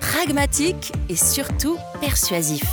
[0.00, 2.64] pragmatique et surtout persuasif.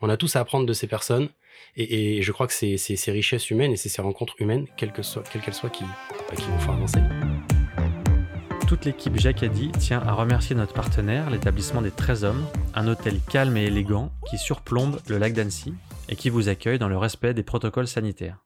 [0.00, 1.28] On a tous à apprendre de ces personnes
[1.76, 4.92] et, et je crois que c'est ces richesses humaines et c'est ces rencontres humaines, quelles
[4.92, 6.98] qu'elles soient, quelles qu'elles soient, qui, bah, qui nous font avancer.
[8.66, 13.56] Toute l'équipe Jacadi tient à remercier notre partenaire, l'établissement des 13 hommes, un hôtel calme
[13.56, 15.74] et élégant qui surplombe le lac d'Annecy
[16.08, 18.38] et qui vous accueille dans le respect des protocoles sanitaires.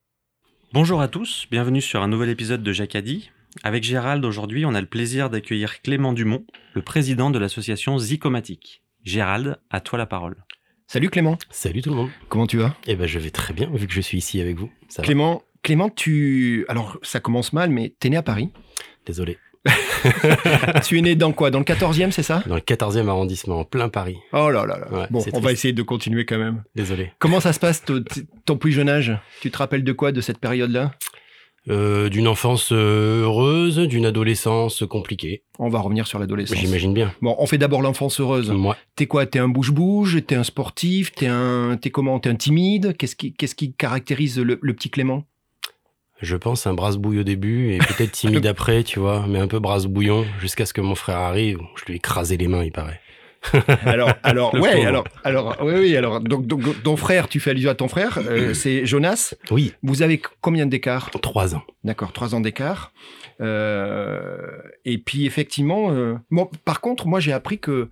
[0.73, 3.31] Bonjour à tous, bienvenue sur un nouvel épisode de Jacadi.
[3.63, 8.83] Avec Gérald, aujourd'hui, on a le plaisir d'accueillir Clément Dumont, le président de l'association Zicomatique.
[9.05, 10.37] Gérald, à toi la parole.
[10.87, 12.11] Salut Clément, Salut tout le monde.
[12.29, 12.77] comment tu vas?
[12.87, 14.71] Eh ben je vais très bien vu que je suis ici avec vous.
[14.89, 16.65] Ça va Clément, Clément, tu...
[16.69, 18.51] Alors, ça commence mal, mais t'es né à Paris.
[19.05, 19.39] Désolé.
[20.85, 21.51] tu es né dans quoi?
[21.51, 22.45] Dans le 14e, c'est ça?
[22.47, 24.17] Dans le 14e arrondissement, en plein Paris.
[24.33, 24.93] Oh là là là.
[24.93, 26.63] Ouais, bon, on va essayer de continuer quand même.
[26.77, 27.11] Désolé.
[27.19, 28.05] Comment ça se passe ton,
[28.45, 29.13] ton plus jeune âge?
[29.41, 30.93] Tu te rappelles de quoi de cette période-là?
[31.69, 35.43] Euh, d'une enfance euh, heureuse, d'une adolescence compliquée.
[35.59, 36.57] On va revenir sur l'adolescence.
[36.57, 37.13] J'imagine bien.
[37.21, 38.51] Bon, on fait d'abord l'enfance heureuse.
[38.51, 39.27] Moi, T'es quoi?
[39.27, 40.25] T'es un bouge-bouge?
[40.27, 41.11] T'es un sportif?
[41.13, 41.77] T'es un...
[41.77, 42.21] T'es comment?
[42.21, 42.97] T'es un timide?
[42.97, 43.33] Qu'est-ce qui...
[43.33, 45.25] Qu'est-ce qui caractérise le, le petit Clément?
[46.23, 49.59] Je pense un brasse-bouille au début et peut-être timide après, tu vois, mais un peu
[49.59, 51.59] brasse-bouillon jusqu'à ce que mon frère arrive.
[51.75, 53.01] Je lui ai écrasé les mains, il paraît.
[53.85, 57.71] Alors, alors, ouais, alors, alors, oui, oui, alors, donc, donc, ton frère, tu fais allusion
[57.71, 59.35] à ton frère, euh, c'est Jonas.
[59.51, 61.11] Oui, Vous avez combien d'écart?
[61.23, 61.63] Trois ans.
[61.85, 62.93] D'accord, trois ans d'écart.
[63.41, 64.39] Euh,
[64.85, 67.91] et puis, effectivement, euh, bon, par contre, moi, j'ai appris que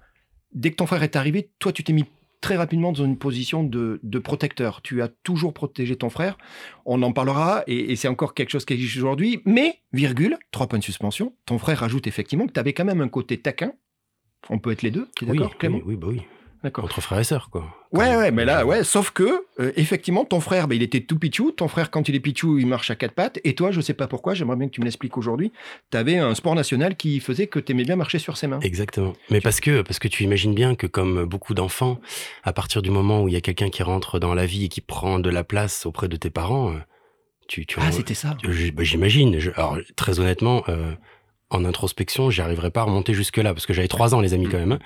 [0.53, 2.05] dès que ton frère est arrivé, toi, tu t'es mis
[2.41, 4.83] très rapidement dans une position de, de protecteur.
[4.83, 6.37] Tu as toujours protégé ton frère.
[6.85, 9.41] On en parlera, et, et c'est encore quelque chose qui existe aujourd'hui.
[9.47, 13.01] Mais, virgule, trois points de suspension, ton frère rajoute effectivement que tu avais quand même
[13.01, 13.73] un côté taquin.
[14.51, 16.23] On peut être les deux, tu es Oui, d'accord, Clément oui, oui, bah oui.
[16.65, 16.87] D'accord.
[16.87, 17.67] Entre frères et sœurs, quoi.
[17.93, 21.19] Ouais, ouais, mais là, ouais, sauf que, euh, effectivement, ton frère, bah, il était tout
[21.19, 21.53] pichou.
[21.53, 23.39] Ton frère, quand il est pichou, il marche à quatre pattes.
[23.45, 25.53] Et toi, je sais pas pourquoi, j'aimerais bien que tu me l'expliques aujourd'hui.
[25.91, 28.61] Tu avais un sport national qui faisait que tu aimais bien marcher sur ses mains.
[28.61, 29.13] Exactement.
[29.29, 32.01] Mais parce que, parce que tu imagines bien que comme beaucoup d'enfants,
[32.45, 34.69] à partir du moment où il y a quelqu'un qui rentre dans la vie et
[34.69, 36.79] qui prend de la place auprès de tes parents, euh,
[37.47, 38.39] tu, tu Ah, c'était ça.
[38.43, 39.39] Bah, J'imagine.
[39.57, 40.95] Alors, très honnêtement, euh,
[41.51, 44.49] en introspection, j'y arriverais pas à remonter jusque-là parce que j'avais trois ans, les amis,
[44.51, 44.73] quand même.
[44.73, 44.79] hein.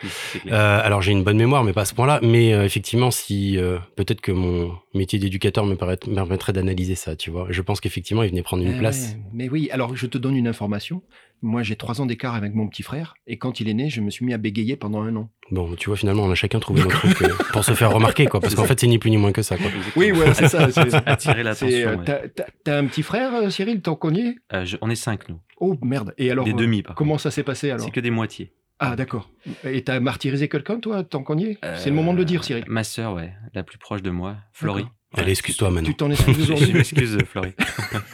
[0.48, 2.20] Euh, alors, j'ai une bonne mémoire, mais pas à ce point-là.
[2.22, 7.30] Mais euh, effectivement, si euh, peut-être que mon métier d'éducateur me, permettrait d'analyser ça, tu
[7.30, 7.46] vois.
[7.50, 9.12] Je pense qu'effectivement, il venait prendre une Eh place.
[9.14, 11.02] ouais, Mais oui, alors je te donne une information.
[11.42, 13.14] Moi, j'ai trois ans d'écart avec mon petit frère.
[13.26, 15.30] Et quand il est né, je me suis mis à bégayer pendant un an.
[15.50, 18.26] Bon, tu vois, finalement, on a chacun trouvé notre truc euh, pour se faire remarquer,
[18.26, 18.40] quoi.
[18.40, 19.66] Parce qu'en fait, c'est ni plus ni moins que ça, quoi.
[19.96, 20.70] Oui, ouais, c'est ça.
[20.70, 21.68] c'est- Attirer l'attention.
[21.90, 22.32] euh, ouais.
[22.64, 25.38] t'as- un petit frère, euh, Cyril, t'en connais Euh, je- on est cinq, nous.
[25.60, 26.12] Oh, merde.
[26.18, 27.84] Et alors, des euh, demi, par comment ça s'est passé alors?
[27.84, 28.52] C'est que des moitiés.
[28.80, 29.28] Ah, d'accord.
[29.64, 32.62] Et t'as martyrisé quelqu'un, toi, t'en connais C'est le moment de le dire, Cyril.
[32.68, 34.86] Euh, Ma sœur, ouais, la plus proche de moi, Florie.
[35.14, 35.88] Allez, excuse-toi maintenant.
[35.88, 37.54] Tu t'en excuses Je aujourd'hui m'excuse, Florie.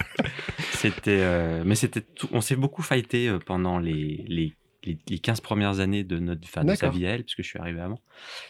[0.72, 5.18] c'était, euh, mais c'était tout- on s'est beaucoup fighté euh, pendant les, les, les, les
[5.18, 7.80] 15 premières années de, notre, enfin, de sa vie à elle, puisque je suis arrivé
[7.80, 8.00] avant.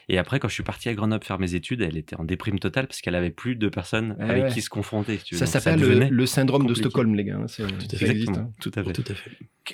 [0.08, 2.58] Et après, quand je suis parti à Grenoble faire mes études, elle était en déprime
[2.58, 4.50] totale parce qu'elle avait plus de personnes Eh avec ouais.
[4.52, 5.18] qui se confronter.
[5.18, 5.38] si tu veux.
[5.38, 5.80] Ça s'appelle
[6.10, 6.74] le, syndrome de.
[6.74, 7.36] Stockholm, les gars.
[7.42, 7.64] hein, ça
[8.06, 8.50] existe, hein.
[8.60, 8.92] tout à fait.
[8.92, 9.30] Tout à fait.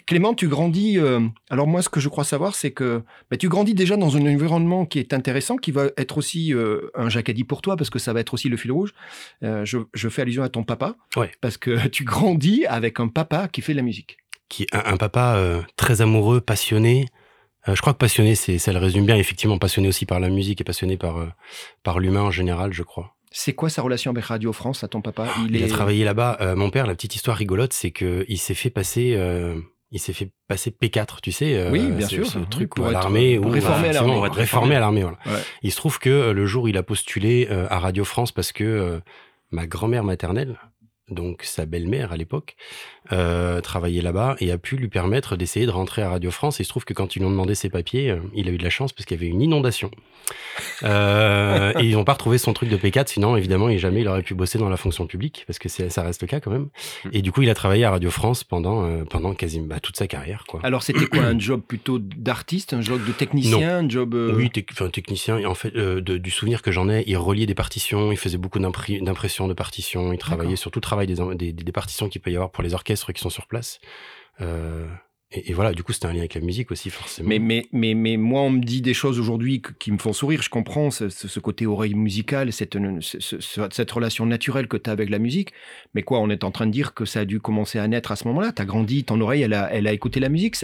[0.07, 0.99] Clément, tu grandis.
[0.99, 4.17] euh, alors moi, ce que je crois savoir, c'est que bah, tu grandis déjà dans
[4.17, 7.91] un environnement qui est intéressant, qui va être aussi euh, un jacadi pour toi, parce
[7.91, 8.93] que ça va être aussi le fil rouge.
[9.43, 11.31] Euh, je, je fais allusion à ton papa, Ouais.
[11.41, 14.19] parce que tu grandis avec un papa qui fait de la musique.
[14.51, 17.07] Qui un, un papa euh, très amoureux, passionné.
[17.69, 19.17] Euh, je crois que passionné, c'est ça le résume bien.
[19.17, 21.29] Effectivement, passionné aussi par la musique et passionné par euh,
[21.83, 23.15] par l'humain en général, je crois.
[23.31, 25.29] C'est quoi sa relation avec Radio France à ton papa?
[25.49, 26.55] Il, a travaillé là-bas.
[26.57, 29.17] Mon père, la petite histoire rigolote, c'est que il s'est fait passer.
[29.93, 31.69] il s'est fait passer P4, tu sais.
[31.71, 32.27] Oui, bien sûr.
[32.27, 33.39] Ce truc pour à l'armée.
[33.39, 34.27] ou- réformer à l'armée.
[34.27, 35.19] être réformé à l'armée, voilà.
[35.27, 35.45] Ouais.
[35.63, 39.01] Il se trouve que le jour où il a postulé à Radio France, parce que
[39.53, 40.59] ma grand-mère maternelle,
[41.11, 42.57] donc sa belle-mère à l'époque,
[43.13, 46.61] euh, travaillait là-bas et a pu lui permettre d'essayer de rentrer à Radio France.
[46.61, 48.53] Et il se trouve que quand ils lui ont demandé ses papiers, euh, il a
[48.53, 49.91] eu de la chance parce qu'il y avait une inondation.
[50.85, 54.09] Euh, et ils n'ont pas retrouvé son truc de P4, sinon évidemment, il, jamais il
[54.09, 56.69] aurait pu bosser dans la fonction publique parce que ça reste le cas quand même.
[57.05, 57.09] Mm.
[57.13, 60.07] Et du coup, il a travaillé à Radio France pendant, pendant quasiment bah, toute sa
[60.07, 60.45] carrière.
[60.47, 60.61] Quoi.
[60.63, 64.15] Alors c'était quoi Un job plutôt d'artiste, un job de technicien, un job...
[64.73, 65.45] Enfin, technicien.
[65.47, 69.49] En fait, du souvenir que j'en ai, il reliait des partitions, il faisait beaucoup d'impression
[69.49, 72.75] de partitions, il travaillait sur tout le des partitions qu'il peut y avoir pour les
[72.75, 73.79] orchestres qui sont sur place.
[74.41, 74.87] Euh,
[75.33, 77.29] et, voilà, du coup, c'était un lien avec la musique aussi, forcément.
[77.29, 80.43] Mais, mais, mais, mais moi, on me dit des choses aujourd'hui qui me font sourire.
[80.43, 85.09] Je comprends ce, ce côté oreille musicale, cette, cette relation naturelle que tu as avec
[85.09, 85.53] la musique.
[85.95, 88.11] Mais quoi, on est en train de dire que ça a dû commencer à naître
[88.11, 88.51] à ce moment-là.
[88.51, 90.57] Tu as grandi, ton oreille, elle a, elle a écouté la musique.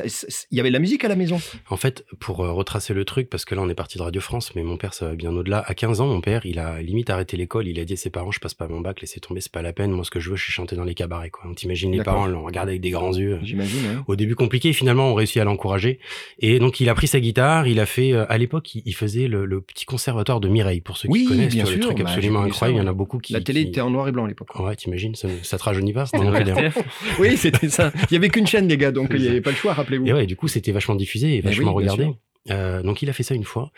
[0.50, 1.38] Il y avait de la musique à la maison.
[1.70, 4.20] En fait, pour euh, retracer le truc, parce que là, on est parti de Radio
[4.20, 5.60] France, mais mon père, ça va bien au-delà.
[5.60, 7.68] À 15 ans, mon père, il a limite arrêté l'école.
[7.68, 9.62] Il a dit à ses parents, je passe pas mon bac, laissez tomber, c'est pas
[9.62, 9.92] la peine.
[9.92, 11.30] Moi, ce que je veux, je suis chanter dans les cabarets.
[11.30, 11.44] Quoi.
[11.48, 13.38] On t'imagine les parents, l'ont regardé avec des grands yeux.
[13.44, 14.02] J'imagine.
[14.08, 15.99] Au début compliqué, finalement, on réussit à l'encourager.
[16.38, 19.29] Et donc, il a pris sa guitare, il a fait, euh, à l'époque, il, faisait
[19.29, 21.55] le, petit conservatoire de Mireille, pour ceux qui connaissent.
[21.55, 22.79] Bien le truc bah, absolument incroyable.
[22.79, 23.32] Il y en a beaucoup qui.
[23.32, 24.49] La télé était en noir et blanc à l'époque.
[24.58, 26.06] Ouais, t'imagines, ça, ça te rajeunit pas,
[27.19, 27.93] Oui, c'était ça.
[28.11, 30.06] Il y avait qu'une chaîne, les gars, donc il n'y avait pas le choix, rappelez-vous.
[30.06, 32.09] Et ouais, du coup, c'était vachement diffusé et vachement regardé.
[32.50, 33.73] Euh, donc, il a fait ça une fois.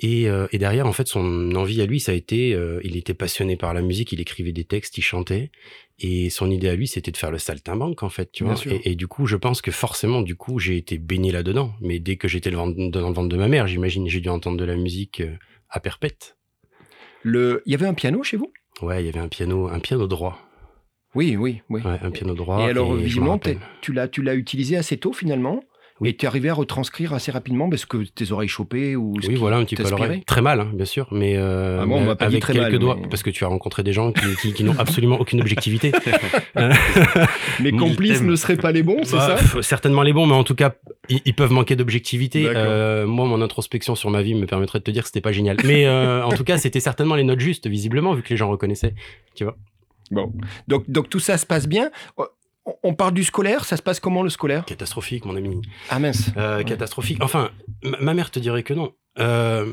[0.00, 2.96] Et, euh, et, derrière, en fait, son envie à lui, ça a été, euh, il
[2.96, 5.52] était passionné par la musique, il écrivait des textes, il chantait,
[6.00, 8.56] et son idée à lui, c'était de faire le saltimbanque, en fait, tu vois.
[8.66, 11.74] Et, et, du coup, je pense que forcément, du coup, j'ai été baigné là-dedans.
[11.80, 14.64] Mais dès que j'étais dans le ventre de ma mère, j'imagine, j'ai dû entendre de
[14.64, 15.36] la musique euh,
[15.70, 16.36] à perpète.
[17.22, 18.52] Le, il y avait un piano chez vous?
[18.82, 20.40] Ouais, il y avait un piano, un piano droit.
[21.14, 21.80] Oui, oui, oui.
[21.82, 22.60] Ouais, un piano droit.
[22.60, 23.38] Et alors, visiblement,
[23.80, 25.62] tu l'as, tu l'as utilisé assez tôt finalement?
[26.00, 26.08] Oui.
[26.08, 29.36] Et tu es arrivé à retranscrire assez rapidement parce que tes oreilles chopées ou Oui,
[29.36, 29.84] voilà, un petit peu
[30.26, 33.22] Très mal, hein, bien sûr, mais, euh, ah bon, avec très quelques mal, doigts, parce
[33.22, 35.92] que tu as rencontré des gens qui, qui, n'ont absolument aucune objectivité.
[37.60, 39.62] Mes complices ne seraient pas les bons, c'est bah, ça?
[39.62, 40.74] Certainement les bons, mais en tout cas,
[41.08, 42.46] ils, peuvent manquer d'objectivité.
[42.48, 45.32] Euh, moi, mon introspection sur ma vie me permettrait de te dire que c'était pas
[45.32, 45.58] génial.
[45.64, 48.50] Mais euh, en tout cas, c'était certainement les notes justes, visiblement, vu que les gens
[48.50, 48.94] reconnaissaient.
[49.36, 49.56] Tu vois
[50.10, 50.32] Bon.
[50.68, 51.90] Donc, donc tout ça se passe bien
[52.82, 54.64] on parle du scolaire, ça se passe comment le scolaire?
[54.64, 55.60] Catastrophique, mon ami.
[55.90, 56.30] Ah mince.
[56.36, 57.18] Euh, catastrophique.
[57.22, 57.50] Enfin,
[57.82, 58.92] ma mère te dirait que non.
[59.18, 59.66] Euh,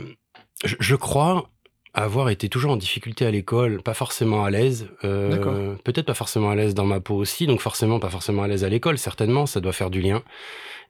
[0.64, 1.50] je, crois
[1.94, 4.90] avoir été toujours en difficulté à l'école, pas forcément à l'aise.
[5.04, 8.48] Euh, peut-être pas forcément à l'aise dans ma peau aussi, donc forcément pas forcément à
[8.48, 8.98] l'aise à l'école.
[8.98, 10.22] Certainement, ça doit faire du lien.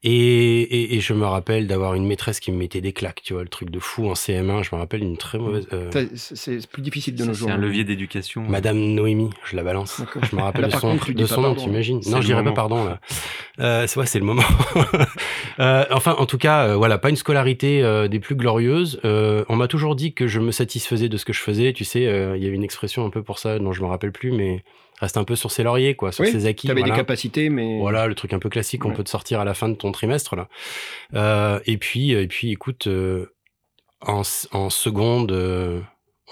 [0.03, 3.43] Et, et, je me rappelle d'avoir une maîtresse qui me mettait des claques, tu vois,
[3.43, 4.63] le truc de fou en CM1.
[4.63, 5.67] Je me rappelle une très mauvaise.
[5.73, 7.49] Euh, c'est plus difficile de nos jours.
[7.49, 8.41] C'est un levier d'éducation.
[8.41, 10.01] Madame Noémie, je la balance.
[10.31, 12.99] Je me rappelle de son, de son nom, t'imagines Non, je dirais pas pardon là.
[13.59, 14.43] Euh, c'est ouais, c'est le moment.
[15.59, 18.99] euh, enfin, en tout cas, euh, voilà, pas une scolarité euh, des plus glorieuses.
[19.03, 21.73] on m'a toujours dit que je me satisfaisais de ce que je faisais.
[21.73, 24.11] Tu sais, il y avait une expression un peu pour ça dont je me rappelle
[24.11, 24.63] plus, mais
[25.01, 26.67] reste un peu sur ses lauriers, quoi, sur ses acquis.
[26.67, 29.39] Tu avais des capacités, mais voilà, le truc un peu classique qu'on peut te sortir
[29.39, 30.47] à la fin de ton trimestre là.
[31.15, 33.33] Euh, et puis, et puis, écoute, euh,
[34.01, 34.21] en,
[34.51, 35.81] en, seconde, euh,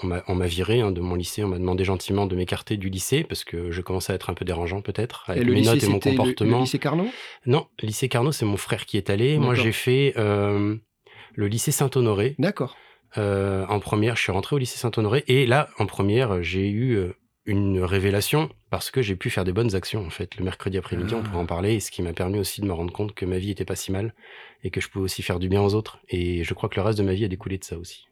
[0.02, 1.42] on m'a viré hein, de mon lycée.
[1.42, 4.34] On m'a demandé gentiment de m'écarter du lycée parce que je commençais à être un
[4.34, 6.58] peu dérangeant peut-être avec mes notes et mon comportement.
[6.58, 7.08] Le, lycée Carnot?
[7.46, 9.38] Non, lycée Carnot, c'est mon frère qui est allé.
[9.38, 12.36] Moi, j'ai fait le lycée Saint-Honoré.
[12.38, 12.76] D'accord.
[13.16, 16.98] en première, je suis rentré au lycée Saint-Honoré et là, en première, j'ai eu
[17.46, 20.36] une révélation parce que j'ai pu faire des bonnes actions en fait.
[20.36, 21.46] Le mercredi après-midi, on pourrait en ah.
[21.46, 23.64] parler, et ce qui m'a permis aussi de me rendre compte que ma vie était
[23.64, 24.14] pas si mal
[24.62, 25.98] et que je pouvais aussi faire du bien aux autres.
[26.08, 28.06] Et je crois que le reste de ma vie a découlé de ça aussi.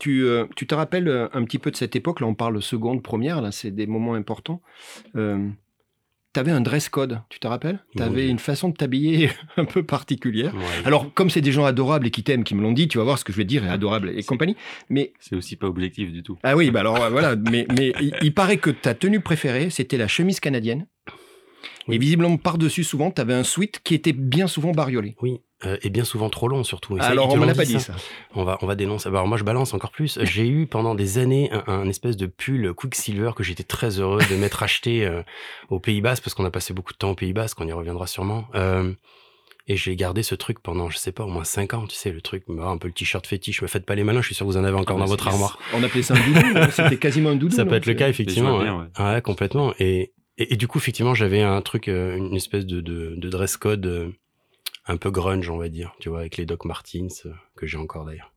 [0.00, 2.60] Tu, euh, tu te rappelles euh, un petit peu de cette époque, là on parle
[2.62, 4.62] seconde, première, là c'est des moments importants.
[5.16, 5.48] Euh,
[6.32, 7.78] tu avais un dress code, tu te rappelles?
[7.96, 10.54] Tu avais une façon de t'habiller un peu particulière.
[10.84, 13.04] Alors, comme c'est des gens adorables et qui t'aiment, qui me l'ont dit, tu vas
[13.04, 14.56] voir ce que je vais dire, est adorable et compagnie.
[14.88, 16.38] Mais c'est aussi pas objectif du tout.
[16.42, 17.36] Ah oui, bah alors voilà.
[17.36, 20.86] mais mais il, paraît que ta tenue préférée, c'était la chemise canadienne.
[21.88, 25.16] Et visiblement, par-dessus, souvent, tu avais un sweat qui était bien souvent bariolé.
[25.20, 26.96] Oui, euh, et bien souvent trop long surtout.
[27.00, 27.94] Alors on l'a pas dit ça.
[28.34, 29.08] On va on va dénoncer.
[29.08, 30.18] Alors moi je balance encore plus.
[30.22, 34.36] J'ai eu pendant des années un, espèce de pull Quicksilver que j'étais très heureux de
[34.36, 35.22] m'être acheté euh,
[35.68, 37.72] aux Pays Bas parce qu'on a passé beaucoup de temps aux Pays Bas, qu'on y
[37.72, 38.46] reviendra sûrement.
[38.54, 38.92] Euh,
[39.68, 42.10] et j'ai gardé ce truc pendant, je sais pas, au moins 5 ans, tu sais,
[42.10, 44.34] le truc, bah, un peu le t-shirt fétiche, me faites pas les malins, je suis
[44.34, 45.56] sûr que vous en avez encore ah, dans votre armoire.
[45.72, 47.54] On appelait ça un doudou, c'était quasiment un doudou.
[47.54, 48.58] Ça peut être le cas, effectivement.
[48.58, 49.22] ouais.
[49.22, 49.72] complètement.
[49.78, 54.12] Et, et, du coup, effectivement, j'avais un truc, une espèce de, de, de dress code
[54.86, 57.78] un peu grunge, on va dire, tu vois, avec les Doc Martens, euh, que j'ai
[57.78, 58.32] encore d'ailleurs.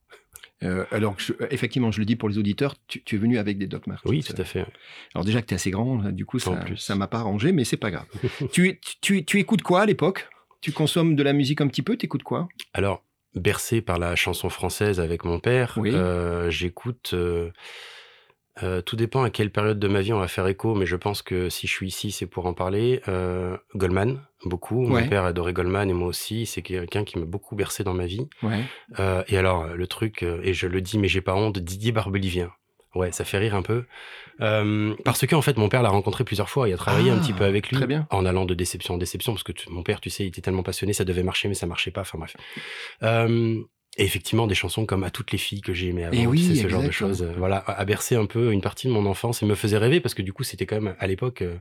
[0.63, 1.15] Euh, alors,
[1.49, 4.09] effectivement, je le dis pour les auditeurs, tu, es venu avec des Doc Martens.
[4.09, 4.65] Oui, tout à fait.
[5.13, 7.65] Alors déjà que tu es assez grand, du coup, ça ça m'a pas arrangé, mais
[7.65, 8.07] c'est pas grave.
[8.51, 10.29] tu, tu, tu, écoutes quoi à l'époque?
[10.61, 12.47] Tu consommes de la musique un petit peu Tu écoutes quoi?
[12.73, 13.03] Alors,
[13.35, 17.51] bercé par la chanson française avec mon père, euh, j'écoute Euh,
[18.85, 21.21] tout dépend à quelle période de ma vie on va faire écho, mais je pense
[21.21, 23.01] que si je suis ici, c'est pour en parler.
[23.07, 24.85] Euh, Goldman, beaucoup.
[24.87, 25.03] Ouais.
[25.03, 26.45] Mon père adorait Goldman et moi aussi.
[26.45, 28.27] C'est quelqu'un qui m'a beaucoup bercé dans ma vie.
[28.43, 28.61] Ouais.
[28.99, 31.91] Euh, et alors, le truc, euh, et je le dis, mais j'ai pas honte, Didier
[31.91, 32.51] Barbelivien.
[32.93, 33.83] Ouais, ça fait rire un peu.
[34.39, 36.69] Euh, parce que, en fait, mon père l'a rencontré plusieurs fois.
[36.69, 37.75] Il a travaillé un Ah, petit peu avec lui.
[37.75, 38.07] très bien.
[38.09, 39.33] En allant de déception en déception.
[39.33, 41.55] Parce que tu- mon père, tu sais, il était tellement passionné, ça devait marcher, mais
[41.55, 42.01] ça marchait pas.
[42.01, 42.37] Enfin, bref.
[43.03, 43.61] Euh,
[43.97, 46.15] et effectivement, des chansons comme À toutes les filles que j'ai aimées avant.
[46.15, 47.21] Et tu oui, sais, ce genre de choses.
[47.23, 49.99] euh, Voilà, a bercé un peu une partie de mon enfance et me faisait rêver
[49.99, 51.57] parce que, du coup, c'était quand même, à l'époque, euh,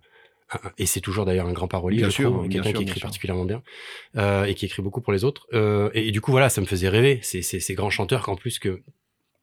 [0.78, 3.44] et c'est toujours d'ailleurs un grand parolier, Bien je sûr, trouve, quelqu'un qui écrit particulièrement
[3.44, 3.62] bien
[4.16, 5.46] euh, et qui écrit beaucoup pour les autres.
[5.54, 7.18] Euh, et, et du coup, voilà, ça me faisait rêver.
[7.22, 8.82] Ces, ces, ces grands chanteurs qu'en plus que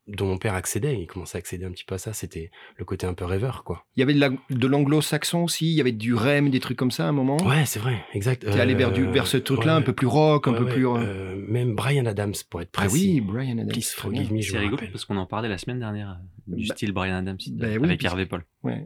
[0.07, 2.11] dont mon père accédait, il commençait à accéder un petit peu à ça.
[2.13, 3.85] C'était le côté un peu rêveur, quoi.
[3.95, 6.77] Il y avait de la- de l'anglo-saxon aussi, il y avait du REM, des trucs
[6.77, 7.37] comme ça à un moment?
[7.45, 8.41] Ouais, c'est vrai, exact.
[8.43, 10.63] T'es allé vers, du, Euh, vers ce truc-là, ouais, un peu plus rock, un peu
[10.65, 10.87] ouais, plus.
[10.87, 13.11] euh, euh, même Brian Adams, pour être ah précis.
[13.15, 13.67] oui, Brian Adams.
[13.69, 14.91] Please forgive me, C'est rigolo rappelle.
[14.91, 17.85] parce qu'on en parlait la semaine dernière euh, du Bah, style Brian Adams bah oui,
[17.85, 18.43] avec Hervé Paul.
[18.63, 18.85] Ouais,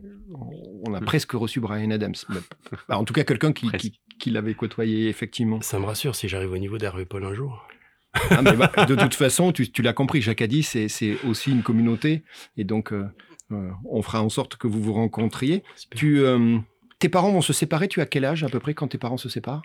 [0.84, 2.16] on a presque reçu Brian Adams.
[2.90, 5.62] Bah, en tout cas, quelqu'un qui, qui, qui l'avait côtoyé, effectivement.
[5.62, 7.68] Ça me rassure si j'arrive au niveau d'Hervé Paul un jour.
[8.32, 11.64] Ah, mais bah, de toute façon, tu, tu l'as compris, Jacadi, c'est c'est aussi une
[11.64, 12.24] communauté.
[12.58, 13.06] Et donc, euh,
[13.52, 15.64] euh, on fera en sorte que vous vous rencontriez.
[15.96, 16.58] Tu, euh,
[17.00, 17.88] tes parents vont se séparer.
[17.88, 19.62] Tu as quel âge à peu près quand tes parents se séparent?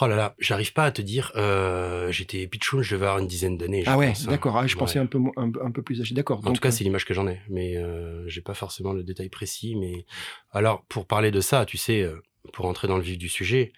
[0.00, 1.32] Oh là là, j'arrive pas à te dire.
[1.36, 3.82] euh, J'étais pitchoun, je devais avoir une dizaine d'années.
[3.86, 4.30] Ah ouais, pense, hein.
[4.30, 4.56] d'accord.
[4.56, 4.78] Ah, je Ouais.
[4.78, 6.14] pensais un peu, un, un peu plus âgé.
[6.14, 6.38] D'accord.
[6.38, 9.02] En donc, tout cas, c'est l'image que j'en ai, mais euh, j'ai pas forcément le
[9.02, 9.76] détail précis.
[9.76, 10.06] Mais
[10.50, 12.10] alors, pour parler de ça, tu sais,
[12.54, 13.72] pour entrer dans le vif du sujet,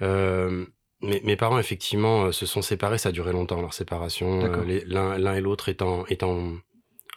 [0.00, 0.66] euh,
[1.02, 2.98] mes, mes parents effectivement euh, se sont séparés.
[2.98, 4.44] Ça a duré longtemps leur séparation.
[4.44, 6.52] Euh, L'un et l'autre étant étant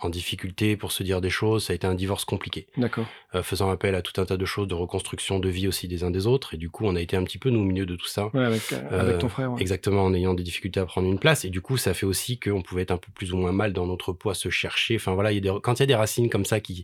[0.02, 1.66] en difficulté pour se dire des choses.
[1.66, 3.06] Ça a été un divorce compliqué, D'accord.
[3.34, 6.04] euh, faisant appel à tout un tas de choses, de reconstruction de vie aussi des
[6.04, 6.54] uns des autres.
[6.54, 8.28] Et du coup, on a été un petit peu nous au milieu de tout ça.
[8.34, 9.54] Ouais, avec, euh, avec ton frère.
[9.54, 9.62] ouais.
[9.62, 11.46] Exactement, en ayant des difficultés à prendre une place.
[11.46, 13.72] Et du coup, ça fait aussi qu'on pouvait être un peu plus ou moins mal
[13.72, 14.96] dans notre à se chercher.
[14.98, 16.84] Enfin voilà, il y a des, quand il y a des racines comme ça qui,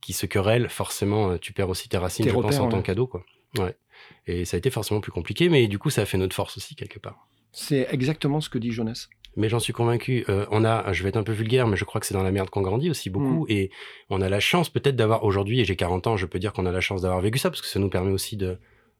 [0.00, 2.76] qui se querellent, forcément, tu perds aussi tes racines, Tes je pense, repères, en tant
[2.78, 2.82] ouais.
[2.82, 3.06] qu'ado.
[3.06, 3.24] Quoi.
[3.58, 3.76] Ouais.
[4.26, 6.56] Et ça a été forcément plus compliqué, mais du coup, ça a fait notre force
[6.56, 7.28] aussi, quelque part.
[7.52, 9.08] C'est exactement ce que dit Jonas.
[9.36, 10.24] Mais j'en suis convaincu.
[10.28, 12.22] Euh, on a, je vais être un peu vulgaire, mais je crois que c'est dans
[12.22, 13.44] la merde qu'on grandit aussi beaucoup.
[13.44, 13.50] Mm.
[13.50, 13.70] Et
[14.10, 16.66] on a la chance peut-être d'avoir aujourd'hui, et j'ai 40 ans, je peux dire qu'on
[16.66, 18.58] a la chance d'avoir vécu ça, parce que ça nous permet aussi de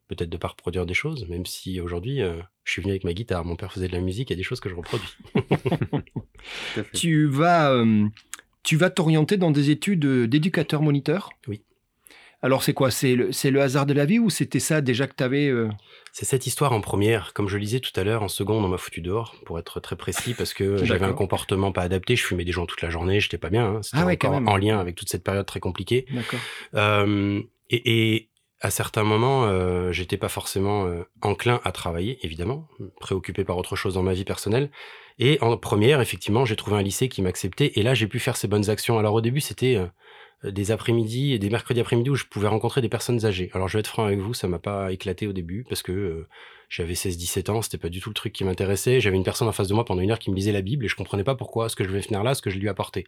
[0.09, 3.13] peut-être de pas reproduire des choses, même si aujourd'hui, euh, je suis venu avec ma
[3.13, 3.45] guitare.
[3.45, 5.09] Mon père faisait de la musique, il y a des choses que je reproduis.
[6.95, 8.07] Tu vas, euh,
[8.63, 11.31] tu vas t'orienter dans des études euh, d'éducateur moniteur.
[11.47, 11.63] Oui.
[12.43, 12.91] Alors c'est quoi?
[12.91, 15.53] C'est le, c'est le hasard de la vie ou c'était ça déjà que tu avais
[16.13, 17.33] C'est cette histoire en première.
[17.33, 19.81] Comme je le disais tout à l'heure, en seconde, on m'a foutu dehors, pour être
[19.81, 22.15] très précis, parce que j'avais un comportement pas adapté.
[22.17, 23.67] Je fumais des joints toute la journée, j'étais pas bien.
[23.67, 23.83] hein.
[23.83, 26.07] C'était Ah ouais, en lien avec toute cette période très compliquée.
[26.13, 26.41] D'accord.
[26.75, 28.29] Euh, et, et
[28.61, 32.69] à certains moments, euh, j'étais pas forcément euh, enclin à travailler, évidemment,
[33.01, 34.71] préoccupé par autre chose dans ma vie personnelle.
[35.21, 37.73] Et en première, effectivement, j'ai trouvé un lycée qui m'acceptait.
[37.75, 38.99] Et là, j'ai pu faire ces bonnes actions.
[38.99, 39.87] Alors au début, c'était euh,
[40.45, 43.51] des après-midi et des mercredis après-midi où je pouvais rencontrer des personnes âgées.
[43.55, 45.91] Alors je vais être franc avec vous, ça m'a pas éclaté au début parce que
[45.93, 46.29] euh,
[46.69, 49.01] j'avais 16-17 ans, c'était pas du tout le truc qui m'intéressait.
[49.01, 50.85] J'avais une personne en face de moi pendant une heure qui me lisait la Bible
[50.85, 52.69] et je comprenais pas pourquoi ce que je vais finir là, ce que je lui
[52.69, 53.05] apportais.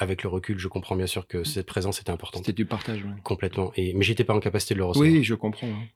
[0.00, 2.42] Avec le recul, je comprends bien sûr que cette présence était importante.
[2.44, 3.02] C'était du partage.
[3.02, 3.10] ouais.
[3.24, 3.72] Complètement.
[3.76, 5.10] Et, mais j'étais pas en capacité de le recevoir.
[5.10, 5.66] Oui, je comprends.
[5.66, 5.86] hein.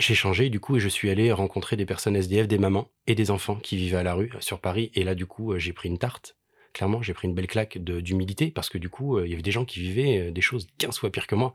[0.00, 3.14] J'ai changé du coup et je suis allé rencontrer des personnes SDF, des mamans et
[3.14, 4.90] des enfants qui vivaient à la rue sur Paris.
[4.94, 6.34] Et là du coup euh, j'ai pris une tarte.
[6.72, 9.42] Clairement j'ai pris une belle claque d'humilité parce que du coup euh, il y avait
[9.42, 11.52] des gens qui vivaient euh, des choses 15 fois pires que moi.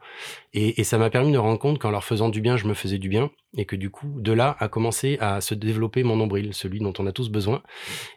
[0.54, 2.68] Et, et ça m'a permis de me rendre compte qu'en leur faisant du bien je
[2.68, 3.32] me faisais du bien.
[3.58, 6.94] Et que du coup de là a commencé à se développer mon nombril, celui dont
[7.00, 7.64] on a tous besoin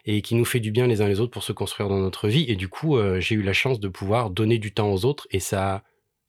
[0.05, 2.27] et qui nous fait du bien les uns les autres pour se construire dans notre
[2.27, 2.45] vie.
[2.47, 5.27] Et du coup euh, j'ai eu la chance de pouvoir donner du temps aux autres
[5.31, 5.83] et ça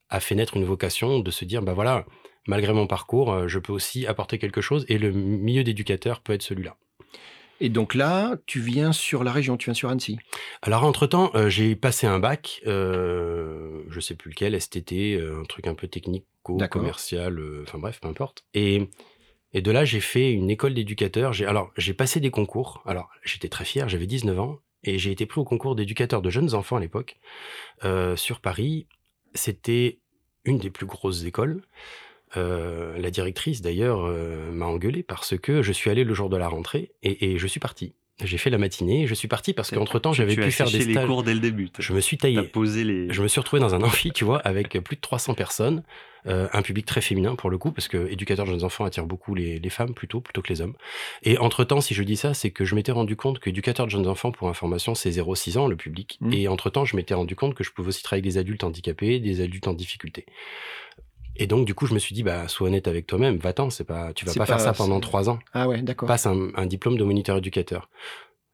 [0.09, 2.05] a fait naître une vocation de se dire bah voilà
[2.47, 6.41] malgré mon parcours, je peux aussi apporter quelque chose et le milieu d'éducateur peut être
[6.41, 6.75] celui-là.
[7.59, 10.17] Et donc là, tu viens sur la région, tu viens sur Annecy.
[10.61, 15.45] Alors entre-temps, euh, j'ai passé un bac, euh, je sais plus lequel, STT, euh, un
[15.45, 16.81] truc un peu technico, D'accord.
[16.81, 18.45] commercial, euh, enfin bref, peu importe.
[18.53, 18.89] Et,
[19.53, 21.33] et de là, j'ai fait une école d'éducateur.
[21.47, 22.81] Alors, j'ai passé des concours.
[22.85, 26.29] Alors, j'étais très fier, j'avais 19 ans et j'ai été pris au concours d'éducateur de
[26.29, 27.17] jeunes enfants à l'époque
[28.15, 28.87] sur Paris.
[29.33, 29.99] C'était
[30.43, 31.61] une des plus grosses écoles.
[32.35, 36.37] Euh, la directrice d'ailleurs euh, m'a engueulé parce que je suis allé le jour de
[36.37, 37.93] la rentrée et, et je suis parti.
[38.23, 40.67] J'ai fait la matinée et je suis parti parce qu'entre temps j'avais pu as faire
[40.67, 41.07] des séché les stages.
[41.07, 41.69] cours dès le début.
[41.79, 42.43] Je me suis taillé.
[42.43, 43.11] posé les.
[43.11, 45.83] Je me suis retrouvé dans un amphi, tu vois, avec plus de 300 personnes,
[46.27, 49.05] euh, un public très féminin pour le coup, parce que éducateur de jeunes enfants attire
[49.07, 50.75] beaucoup les, les femmes plutôt, plutôt que les hommes.
[51.23, 53.91] Et entre-temps, si je dis ça, c'est que je m'étais rendu compte que éducateur de
[53.91, 56.19] jeunes enfants, pour information, c'est 0-6 ans le public.
[56.21, 56.33] Mhm.
[56.33, 59.19] Et entre-temps, je m'étais rendu compte que je pouvais aussi travailler avec des adultes handicapés,
[59.19, 60.25] des adultes en difficulté.
[61.35, 63.83] Et donc, du coup, je me suis dit, bah, sois honnête avec toi-même, va-t'en, c'est
[63.83, 66.07] pas, tu vas pas, pas- faire ça pendant trois ans Ah ouais, d'accord.
[66.07, 67.89] passe un, un diplôme de moniteur éducateur.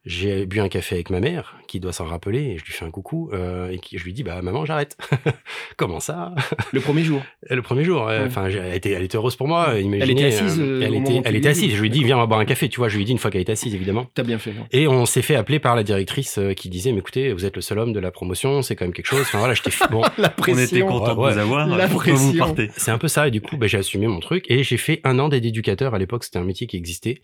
[0.06, 2.86] J'ai bu un café avec ma mère, qui doit s'en rappeler, et je lui fais
[2.86, 4.98] un coucou, euh, et qui, je lui dis, bah maman, j'arrête.
[5.77, 6.34] Comment ça?
[6.72, 7.22] Le premier jour.
[7.50, 8.06] Le premier jour.
[8.06, 8.22] Ouais.
[8.25, 9.77] Enfin, elle était, elle était heureuse pour moi.
[9.79, 11.75] Imaginez, Elle était assise, euh, euh, elle était, elle était dis assise.
[11.75, 12.06] Je lui D'accord.
[12.06, 12.70] viens, on va boire un café.
[12.70, 14.08] Tu vois, je lui dit une fois qu'elle était assise, évidemment.
[14.13, 14.53] T'as bien fait.
[14.53, 17.46] non Et on s'est fait appeler par la directrice euh, qui disait, mais écoutez, vous
[17.46, 19.22] êtes le seul homme de la promotion, c'est quand même quelque chose.
[19.22, 20.01] Enfin voilà, j'étais bon.
[20.18, 20.63] La On pression.
[20.77, 21.68] était content ouais, de vous avoir.
[21.68, 22.46] la Pourquoi vous pression.
[22.46, 24.77] partez C'est un peu ça, et du coup, bah, j'ai assumé mon truc, et j'ai
[24.77, 25.94] fait un an d'aide éducateur.
[25.94, 27.22] À l'époque, c'était un métier qui existait.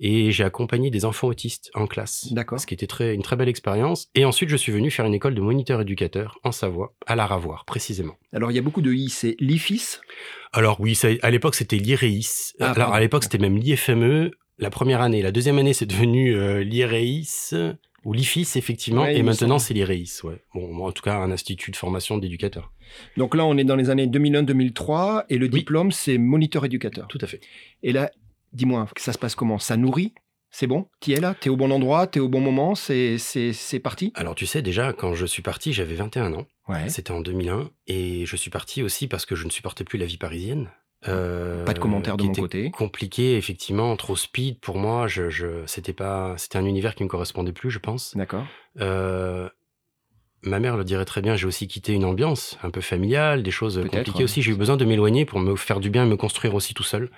[0.00, 2.32] Et j'ai accompagné des enfants autistes en classe.
[2.32, 2.60] D'accord.
[2.60, 4.08] Ce qui était très, une très belle expérience.
[4.14, 7.26] Et ensuite, je suis venu faire une école de moniteur éducateur en Savoie, à la
[7.26, 8.14] Ravoire, précisément.
[8.32, 9.08] Alors, il y a beaucoup de I.
[9.08, 10.00] C'est l'IFIS?
[10.52, 12.54] Alors oui, ça- à l'époque, c'était l'IREIS.
[12.60, 12.92] Ah, Alors pardon.
[12.94, 14.30] à l'époque, c'était même l'IFME.
[14.60, 15.22] La première année.
[15.22, 17.54] La deuxième année, c'est devenu euh, l'IREIS.
[18.04, 19.02] Ou l'IFIS, effectivement.
[19.02, 20.40] Ouais, et maintenant, c'est l'IREIS, ouais.
[20.54, 22.72] Bon, en tout cas, un institut de formation d'éducateurs.
[23.16, 27.06] Donc là, on est dans les années 2001-2003 et le diplôme, c'est moniteur éducateur.
[27.08, 27.40] Tout à fait.
[27.82, 28.10] Et là,
[28.52, 29.58] dis-moi, ça se passe comment?
[29.58, 30.12] Ça nourrit?
[30.50, 30.86] C'est bon?
[31.00, 31.34] T'y es là?
[31.38, 32.06] T'es au bon endroit?
[32.06, 32.74] T'es au bon moment?
[32.74, 33.18] C'est
[33.82, 34.12] parti?
[34.14, 36.46] Alors tu sais, déjà, quand je suis parti, j'avais 21 ans.
[36.68, 36.88] Ouais.
[36.88, 37.70] C'était en 2001.
[37.86, 40.70] Et je suis parti aussi parce que je ne supportais plus la vie parisienne.
[41.06, 42.70] Euh, Pas de commentaires de mon côté.
[42.70, 45.06] Compliqué, effectivement, trop speed pour moi.
[45.06, 48.16] Je, je, c'était pas, c'était un univers qui me correspondait plus, je pense.
[48.16, 48.44] D'accord.
[48.80, 49.48] Euh,
[50.42, 53.50] ma mère le dirait très bien, j'ai aussi quitté une ambiance un peu familiale, des
[53.50, 54.42] choses compliquées aussi.
[54.42, 56.82] J'ai eu besoin de m'éloigner pour me faire du bien et me construire aussi tout
[56.82, 57.10] seul.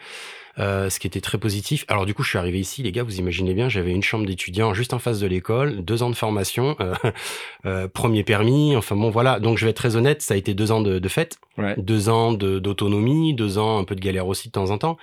[0.59, 1.85] Euh, ce qui était très positif.
[1.87, 4.27] Alors du coup, je suis arrivé ici, les gars, vous imaginez bien, j'avais une chambre
[4.27, 6.95] d'étudiant juste en face de l'école, deux ans de formation, euh,
[7.67, 9.39] euh, premier permis, enfin bon voilà.
[9.39, 11.75] Donc je vais être très honnête, ça a été deux ans de, de fête, Ouais.
[11.79, 14.97] deux ans de- d'autonomie, deux ans un peu de galère aussi de temps en temps,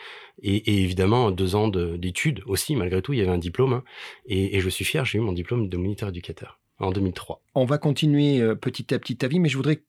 [0.43, 3.73] et, et évidemment deux ans de- d'études aussi, malgré tout, il y avait un diplôme,
[3.73, 3.83] hein.
[4.27, 7.41] et, et je suis fier, j'ai eu mon diplôme de moniteur éducateur en 2003.
[7.55, 9.83] On va continuer euh, petit à petit ta vie, mais je voudrais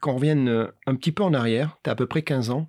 [0.00, 1.78] qu'on revienne euh, un petit peu en arrière.
[1.84, 2.66] Tu as à peu près 15 ans,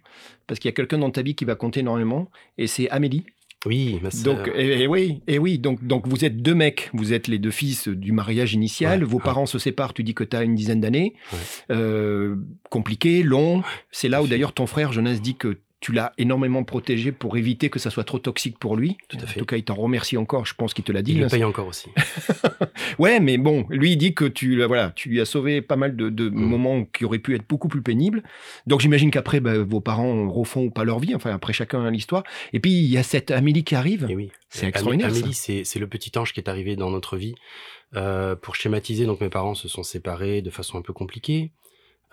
[0.47, 3.25] parce qu'il y a quelqu'un dans ta vie qui va compter énormément, et c'est Amélie.
[3.67, 4.37] Oui, ma sœur.
[4.37, 7.37] Donc, et, et oui, et oui donc, donc vous êtes deux mecs, vous êtes les
[7.37, 9.23] deux fils du mariage initial, Ouais, vos ouais.
[9.23, 11.37] parents se séparent, tu dis que tu as une dizaine d'années, Ouais.
[11.69, 12.37] Euh,
[12.71, 13.61] compliqué, long.
[13.91, 17.69] C'est là où d'ailleurs ton frère Jonas dit que tu l'as énormément protégé pour éviter
[17.69, 18.97] que ça soit trop toxique pour lui.
[19.09, 19.39] Tout à En fait.
[19.39, 21.13] tout cas, il t'en remercie encore, je pense qu'il te l'a dit.
[21.13, 21.29] il le hein.
[21.29, 21.89] paye encore aussi.
[22.99, 25.95] Ouais, mais bon, lui il dit que tu, voilà, tu lui as sauvé pas mal
[25.95, 26.35] de, de Mm.
[26.35, 28.21] moments qui auraient pu être beaucoup plus pénibles.
[28.67, 32.23] Donc j'imagine qu'après, bah, vos parents refont pas leur vie, enfin après chacun a l'histoire.
[32.53, 34.05] Et puis il y a cette Amélie qui arrive.
[34.09, 34.31] Et oui.
[34.49, 35.09] C'est extraordinaire.
[35.09, 37.33] Amélie, c'est c'est le petit ange qui est arrivé dans notre vie.
[37.95, 41.51] Euh, pour schématiser, donc mes parents se sont séparés de façon un peu compliquée.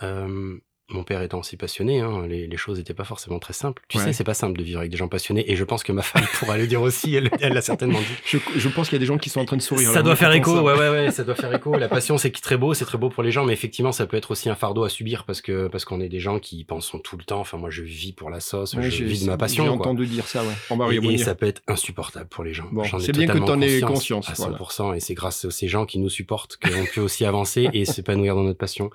[0.02, 0.56] Euh,
[0.90, 3.82] mon père étant aussi passionné, hein, les, les choses n'étaient pas forcément très simples.
[3.88, 4.04] Tu Ouais.
[4.04, 6.02] sais, c'est pas simple de vivre avec des gens passionnés, et je pense que ma
[6.02, 7.14] femme pourra le dire aussi.
[7.14, 8.06] Elle elle l'a certainement dit.
[8.24, 9.90] Je, je pense qu'il y a des gens qui sont en train de sourire.
[9.92, 10.62] Ça doit faire écho, ça.
[10.62, 11.76] ouais, ouais, ouais, ça doit faire écho.
[11.76, 14.16] La passion, c'est très beau, c'est très beau pour les gens, mais effectivement, ça peut
[14.16, 16.92] être aussi un fardeau à subir parce que parce qu'on est des gens qui pensent
[17.04, 17.40] tout le temps.
[17.40, 19.64] Enfin, moi, je vis pour la sauce, Ouais, je vis de ma passion.
[19.64, 20.48] J'ai entendu dire ça, ouais.
[20.70, 22.66] On va y Et, et ça peut être insupportable pour les gens.
[22.72, 24.56] Bon, c'est bien que t'en aies conscience, À voilà.
[24.56, 24.94] 100%.
[24.96, 28.34] Et c'est grâce à ces gens qui nous supportent qu'on peut aussi avancer et s'épanouir
[28.34, 28.90] dans notre passion.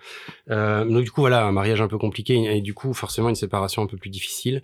[0.50, 3.36] Euh, donc, du coup, voilà, un mariage un peu compliqué et, du coup, forcément, une
[3.36, 4.62] séparation un peu plus difficile.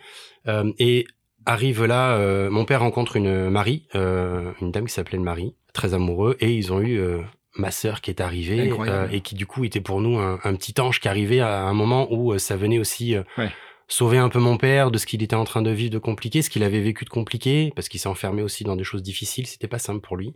[0.48, 1.06] Euh, et
[1.46, 5.94] arrive là, euh, mon père rencontre une Marie, euh, une dame qui s'appelait Marie, très
[5.94, 7.22] amoureux, et ils ont eu euh,
[7.56, 8.72] ma sœur qui est arrivée
[9.12, 11.74] et qui, du coup, était pour nous un, un petit ange qui arrivait à un
[11.74, 13.50] moment où ça venait aussi Ouais.
[13.92, 16.42] Sauver un peu mon père de ce qu'il était en train de vivre de compliqué,
[16.44, 19.48] ce qu'il avait vécu de compliqué, parce qu'il s'est enfermé aussi dans des choses difficiles,
[19.48, 20.36] c'était pas simple pour lui.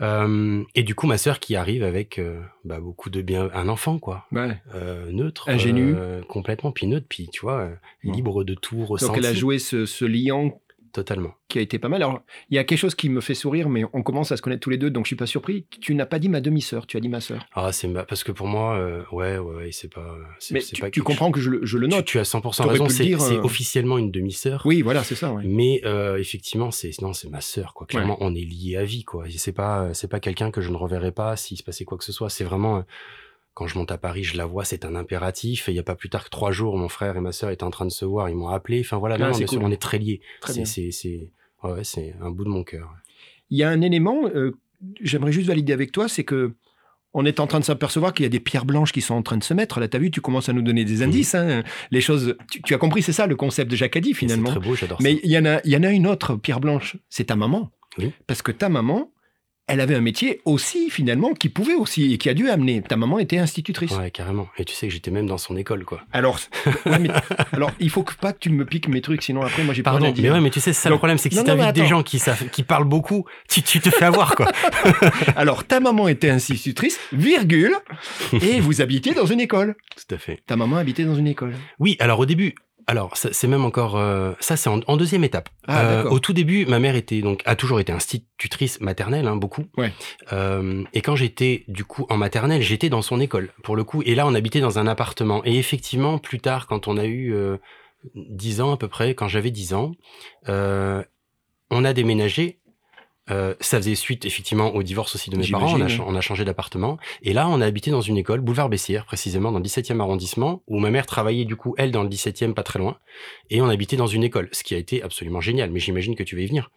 [0.00, 3.68] Euh, et du coup, ma sœur qui arrive avec euh, bah, beaucoup de bien, un
[3.68, 4.56] enfant quoi, Ouais.
[4.74, 5.94] euh, neutre, Ingénu.
[5.94, 9.34] euh, complètement, puis neutre, puis tu vois, euh, libre de tout ressenti, Donc elle a
[9.34, 10.58] joué ce, ce liant
[10.96, 11.34] totalement.
[11.48, 12.02] qui a été pas mal.
[12.02, 14.42] Alors, il y a quelque chose qui me fait sourire, mais on commence à se
[14.42, 15.66] connaître tous les deux, donc je suis pas surpris.
[15.80, 17.46] Tu n'as pas dit ma demi-sœur, tu as dit ma sœur.
[17.54, 20.60] Ah, c'est ma- parce que pour moi, euh, ouais, ouais, ouais, c'est pas, c'est Mais
[20.60, 22.04] tu, pas tu quelque comprends que je le, je le chose- note.
[22.06, 22.88] Tu, tu as 100% T'aurais raison.
[22.88, 24.62] C'est euh, officiellement une demi-sœur.
[24.64, 25.32] Oui, voilà, c'est ça.
[25.32, 25.42] ouais.
[25.44, 27.86] Mais euh, effectivement, c'est non, c'est ma sœur quoi.
[27.86, 29.24] Clairement, on est liés à vie quoi.
[29.36, 32.04] C'est pas c'est pas quelqu'un que je ne reverrai pas s'il se passait quoi que
[32.04, 32.30] ce soit.
[32.30, 32.84] C'est vraiment
[33.56, 35.68] quand je monte à Paris, je la vois, c'est un impératif.
[35.68, 37.48] Et il y a pas plus tard que trois jours, mon frère et ma sœur
[37.48, 38.80] étaient en train de se voir, ils m'ont appelé.
[38.80, 39.60] Enfin voilà, sûr, cool.
[39.62, 40.20] on est très liés.
[40.44, 41.30] C'est c'est
[41.64, 42.92] ouais, un bout de mon cœur.
[43.48, 44.52] Il y a un élément, euh,
[45.00, 46.52] j'aimerais juste valider avec toi, c'est que
[47.14, 49.22] on est en train de s'apercevoir qu'il y a des pierres blanches qui sont en
[49.22, 49.80] train de se mettre.
[49.80, 51.34] Là, tu as vu, tu commences à nous donner des indices.
[51.34, 51.62] hein.
[51.90, 54.18] Les choses, tu, tu as compris, c'est ça le concept de Jacques Addy, Et C'est
[54.18, 54.50] finalement.
[54.50, 55.02] très beau, j'adore ça.
[55.02, 57.70] Mais il y, en a, y en a une autre pierre blanche, c'est ta maman.
[57.96, 58.12] Oui.
[58.26, 59.10] Parce que ta maman,
[59.68, 62.82] elle avait un métier aussi, finalement, qui pouvait aussi, et qui a dû amener.
[62.82, 63.90] Ta maman était institutrice.
[63.92, 64.48] Ouais, carrément.
[64.58, 66.02] Et tu sais que j'étais même dans son école quoi.
[66.12, 66.38] Alors,
[66.86, 67.10] ouais, mais-
[67.52, 69.82] alors, il faut que, pas que tu me piques mes trucs, sinon après, moi, j'ai
[69.82, 71.58] pas Pardon, mais ouais, mais tu sais, ça le problème, c'est que si Non, mais
[71.62, 74.50] t'invites des gens qui savent, qui parlent beaucoup, tu, tu te fais avoir quoi.
[75.36, 77.74] Alors, ta maman était institutrice, virgule,
[78.32, 79.74] et vous habitiez dans une école.
[79.96, 80.42] Tout à fait.
[80.46, 81.54] Ta maman habitait dans une école.
[81.78, 82.54] Oui, alors au début,
[82.86, 83.96] alors, ça- c'est même encore.
[83.96, 85.48] euh, ça, c'est en, en deuxième étape.
[85.66, 89.36] Ah, Euh, au tout début, ma mère était donc a toujours été institutrice maternelle, hein,
[89.36, 89.64] beaucoup.
[89.76, 89.92] Ouais.
[90.32, 94.02] Euh, et quand j'étais du coup en maternelle, j'étais dans son école pour le coup.
[94.06, 95.42] Et là, on habitait dans un appartement.
[95.44, 97.56] Et effectivement, plus tard, quand on a eu euh,
[98.14, 99.92] 10 ans à peu près, quand j'avais 10 ans,
[100.48, 101.02] euh,
[101.70, 102.60] on a déménagé.
[103.30, 105.74] Euh, ça faisait suite effectivement au divorce aussi de mes parents.
[105.74, 106.98] On a, on changé d'appartement.
[107.22, 110.62] Et là, on a habité dans une école, boulevard Bessières, précisément dans le 17e arrondissement,
[110.68, 112.98] où ma mère travaillait du coup, elle, dans le 17e, pas très loin.
[113.50, 115.70] Et on habitait dans une école, ce qui a été absolument génial.
[115.70, 116.70] Mais j'imagine que tu vas y venir.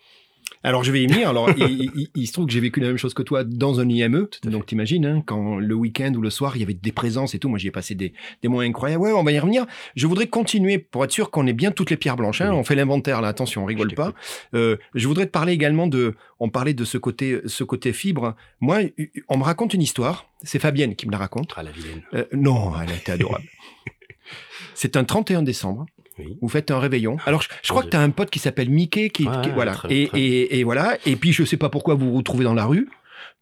[0.64, 1.30] Alors je vais y venir.
[1.30, 3.80] Alors il, il- il se trouve que j'ai vécu la même chose que toi dans
[3.80, 4.28] un IME.
[4.44, 7.40] Donc t'imagines, hein, quand le week-end ou le soir il y avait des présences et
[7.40, 7.48] tout.
[7.50, 9.02] Moi j'y ai passé des, des moments incroyables.
[9.04, 9.66] Ouais, on va y revenir.
[9.96, 12.42] Je voudrais continuer pour être sûr qu'on ait bien toutes les pierres blanches.
[12.42, 12.50] hein.
[12.52, 12.58] Oui.
[12.58, 13.30] On fait l'inventaire là.
[13.30, 14.14] Attention, on rigole Je pas.
[14.54, 16.16] Euh, je voudrais te parler également de.
[16.42, 18.36] On parlait de ce côté, ce côté fibre.
[18.62, 18.80] Moi,
[19.28, 20.30] on me raconte une histoire.
[20.44, 21.54] C'est Fabienne qui me la raconte.
[21.58, 22.02] Ah, la vilaine.
[22.14, 23.46] Euh, non, elle était adorable.
[24.74, 25.86] C'est un 31 décembre.
[26.20, 26.38] Oui.
[26.42, 27.18] Vous faites un réveillon.
[27.26, 29.50] Alors, je, je crois que tu as un pote qui s'appelle Mickey, qui, Ouais, qui-
[29.50, 29.74] voilà.
[29.74, 30.98] très- et, très- et, et voilà.
[31.06, 32.90] Et puis, je sais pas pourquoi vous vous retrouvez dans la rue,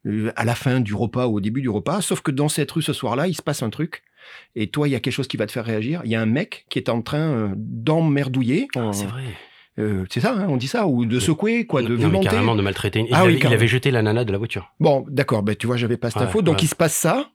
[0.05, 2.01] euh, à la fin du repas ou au début du repas.
[2.01, 4.03] Sauf que dans cette rue ce soir-là, il se passe un truc.
[4.55, 6.01] Et toi, il y a quelque chose qui va te faire réagir.
[6.05, 8.67] Il y a un mec qui est en train euh, d'emmerdouiller.
[8.75, 9.23] Ah, c'est vrai.
[9.79, 12.25] euh, c'est ça, hein, on dit ça, ou de secouer, quoi, de non, violenter.
[12.27, 12.99] carrément de maltraiter.
[12.99, 14.71] une- Il, Ah oui, avait, il avait jeté la nana de la voiture.
[14.79, 16.41] Bon, d'accord, ben, tu vois, j'avais pas cette Ouais, info.
[16.41, 16.63] Donc, ouais.
[16.63, 17.29] il se passe ça.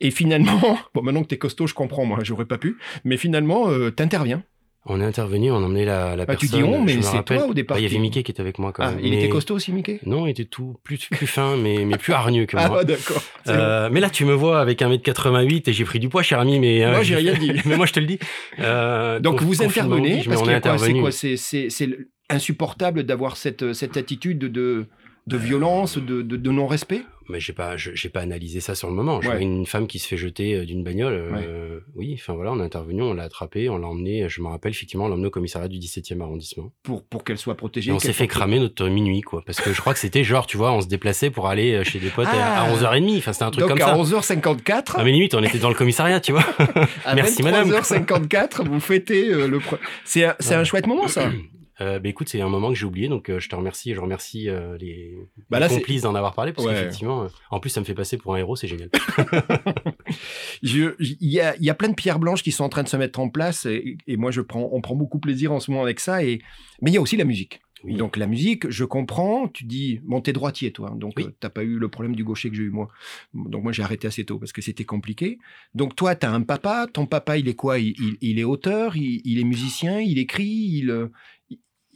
[0.00, 0.60] Et finalement,
[0.94, 2.76] bon, maintenant que t'es costaud, je comprends, moi, j'aurais pas pu.
[3.04, 4.42] Mais finalement, euh, t'interviens.
[4.84, 6.58] On est intervenu, on a emmené la, la Bah, tu personne.
[6.60, 8.58] dis on, mais c'est toi au départ Bah, Il y avait Mickey qui était avec
[8.58, 8.98] moi quand Ah, même.
[9.00, 10.00] il mais- était costaud aussi, Mickey?
[10.06, 12.78] Non, il était tout plus, plus fin, mais, mais plus hargneux que Ah, moi.
[12.78, 13.22] ouais, d'accord.
[13.46, 16.58] Euh, mais là, tu me vois avec 1m88 et j'ai pris du poids, cher ami,
[16.58, 16.84] mais...
[16.84, 17.52] euh, Moi, j'ai rien dit.
[17.64, 18.18] mais moi, je te le dis.
[18.58, 21.12] Euh, Donc vous intervenez parce on qu'il y est intervenu.
[21.12, 24.86] C'est c'est c'est le- insupportable d'avoir cette cette attitude de
[25.26, 27.02] de violence, de, de, de non-respect.
[27.28, 29.20] Mais j'ai pas, j'ai pas analysé ça sur le moment.
[29.22, 29.34] Je Ouais.
[29.36, 31.12] vois une femme qui se fait jeter euh, d'une bagnole.
[31.14, 34.28] euh, Oui, enfin voilà, on est intervenu, on l'a attrapé, on l'a emmené.
[34.28, 36.72] Je me rappelle effectivement, on l'a emmené au commissariat du 17e arrondissement.
[36.82, 37.90] pour pour qu'elle soit protégée.
[37.90, 39.42] Et on s'est fait cramer notre minuit, quoi.
[39.46, 41.84] Parce que je crois que c'était genre, tu vois, on se déplaçait pour aller euh,
[41.84, 42.62] chez des potes à- Ah.
[42.64, 43.18] à 11h30.
[43.18, 43.96] Enfin, c'était un truc Donc comme à ça.
[43.96, 46.44] 11h54, Ah, mais limite, on était dans le commissariat, tu vois.
[47.04, 47.70] à merci, madame.
[47.70, 49.58] 23h54, vous fêtez euh, le.
[49.60, 51.30] pre- C'est un, c'est un chouette moment ça.
[51.80, 53.94] Euh, bah, écoute, c'est un moment que j'ai oublié, donc euh, je te remercie et
[53.94, 55.16] je remercie euh, les,
[55.48, 56.74] Bah, les là, c'est- complices d'en avoir parlé, parce Ouais.
[56.74, 58.90] qu'effectivement, euh, en plus, ça me fait passer pour un héros, c'est génial.
[60.62, 62.96] Il y a, y a plein de pierres blanches qui sont en train de se
[62.96, 65.82] mettre en place et, et moi je prends, on prend beaucoup plaisir en ce moment
[65.82, 66.24] avec ça.
[66.24, 66.40] Et
[66.80, 67.60] mais il y a aussi la musique.
[67.84, 67.96] Oui.
[67.96, 69.48] Donc la musique, je comprends.
[69.48, 71.24] Tu dis, bon, t'es droitier toi, hein, donc Oui.
[71.24, 72.88] euh, t'as pas eu le problème du gaucher que j'ai eu moi.
[73.34, 75.38] Donc moi j'ai arrêté assez tôt parce que c'était compliqué.
[75.74, 76.86] Donc toi, t'as un papa.
[76.92, 77.78] Ton papa, il est quoi?
[77.80, 81.08] Il, il- il est auteur, il, il est musicien, il écrit, il.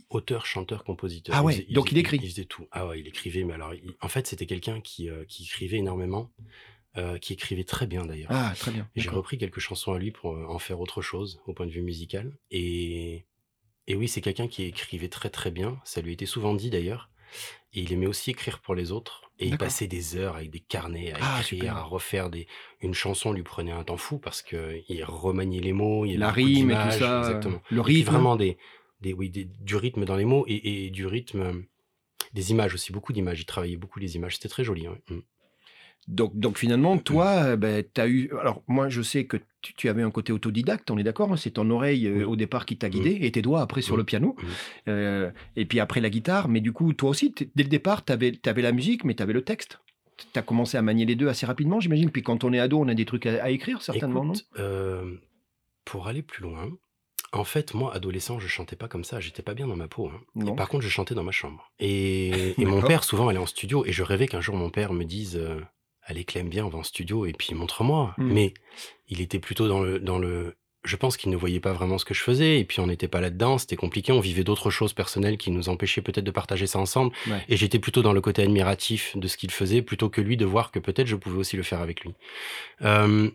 [0.08, 1.34] Auteur, chanteur, compositeur.
[1.36, 2.18] Ah ouais, faisait- donc il écrit.
[2.22, 2.66] Il faisait tout.
[2.70, 5.78] Ah ouais, il écrivait, mais alors, il- en fait, c'était quelqu'un qui, euh, qui écrivait
[5.78, 6.30] énormément,
[6.96, 8.30] euh, qui écrivait très bien d'ailleurs.
[8.32, 8.88] Ah très bien.
[8.94, 11.72] J'ai repris quelques chansons à lui pour euh, en faire autre chose au point de
[11.72, 12.38] vue musical.
[12.52, 13.26] Et,
[13.88, 15.80] et oui, c'est quelqu'un qui écrivait très très bien.
[15.84, 17.10] Ça lui était souvent dit d'ailleurs.
[17.74, 19.22] Et il aimait aussi écrire pour les autres.
[19.38, 21.76] Et il passait des heures avec des carnets à Ah, écrire, super.
[21.76, 22.46] à refaire des.
[22.80, 26.16] Une chanson lui prenait un temps fou parce que il remaniait les mots, il y
[26.16, 27.18] La avait beaucoup rime et tout ça.
[27.18, 27.60] Exactement.
[27.68, 28.10] Le rythme.
[28.12, 28.56] vraiment des,
[29.00, 31.52] des, oui, des- du rythme dans les mots et, et du rythme, euh,
[32.32, 33.40] des images aussi, beaucoup d'images.
[33.40, 34.34] Il travaillait beaucoup les images.
[34.36, 34.88] C'était très joli.
[34.88, 35.00] ouais.
[35.10, 35.20] Mm.
[36.08, 38.30] Donc, donc finalement, toi, euh, ben, tu as eu.
[38.40, 41.36] Alors, moi, je sais que tu, tu avais un côté autodidacte, on est d'accord hein,
[41.36, 43.98] C'est ton oreille euh, au départ qui t'a guidé et tes doigts après sur Mm.
[43.98, 44.36] le piano.
[44.38, 44.46] Mm.
[44.88, 46.48] Euh, et puis après la guitare.
[46.48, 49.32] Mais du coup, toi aussi, dès le départ, tu avais, la musique, mais tu avais
[49.32, 49.80] le texte.
[50.32, 52.10] Tu as commencé à manier les deux assez rapidement, j'imagine.
[52.10, 55.16] Puis quand on est ado, on a des trucs à, à écrire, certainement, Écoute, euh,
[55.84, 56.70] pour aller plus loin,
[57.36, 59.20] en fait, moi, adolescent, je chantais pas comme ça.
[59.20, 60.10] J'étais pas bien dans ma peau.
[60.12, 60.46] hein.
[60.46, 61.70] Et par contre, je chantais dans ma chambre.
[61.78, 63.84] Et, et mon père, souvent, allait en studio.
[63.86, 65.60] Et je rêvais qu'un jour, mon père me dise euh,
[66.02, 67.26] Allez, Clem, bien, on va en studio.
[67.26, 68.14] Et puis, montre-moi.
[68.18, 68.32] Mm.
[68.32, 68.54] Mais
[69.08, 69.98] il était plutôt dans le.
[69.98, 72.60] Dans le je pense qu'il ne voyait pas vraiment ce que je faisais.
[72.60, 73.58] Et puis, on n'était pas là-dedans.
[73.58, 74.12] C'était compliqué.
[74.12, 77.12] On vivait d'autres choses personnelles qui nous empêchaient peut-être de partager ça ensemble.
[77.26, 77.44] Ouais.
[77.48, 80.44] Et j'étais plutôt dans le côté admiratif de ce qu'il faisait, plutôt que lui de
[80.44, 82.14] voir que peut-être je pouvais aussi le faire avec lui.
[82.82, 83.28] Euh,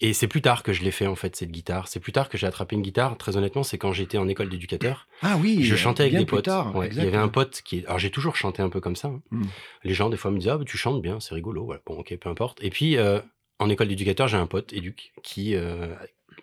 [0.00, 1.88] et c'est plus tard que je l'ai fait, en fait, cette guitare.
[1.88, 3.16] C'est plus tard que j'ai attrapé une guitare.
[3.16, 5.08] Très honnêtement, c'est quand j'étais en école d'éducateur.
[5.22, 6.44] Ah oui, Je chantais avec bien des plus potes.
[6.44, 7.84] tard, Ouais, il y avait un pote qui.
[7.86, 9.08] Alors j'ai toujours chanté un peu comme ça.
[9.08, 9.22] hein.
[9.30, 9.44] Mm.
[9.84, 11.64] Les gens des fois me disaient ah bah, tu chantes bien, c'est rigolo.
[11.64, 11.80] Voilà.
[11.86, 12.62] Bon ok peu importe.
[12.62, 13.20] Et puis euh,
[13.58, 15.94] en école d'éducateur j'ai un pote éduc qui euh,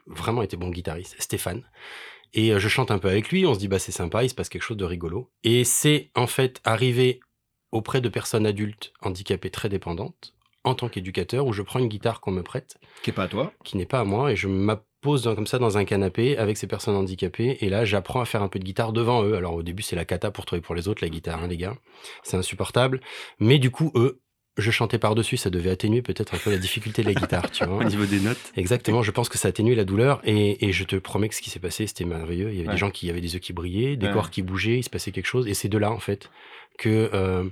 [0.08, 1.64] vraiment était bon guitariste, Stéphane.
[2.34, 3.46] Et euh, je chante un peu avec lui.
[3.46, 5.30] On se dit bah c'est sympa, il se passe quelque chose de rigolo.
[5.44, 7.20] Et c'est en fait arrivé
[7.72, 12.22] auprès de personnes adultes handicapées très dépendantes en tant qu'éducateur où je prends une guitare
[12.22, 13.52] qu'on me prête Qui est pas à toi.
[13.64, 16.68] qui n'est pas à moi et je m'appose comme ça dans un canapé avec ces
[16.68, 19.36] personnes handicapées et là j'apprends à faire un peu de guitare devant eux.
[19.36, 21.48] Alors au début c'est la cata pour toi et pour les autres la guitare hein,
[21.48, 21.76] les gars,
[22.24, 23.02] c'est insupportable.
[23.40, 24.20] Mais du coup eux
[24.56, 27.66] je chantais par-dessus, ça devait atténuer peut-être un peu la difficulté de la guitare, tu
[27.66, 27.78] vois.
[27.80, 28.38] Au niveau des notes.
[28.56, 31.42] Exactement, je pense que ça atténuait la douleur et, et je te promets que ce
[31.42, 32.52] qui s'est passé, c'était merveilleux.
[32.52, 32.74] Il y avait Ouais.
[32.76, 34.14] des gens qui avaient des yeux qui brillaient, des Ouais.
[34.14, 35.48] corps qui bougeaient, il se passait quelque chose.
[35.48, 36.30] Et c'est de là, en fait,
[36.78, 37.46] que, euh,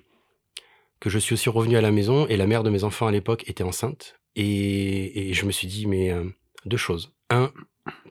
[1.01, 3.11] que je suis aussi revenu à la maison et la mère de mes enfants à
[3.11, 4.15] l'époque était enceinte.
[4.37, 6.23] Et, et je me suis dit, mais euh,
[6.65, 7.11] deux choses.
[7.29, 7.51] Un,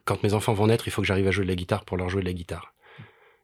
[0.05, 1.97] quand mes enfants vont naître, il faut que j'arrive à jouer de la guitare pour
[1.97, 2.75] leur jouer de la guitare.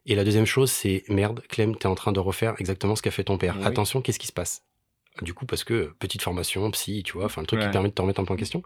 [0.05, 3.11] Et la deuxième chose, c'est merde, Clem, t'es en train de refaire exactement ce qu'a
[3.11, 3.55] fait ton père.
[3.59, 3.65] Oui.
[3.65, 4.61] Attention, qu'est-ce qui se passe?
[5.21, 7.65] Du coup, parce que petite formation, psy, tu vois, enfin le truc Ouais.
[7.65, 8.61] qui permet de te remettre un peu en question.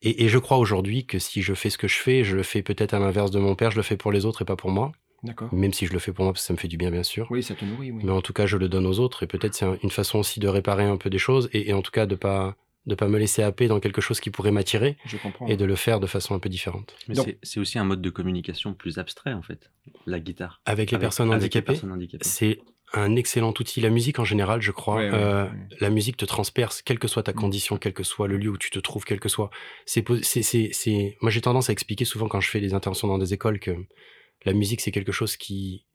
[0.00, 2.42] Et, et je crois aujourd'hui que si je fais ce que je fais, je le
[2.42, 4.56] fais peut-être à l'inverse de mon père, je le fais pour les autres et pas
[4.56, 4.92] pour moi.
[5.24, 5.52] D'accord.
[5.52, 7.02] Même si je le fais pour moi parce que ça me fait du bien, bien
[7.02, 7.26] sûr.
[7.30, 8.02] Oui, ça te nourrit, oui.
[8.04, 10.18] Mais en tout cas, je le donne aux autres et peut-être c'est un- une façon
[10.18, 12.56] aussi de réparer un peu des choses et, et en tout cas de pas
[12.86, 15.46] de pas me laisser happer dans quelque chose qui pourrait m'attirer Je comprends.
[15.46, 16.94] et de le faire de façon un peu différente.
[17.08, 19.70] Mais Donc- c'est- c'est aussi un mode de communication plus abstrait, en fait,
[20.04, 20.60] la guitare.
[20.66, 22.24] Avec les Avec- personnes avec les handicapées, personnes handicapées.
[22.28, 22.58] c'est
[22.92, 23.80] un excellent outil.
[23.80, 25.50] La musique en général, je crois, Ouais, ouais, euh, ouais.
[25.80, 27.36] la musique te transperce, quelle que soit ta Mm.
[27.36, 29.48] condition, quel que soit le lieu où tu te trouves, quel que soit.
[29.86, 32.74] C'est, po- c'est, c'est, c'est- Moi, j'ai tendance à expliquer souvent quand je fais des
[32.74, 33.74] interventions dans des écoles que
[34.44, 35.86] la musique, c'est quelque chose qui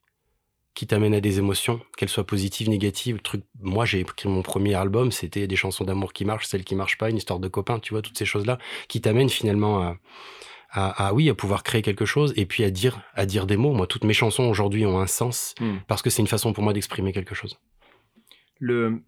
[0.75, 3.15] qui t'amène à des émotions, qu'elles soient positives, négatives.
[3.15, 6.63] Le truc, moi, j'ai écrit mon premier album, c'était des chansons d'amour qui marchent, celles
[6.63, 9.81] qui marchent pas, une histoire de copains, tu vois, toutes ces choses-là qui t'amènent finalement
[9.81, 9.97] à,
[10.69, 13.57] à, à, oui, à pouvoir créer quelque chose et puis à dire, à dire des
[13.57, 13.73] mots.
[13.73, 15.77] Moi, toutes mes chansons aujourd'hui ont un sens Hmm.
[15.87, 17.59] parce que c'est une façon pour moi d'exprimer quelque chose.
[18.59, 19.01] Le...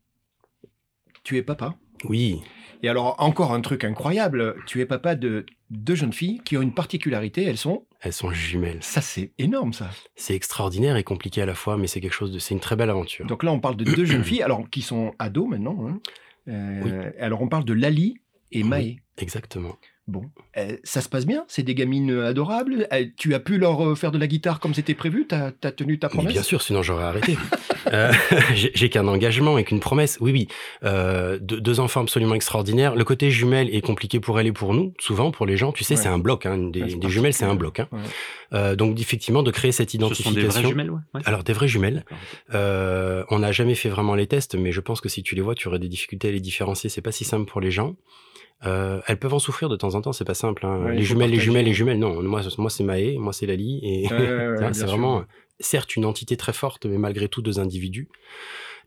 [1.24, 1.76] Tu es papa.
[2.04, 2.42] Oui,
[2.82, 6.62] Et alors, encore un truc incroyable, tu es papa de deux jeunes filles qui ont
[6.64, 7.86] une particularité, elles sont...
[8.02, 8.80] elles sont jumelles.
[8.82, 9.90] Ça, c'est énorme, ça.
[10.16, 12.76] C'est extraordinaire et compliqué à la fois, mais c'est quelque chose de, c'est une très
[12.76, 13.26] belle aventure.
[13.28, 15.88] Donc là, on parle de deux jeunes filles, alors qui sont ados maintenant.
[15.88, 16.00] hein.
[16.48, 18.16] Euh, Alors, on parle de Lali
[18.52, 18.70] et Oui.
[18.70, 18.98] Maë.
[19.20, 19.78] Exactement.
[20.08, 20.24] Bon,
[20.58, 23.96] Euh, ça se passe bien C'est des gamines adorables Euh, Tu as pu leur euh,
[23.96, 25.26] faire de la guitare comme c'était prévu?
[25.28, 27.38] T'as as tenu ta Mais promesse bien sûr, sinon j'aurais arrêté.
[27.92, 28.12] Euh,
[28.54, 30.20] j'ai qu'un engagement et qu'une promesse.
[30.22, 30.48] Oui, oui.
[30.84, 32.96] Euh, deux, deux enfants absolument extraordinaires.
[32.96, 35.72] Le côté jumelle est compliqué pour elle et pour nous, souvent pour les gens.
[35.72, 36.02] Tu sais, Ouais.
[36.02, 36.46] c'est un bloc.
[36.46, 37.80] Hein, des, Ouais, c'est des jumelles, c'est un bloc.
[37.80, 37.88] Hein.
[37.92, 38.00] Ouais.
[38.54, 40.52] Euh, donc effectivement, de créer cette Ce sont des identification.
[40.62, 41.00] vraies jumelles, ouais.
[41.16, 41.22] ouais.
[41.26, 42.06] Alors des vraies jumelles.
[42.54, 45.42] Euh, on n'a jamais fait vraiment les tests, mais je pense que si tu les
[45.42, 46.90] vois, tu aurais des difficultés à les différencier.
[46.90, 47.96] C'est pas si simple pour les gens.
[48.66, 50.66] Euh, elles peuvent en souffrir de temps en temps, c'est pas simple.
[50.66, 50.86] hein.
[50.86, 51.98] Ouais, les jumelles, les jumelles, les jumelles.
[52.00, 55.24] Non, moi, moi c'est Maë, moi c'est Lali, et Ouais, c'est vraiment,
[55.60, 58.08] certes, une entité très forte, mais malgré tout deux individus.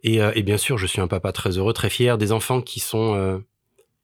[0.04, 2.60] Et, euh, et bien sûr, je suis un papa très heureux, très fier des enfants
[2.60, 3.38] qui sont, euh,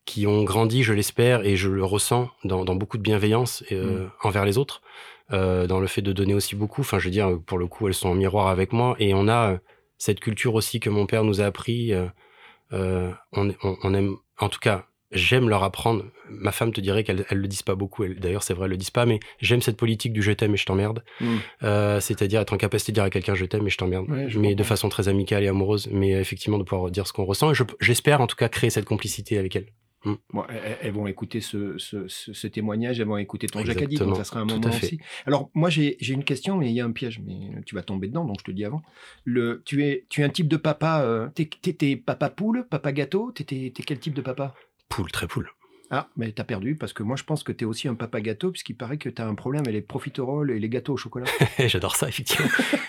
[0.07, 4.07] qui ont grandi, je l'espère, et je le ressens dans, dans beaucoup de bienveillance euh,
[4.07, 4.11] Mm.
[4.25, 4.83] envers les autres,
[5.31, 6.81] dans le fait de donner aussi beaucoup.
[6.81, 9.29] Enfin, je veux dire, pour le coup, elles sont en miroir avec moi, et on
[9.29, 9.59] a
[9.99, 11.93] cette culture aussi que mon père nous a appris.
[12.73, 16.05] on, on, on aime, en tout cas, j'aime leur apprendre.
[16.29, 18.05] Ma femme te dirait qu'elle elle le disent pas beaucoup.
[18.05, 20.55] Elle- D'ailleurs, c'est vrai, elles le disent pas, mais j'aime cette politique du je t'aime
[20.55, 21.03] et je t'emmerde.
[21.21, 21.37] Mm.
[21.65, 24.29] Euh, c'est-à-dire être en capacité de dire à quelqu'un je t'aime et je t'emmerde, Ouais,
[24.37, 27.51] mais de façon très amicale et amoureuse, mais effectivement de pouvoir dire ce qu'on ressent.
[27.51, 29.67] Et je- j'espère en tout cas créer cette complicité avec elle.
[30.33, 33.97] Bon, elles, elles vont écouter ce, ce- ce- ce témoignage, elles vont écouter ton jacadi,
[34.07, 34.99] donc ça sera un moment aussi.
[35.27, 38.09] Alors, moi, j'ai une question, mais il y a un piège, mais tu vas tomber
[38.09, 38.81] dedans, donc je te le dis avant.
[39.25, 43.31] Le, tu, es, tu es un type de papa, euh, t'es papa poule, papa gâteau,
[43.33, 43.45] t'es
[43.75, 44.55] quel type de papa?
[44.91, 45.49] Poule, très poule.
[45.93, 48.53] Ah, mais t'as perdu, parce que moi, je pense que t'es aussi un papa gâteau,
[48.53, 51.27] puisqu'il paraît que t'as un problème avec les profiteroles et les gâteaux au chocolat.
[51.67, 52.47] J'adore ça, effectivement.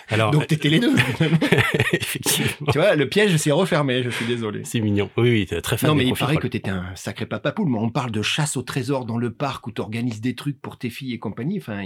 [0.08, 0.94] Alors, donc, t'étais les deux,
[1.92, 4.62] effectivement, tu vois, le piège s'est refermé, je suis désolé.
[4.64, 5.10] c'est mignon.
[5.16, 7.52] Oui, oui, t'es très fan Non, des mais il paraît que t'étais un sacré papa
[7.52, 7.68] poule.
[7.68, 10.78] Mais on parle de chasse au trésor dans le parc où t'organises des trucs pour
[10.78, 11.58] tes filles et compagnie.
[11.58, 11.84] Enfin,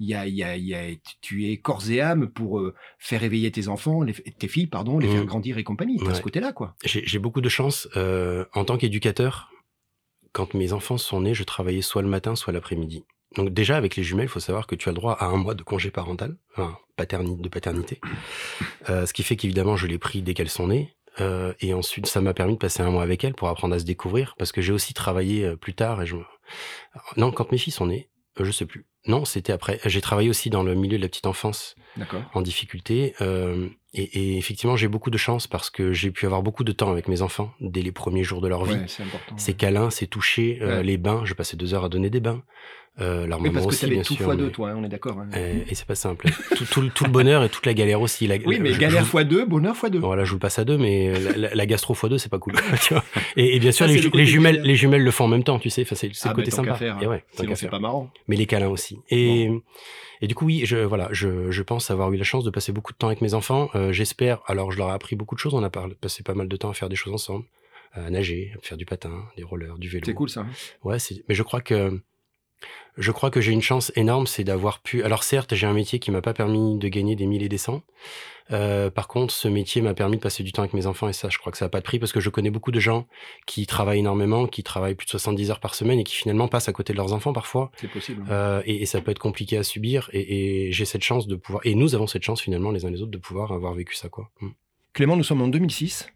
[0.00, 0.80] y a, y a, y a,
[1.20, 4.98] tu es corps et âme pour euh, faire éveiller tes enfants, les- tes filles, pardon,
[4.98, 5.98] les faire grandir et compagnie.
[5.98, 6.14] T'as Ouais.
[6.14, 6.74] ce côté-là, quoi.
[6.84, 7.88] J'ai j'ai beaucoup de chance.
[7.96, 9.50] euh, en tant qu'éducateur,
[10.32, 13.04] quand mes enfants sont nés, je travaillais soit le matin, soit l'après-midi.
[13.36, 15.36] Donc déjà, avec les jumelles, il faut savoir que tu as le droit à un
[15.36, 18.00] mois de congé parental, de paternité.
[18.88, 20.94] Euh, ce qui fait qu'évidemment, je l'ai pris dès qu'elles sont nées.
[21.20, 23.78] Euh, et ensuite, ça m'a permis de passer un mois avec elles pour apprendre à
[23.78, 26.00] se découvrir, parce que j'ai aussi travaillé euh, plus tard.
[26.02, 26.16] Et je...
[27.16, 28.86] Non, quand mes filles sont nées, je sais plus.
[29.08, 29.80] Non, c'était après.
[29.84, 31.74] J'ai travaillé aussi dans le milieu de la petite enfance
[32.34, 33.14] en difficulté.
[33.20, 36.72] euh, et, et effectivement, j'ai beaucoup de chance parce que j'ai pu avoir beaucoup de
[36.72, 38.74] temps avec mes enfants dès les premiers jours de leur vie.
[38.74, 39.34] Ouais, c'est important.
[39.38, 40.82] C'est câlin, c'est toucher, euh, Ouais.
[40.84, 41.22] les bains.
[41.24, 42.42] Je passais deux heures à donner des bains.
[43.00, 44.24] Euh, leur Oui, parce que aussi, t'avais bien tout sûr.
[44.24, 45.18] fois deux, mais- toi, hein, on est d'accord.
[45.20, 45.28] hein.
[45.34, 46.28] Euh, et c'est pas simple.
[46.56, 48.26] tout, tout le- tout le bonheur et toute la galère aussi.
[48.26, 50.00] La- oui, mais je- galère je- fois deux, bonheur fois deux.
[50.00, 52.38] Voilà, je vous le passe à deux, mais la, la- gastro fois deux, c'est pas
[52.40, 52.54] cool.
[52.82, 53.04] tu vois.
[53.36, 54.66] Et, et bien sûr, Ça, les, le jumelles, galère.
[54.66, 55.82] les jumelles le font en même temps, tu sais.
[55.82, 56.74] Enfin, c'est Ah, le côté bah, sympa.
[56.74, 58.10] faire, Et ouais, Sinon, c'est pas marrant.
[58.26, 58.98] mais les câlins aussi.
[59.10, 59.48] Et,
[60.20, 62.72] et du coup, oui, je, voilà, je, je pense avoir eu la chance de passer
[62.72, 63.70] beaucoup de temps avec mes enfants.
[63.76, 65.54] Euh, J'espère, alors je leur ai appris beaucoup de choses.
[65.54, 67.44] On a passé pas mal de temps à faire des choses ensemble,
[67.92, 70.02] à nager, à faire du patin, des rollers, du vélo.
[70.04, 70.44] C'est cool, ça.
[70.82, 70.96] Ouais,
[71.28, 72.00] mais je crois que
[72.96, 75.04] Je crois que j'ai une chance énorme, c'est d'avoir pu.
[75.04, 77.58] Alors certes, j'ai un métier qui m'a pas permis de gagner des milliers et des
[77.58, 77.82] cents.
[78.50, 81.12] Euh, par contre, ce métier m'a permis de passer du temps avec mes enfants et
[81.12, 82.80] ça, je crois que ça n'a pas de prix parce que je connais beaucoup de
[82.80, 83.06] gens
[83.46, 86.68] qui travaillent énormément, qui travaillent plus de 70 heures par semaine et qui finalement passent
[86.68, 87.70] à côté de leurs enfants parfois.
[87.76, 88.24] C'est possible.
[88.30, 90.10] Euh, et, et, ça peut être compliqué à subir.
[90.12, 91.64] Et, et j'ai cette chance de pouvoir.
[91.66, 94.08] Et nous avons cette chance finalement les uns les autres de pouvoir avoir vécu ça,
[94.08, 94.30] quoi.
[94.40, 94.48] Mm.
[94.94, 96.08] Clément, nous sommes en 2006.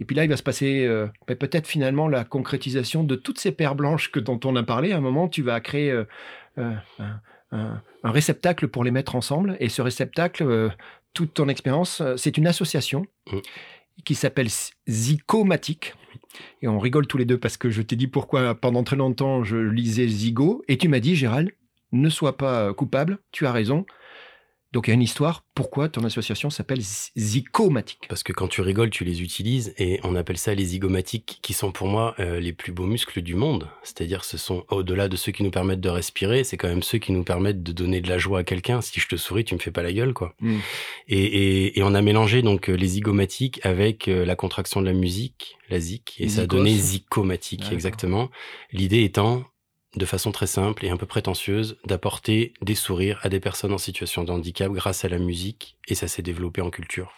[0.00, 3.52] Et puis là, il va se passer euh, peut-être finalement la concrétisation de toutes ces
[3.52, 4.92] paires blanches que dont on a parlé.
[4.92, 6.04] À un moment, tu vas créer euh,
[6.58, 7.20] euh, un,
[7.52, 9.56] un, un, réceptacle pour les mettre ensemble.
[9.60, 10.68] Et ce réceptacle, euh,
[11.14, 13.38] toute ton expérience, c'est une association Mmh.
[14.04, 14.48] qui s'appelle
[14.88, 15.94] Zicomatic.
[16.62, 19.42] Et on rigole tous les deux parce que je t'ai dit pourquoi pendant très longtemps
[19.42, 20.62] je lisais Zigo.
[20.68, 21.50] Et tu m'as dit, Gérald,
[21.92, 23.86] ne sois pas coupable, tu as raison.
[24.72, 25.44] Donc il y a une histoire.
[25.54, 26.80] Pourquoi ton association s'appelle
[27.16, 31.38] Zicomatic Parce que quand tu rigoles, tu les utilises et on appelle ça les zygomatiques,
[31.40, 33.68] qui sont pour moi euh, les plus beaux muscles du monde.
[33.82, 36.98] C'est-à-dire, ce sont au-delà de ceux qui nous permettent de respirer, c'est quand même ceux
[36.98, 38.80] qui nous permettent de donner de la joie à quelqu'un.
[38.80, 40.34] Si je te souris, tu me fais pas la gueule, quoi.
[40.40, 40.58] Mm.
[41.08, 44.92] Et, et, et, on a mélangé donc les zygomatiques avec euh, la contraction de la
[44.92, 47.74] musique, la zik, et ça a donné zygomatique, D'accord.
[47.74, 48.30] exactement.
[48.72, 49.44] L'idée étant
[49.96, 53.78] de façon très simple et un peu prétentieuse, d'apporter des sourires à des personnes en
[53.78, 57.12] situation de handicap grâce à la musique, et ça s'est développé en culture.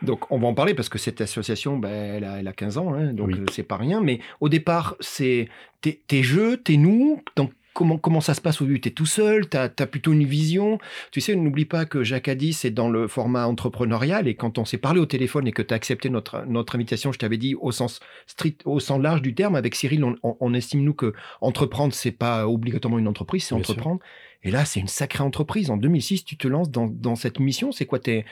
[0.00, 2.78] Donc on va en parler parce que cette association, ben, elle, a, elle a 15
[2.78, 3.34] ans, hein, donc Oui.
[3.40, 4.00] euh, c'est pas rien.
[4.00, 5.48] Mais au départ, c'est
[5.80, 7.20] tes, tes jeux, tes nous.
[7.34, 10.12] Donc comment, comment ça se passe au début Tu es tout seul, tu as, plutôt
[10.12, 10.80] une vision.
[11.12, 14.26] Tu sais, n'oublie pas que Jacques Addy, c'est dans le format entrepreneurial.
[14.26, 17.12] Et quand on s'est parlé au téléphone et que tu as accepté notre, notre invitation,
[17.12, 20.36] je t'avais dit au sens strict, au sens large du terme, avec Cyril, on, on-
[20.40, 23.58] on estime nous que entreprendre, c'est pas obligatoirement une entreprise, c'est sûr.
[23.58, 24.00] entreprendre.
[24.42, 25.70] Et là, c'est une sacrée entreprise.
[25.70, 27.70] En 2006, tu te lances dans, dans cette mission.
[27.72, 27.98] C'est quoi?
[28.00, 28.24] T'es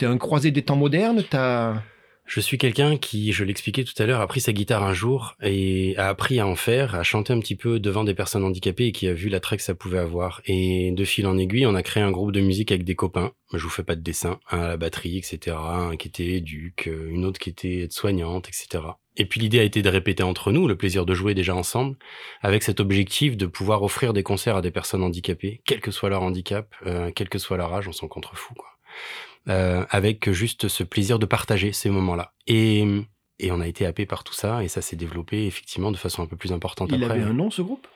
[0.00, 1.22] es un croisé des temps modernes?
[1.28, 1.82] T'as
[2.26, 5.36] Je suis quelqu'un qui, je l'expliquais tout à l'heure, a pris sa guitare un jour
[5.42, 8.86] et a appris à en faire, à chanter un petit peu devant des personnes handicapées
[8.86, 10.40] et qui a vu l'attrait que ça pouvait avoir.
[10.46, 13.32] Et de fil en aiguille, on a créé un groupe de musique avec des copains.
[13.52, 15.56] Je vous fais pas de dessin, un à la batterie, etc.
[15.58, 18.82] Un qui était éduc, euh, une autre qui était soignante, etc.
[19.16, 21.96] Et puis l'idée a été de répéter entre nous, le plaisir de jouer déjà ensemble,
[22.40, 26.08] avec cet objectif de pouvoir offrir des concerts à des personnes handicapées, quel que soit
[26.08, 28.70] leur handicap, euh, quel que soit leur âge, on s'en contrefou, quoi
[29.48, 32.32] euh, avec juste ce plaisir de partager ces moments-là.
[32.46, 32.84] Et,
[33.40, 36.22] et on a été happé par tout ça, et ça s'est développé effectivement de façon
[36.22, 37.16] un peu plus importante Il après.
[37.20, 37.86] avait un nom, ce groupe?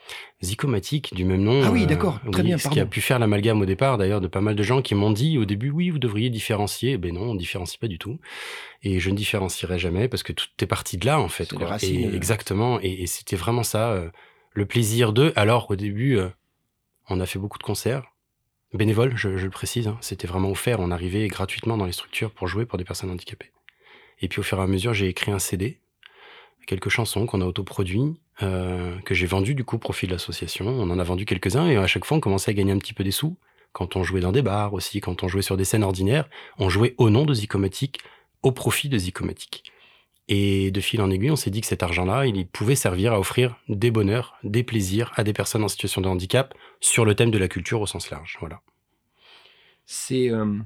[0.42, 1.62] Zicomatique, du même nom.
[1.64, 2.90] Ah oui, d'accord, très bien, Ce qui a pardon.
[2.90, 5.44] pu faire l'amalgame au départ, d'ailleurs, de pas mal de gens qui m'ont dit au
[5.44, 6.96] début, oui, vous devriez différencier.
[6.98, 8.18] Ben non, on différencie pas du tout.
[8.82, 11.52] Et je ne différencierai jamais parce que tout est parti de là, en fait.
[11.52, 11.66] Quoi.
[11.66, 12.14] racines, Et- euh.
[12.16, 12.78] exactement.
[12.82, 14.10] Et, et c'était vraiment ça, euh,
[14.54, 15.32] le plaisir de.
[15.36, 16.28] Alors, au début, euh,
[17.08, 18.04] on a fait beaucoup de concerts.
[18.74, 20.80] Bénévoles, je, le précise, hein, c'était vraiment offert.
[20.80, 23.50] On arrivait gratuitement dans les structures pour jouer pour des personnes handicapées.
[24.20, 25.80] Et puis au fur et à mesure, j'ai écrit un CD,
[26.66, 28.02] quelques chansons qu'on a autoproduit,
[28.42, 30.66] euh, que j'ai vendu du coup au profit de l'association.
[30.68, 32.92] On en a vendu quelques-uns et à chaque fois, on commençait à gagner un petit
[32.92, 33.36] peu des sous.
[33.72, 36.28] Quand on jouait dans des bars aussi, quand on jouait sur des scènes ordinaires,
[36.58, 38.00] on jouait au nom de Zicomatic,
[38.42, 39.72] au profit de Zicomatic.
[40.28, 43.18] Et de fil en aiguille, on s'est dit que cet argent-là, il pouvait servir à
[43.18, 47.30] offrir des bonheurs, des plaisirs à des personnes en situation de handicap sur le thème
[47.30, 48.36] de la culture au sens large.
[48.40, 48.60] Voilà.
[49.86, 50.58] C'est euh,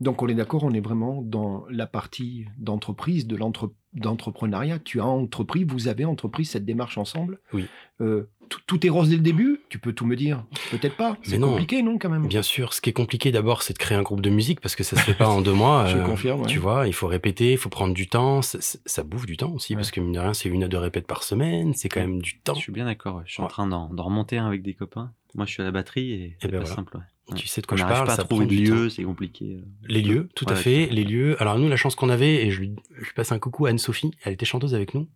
[0.00, 4.78] donc on est d'accord, on est vraiment dans la partie d'entreprise, de l'entre- d'entrepreneuriat.
[4.78, 7.40] Tu as entrepris, vous avez entrepris cette démarche ensemble.
[7.52, 7.66] Oui.
[8.00, 8.28] Euh,
[8.66, 9.60] tout, est rose dès le début.
[9.70, 10.44] Tu peux tout me dire.
[10.70, 11.16] Peut-être pas.
[11.22, 11.48] C'est Mais non.
[11.50, 12.28] compliqué, non, quand même?
[12.28, 14.76] Bien sûr, ce qui est compliqué d'abord, c'est de créer un groupe de musique parce
[14.76, 15.86] que ça se fait pas en deux mois.
[15.88, 16.46] Je euh, confirme, ouais.
[16.46, 18.42] Tu vois, il faut répéter, il faut prendre du temps.
[18.42, 19.78] Ça, bouffe du temps aussi Ouais.
[19.78, 21.72] parce que mine de rien, c'est une à deux répètes par semaine.
[21.74, 22.06] C'est quand Ouais.
[22.06, 22.54] même du temps.
[22.54, 23.16] Je suis bien d'accord.
[23.16, 23.22] ouais.
[23.26, 25.10] Je suis en train d'en d'en remonter un avec des copains.
[25.34, 26.74] Moi, je suis à la batterie et c'est ben pas voilà.
[26.76, 26.98] simple.
[27.34, 28.06] Tu sais de On quoi je parle.
[28.06, 29.56] pas ça prend du lieu, c'est compliqué.
[29.58, 29.64] euh.
[29.88, 30.86] Les lieux, tout à fait.
[30.86, 31.34] Les lieux.
[31.42, 33.70] Alors nous, la chance qu'on avait, et je lui, je lui passe un coucou à
[33.70, 35.08] Anne-Sophie, elle était chanteuse avec nous,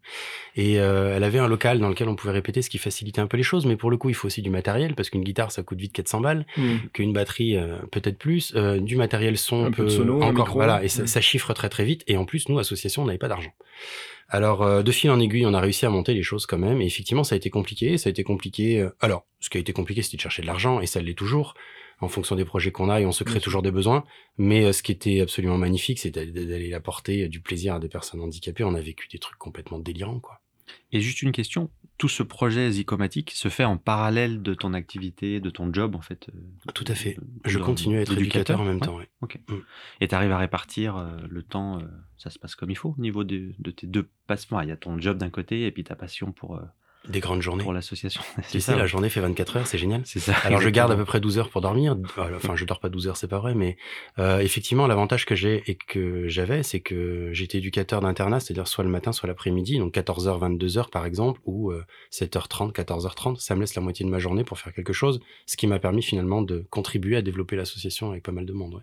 [0.56, 3.28] et euh, elle avait un local dans lequel on pouvait répéter, ce qui facilitait un
[3.28, 3.64] peu les choses.
[3.64, 5.92] Mais pour le coup, il faut aussi du matériel parce qu'une guitare, ça coûte vite
[5.92, 6.76] 400 balles, Hmm.
[6.92, 10.46] qu'une batterie, euh, peut-être plus, euh, du matériel son, Un peu de sono, un encore,
[10.46, 10.54] micro.
[10.54, 11.06] voilà, et ça, Mm.
[11.06, 12.02] ça chiffre très très vite.
[12.08, 13.52] Et en plus, nous, association, on n'avait pas d'argent.
[14.28, 16.80] Alors, euh, de fil en aiguille, on a réussi à monter les choses quand même.
[16.80, 17.98] Et effectivement, ça a été compliqué.
[17.98, 18.80] Ça a été compliqué.
[18.80, 21.14] euh, alors, ce qui a été compliqué, c'était de chercher de l'argent, et ça l'est
[21.14, 21.54] toujours,
[22.00, 24.04] en fonction des projets qu'on a, et on se crée toujours des besoins.
[24.38, 27.88] Mais euh, ce qui était absolument magnifique, c'était d'aller apporter euh, du plaisir à des
[27.88, 28.64] personnes handicapées.
[28.64, 30.40] On a vécu des trucs complètement délirants, quoi.
[30.92, 35.38] Et juste une question, tout ce projet Zicomatic se fait en parallèle de ton activité,
[35.38, 37.16] de ton job en fait euh, Tout à fait.
[37.44, 38.80] Je continue à être éducateur en même ouais.
[38.80, 39.08] temps, ouais.
[40.00, 41.82] Et tu arrives à répartir euh, le temps, euh,
[42.16, 44.60] ça se passe comme il faut au niveau de, de tes deux passements.
[44.62, 46.62] Il y a ton job d'un côté et puis ta passion pour, euh,
[47.08, 47.62] Des grandes journées.
[47.62, 48.20] pour l'association.
[48.50, 50.02] Tu sais, la journée fait 24 heures, c'est génial.
[50.04, 50.34] C'est ça.
[50.44, 51.96] Alors je garde à peu près 12 heures pour dormir.
[52.16, 53.76] Enfin, je dors pas 12 heures, c'est pas vrai, mais
[54.18, 58.84] euh, effectivement, l'avantage que j'ai et que j'avais, c'est que j'étais éducateur d'internat, c'est-à-dire soit
[58.84, 63.40] le matin, soit l'après-midi, donc 14h, 22h par exemple, ou euh, 7h30, 14h30.
[63.40, 65.78] Ça me laisse la moitié de ma journée pour faire quelque chose, ce qui m'a
[65.78, 68.74] permis finalement de contribuer à développer l'association avec pas mal de monde.
[68.74, 68.82] ouais.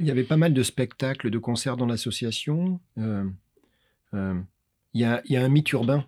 [0.00, 2.80] Il y avait pas mal de spectacles, de concerts dans l'association.
[2.98, 3.24] Euh,
[4.14, 4.34] euh,
[4.94, 6.04] il, y a, il y a un mythe urbain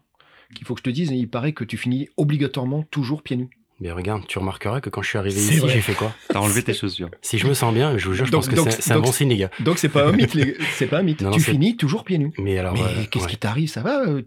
[0.54, 1.10] qu'il faut que je te dise.
[1.10, 3.50] Il paraît que tu finis obligatoirement toujours pieds nus.
[3.80, 6.12] Mais regarde, tu remarqueras que quand je suis arrivé ici, j'ai fait quoi?
[6.28, 7.10] T'as enlevé tes chaussures.
[7.22, 8.92] Si je me sens bien, je vous jure, je Donc- pense que donc- c'est c'est
[8.92, 9.50] un bon signe, les gars.
[9.60, 10.34] Donc c'est pas un mythe.
[10.34, 11.20] les- C'est pas un mythe.
[11.20, 12.32] Non, non, tu finis toujours pieds nus.
[12.38, 13.68] Mais alors, Mais euh, qu'est-ce ouais, qui t'arrive?
[13.70, 14.22] Ça va euh,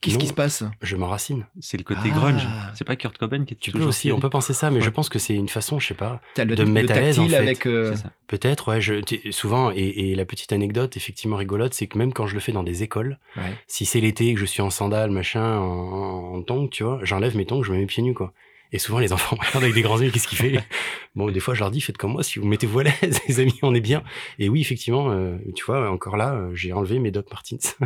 [0.00, 1.44] Qu'est-ce qui se passe je m'enracine.
[1.60, 2.08] C'est le côté Ah.
[2.10, 2.46] grunge.
[2.74, 4.80] C'est pas Kurt Cobain qui est Tu peux toujours aussi, on peut penser ça, mais
[4.80, 6.92] je pense que c'est une façon, je sais pas, T'as le, De me le mettre
[6.92, 7.34] à l'aise, en fait.
[7.36, 7.66] avec.
[7.66, 7.94] euh.
[8.28, 8.80] Peut-être, ouais.
[8.80, 9.78] Je, tu- souvent, et,
[10.10, 12.82] et la petite anecdote effectivement rigolote, c'est que même quand je le fais dans des
[12.82, 13.42] écoles, ouais.
[13.66, 17.36] si c'est l'été, que je suis en sandales, machin, en, en tongs, tu vois, j'enlève
[17.36, 18.32] mes tongs, je me mets pieds nus, quoi.
[18.72, 20.60] Et souvent, les enfants me regardent avec des grands yeux, qu'est-ce qu'il fait?
[21.14, 23.40] Bon, des fois, je leur dis, faites comme moi, si vous mettez-vous à l'aise, les
[23.40, 24.04] amis, on est bien.
[24.38, 27.76] Et oui, effectivement, euh, tu vois, encore là, euh, j'ai enlevé mes Doc Martens.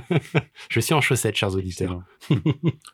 [0.69, 2.03] je suis en chaussettes, chers auditeurs.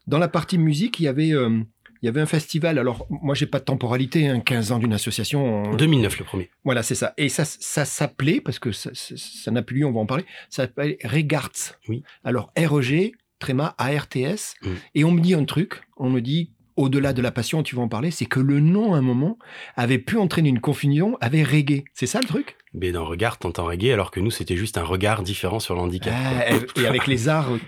[0.07, 1.33] Dans la partie musique, il y avait.
[1.33, 1.61] euh,
[2.01, 2.79] il y avait un festival.
[2.79, 5.65] Alors, moi, j'ai pas de temporalité, hein, 15 ans d'une association.
[5.65, 6.49] on- 2009, le premier.
[6.65, 7.13] Voilà, c'est ça.
[7.17, 10.63] Et ça, ça s'appelait, parce que ça n'a plus lieu, on va en parler, ça
[10.63, 11.51] s'appelait Regards.
[11.89, 12.05] Oui.
[12.23, 14.55] Alors, REG, tréma, ARTS.
[14.63, 14.69] Mm.
[14.95, 17.83] Et on me dit un truc, on me dit, au-delà de la passion, tu vas
[17.83, 19.37] en parler, c'est que le nom, à un moment,
[19.77, 21.83] avait pu entraîner une confusion avec reggae.
[21.93, 22.57] C'est ça le truc?
[22.73, 25.81] Mais dans Regard, t'entends reggae, alors que nous, c'était juste un regard différent sur le
[25.81, 26.13] handicap.
[26.17, 27.59] Ah, Et avec les arts, euh,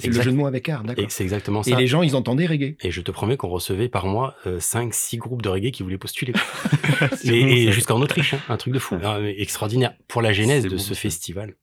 [0.00, 1.04] c'est le jeu de mots avec art, d'accord.
[1.04, 1.76] Et c'est exactement Et ça.
[1.76, 2.74] les gens, ils entendaient reggae.
[2.80, 6.32] Et je te promets qu'on recevait par mois 5-6 groupes de reggae qui voulaient postuler.
[7.24, 8.96] Et et jusqu'en Autriche, hein, un truc de fou.
[9.04, 9.94] Ah, mais extraordinaire.
[10.08, 11.54] Pour la genèse de bon, ce festival,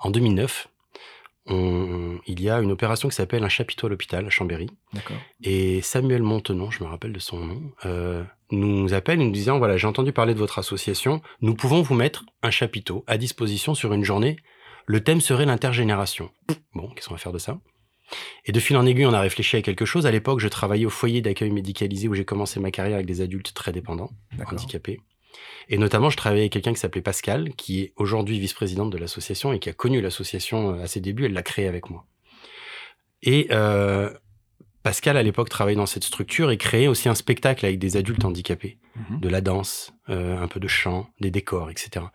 [0.00, 0.68] en 2009,
[1.48, 4.68] on- il y a une opération qui s'appelle un chapiteau à l'hôpital à Chambéry.
[5.42, 9.76] Et Samuel Montenon, je me rappelle de son nom, euh, nous appelle nous disant voilà,
[9.76, 13.92] j'ai entendu parler de votre association, nous pouvons vous mettre un chapiteau à disposition sur
[13.92, 14.36] une journée.
[14.86, 16.30] Le thème serait l'intergénération.
[16.74, 17.58] Bon, qu'est-ce qu'on va faire de ça?
[18.46, 20.06] Et de fil en aiguille, on a réfléchi à quelque chose.
[20.06, 23.20] À l'époque, je travaillais au foyer d'accueil médicalisé où j'ai commencé ma carrière avec des
[23.20, 24.10] adultes très dépendants,
[24.54, 25.00] handicapés.
[25.68, 29.52] Et notamment, je travaillais avec quelqu'un qui s'appelait Pascal, qui est aujourd'hui vice-présidente de l'association
[29.52, 31.26] et qui a connu l'association euh, à ses débuts.
[31.26, 32.06] Elle l'a créée avec moi.
[33.22, 34.10] Et euh,
[34.82, 38.24] Pascal, à l'époque, travaillait dans cette structure et créait aussi un spectacle avec des adultes
[38.24, 38.78] handicapés,
[39.10, 39.20] Mhm.
[39.20, 42.06] de la danse, euh, un peu de chant, des décors, etc.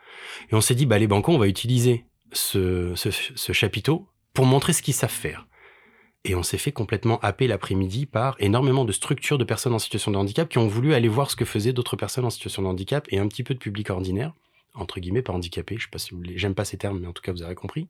[0.52, 4.46] Et on s'est dit, bah, les bancos, on va utiliser ce, ce, ce chapiteau pour
[4.46, 5.48] montrer ce qu'ils savent faire.
[6.26, 10.12] Et on s'est fait complètement happer l'après-midi par énormément de structures de personnes en situation
[10.12, 12.68] de handicap qui ont voulu aller voir ce que faisaient d'autres personnes en situation de
[12.68, 14.34] handicap et un petit peu de public ordinaire,
[14.74, 17.14] entre guillemets, pas handicapé, je sais pas si vous j'aime pas ces termes, mais en
[17.14, 17.88] tout cas, vous avez compris.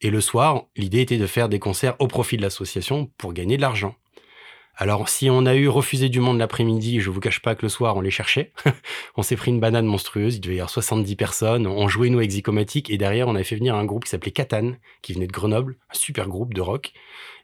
[0.00, 3.56] Et le soir, l'idée était de faire des concerts au profit de l'association pour gagner
[3.56, 3.96] de l'argent.
[4.78, 7.70] Alors, si on a eu refusé du monde l'après-midi, je vous cache pas que le
[7.70, 8.52] soir, on les cherchait.
[9.16, 12.18] on s'est pris une banane monstrueuse, il devait y avoir 70 personnes, on jouait nous
[12.18, 15.26] avec Zicomatic, et derrière, on avait fait venir un groupe qui s'appelait Catane, qui venait
[15.26, 16.92] de Grenoble, un super groupe de rock.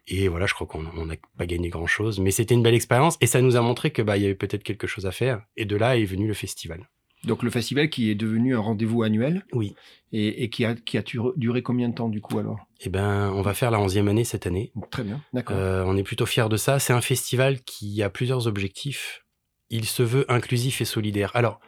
[0.08, 3.16] Et voilà, je crois qu'on on n'a pas gagné grand-chose, mais c'était une belle expérience,
[3.20, 5.42] et ça nous a montré que bah, il y avait peut-être quelque chose à faire,
[5.56, 6.88] et de là est venu le festival.
[7.24, 9.76] Donc le festival qui est devenu un rendez-vous annuel Oui.
[10.10, 11.04] et, et qui a, qui a
[11.36, 12.58] duré combien de temps du coup alors?
[12.80, 14.72] Eh ben, on va faire la 11e année cette année.
[14.90, 15.56] Très bien, d'accord.
[15.56, 16.80] Euh, on est plutôt fiers de ça.
[16.80, 19.24] C'est un festival qui a plusieurs objectifs.
[19.70, 21.30] Il se veut inclusif et solidaire.
[21.34, 21.60] Alors,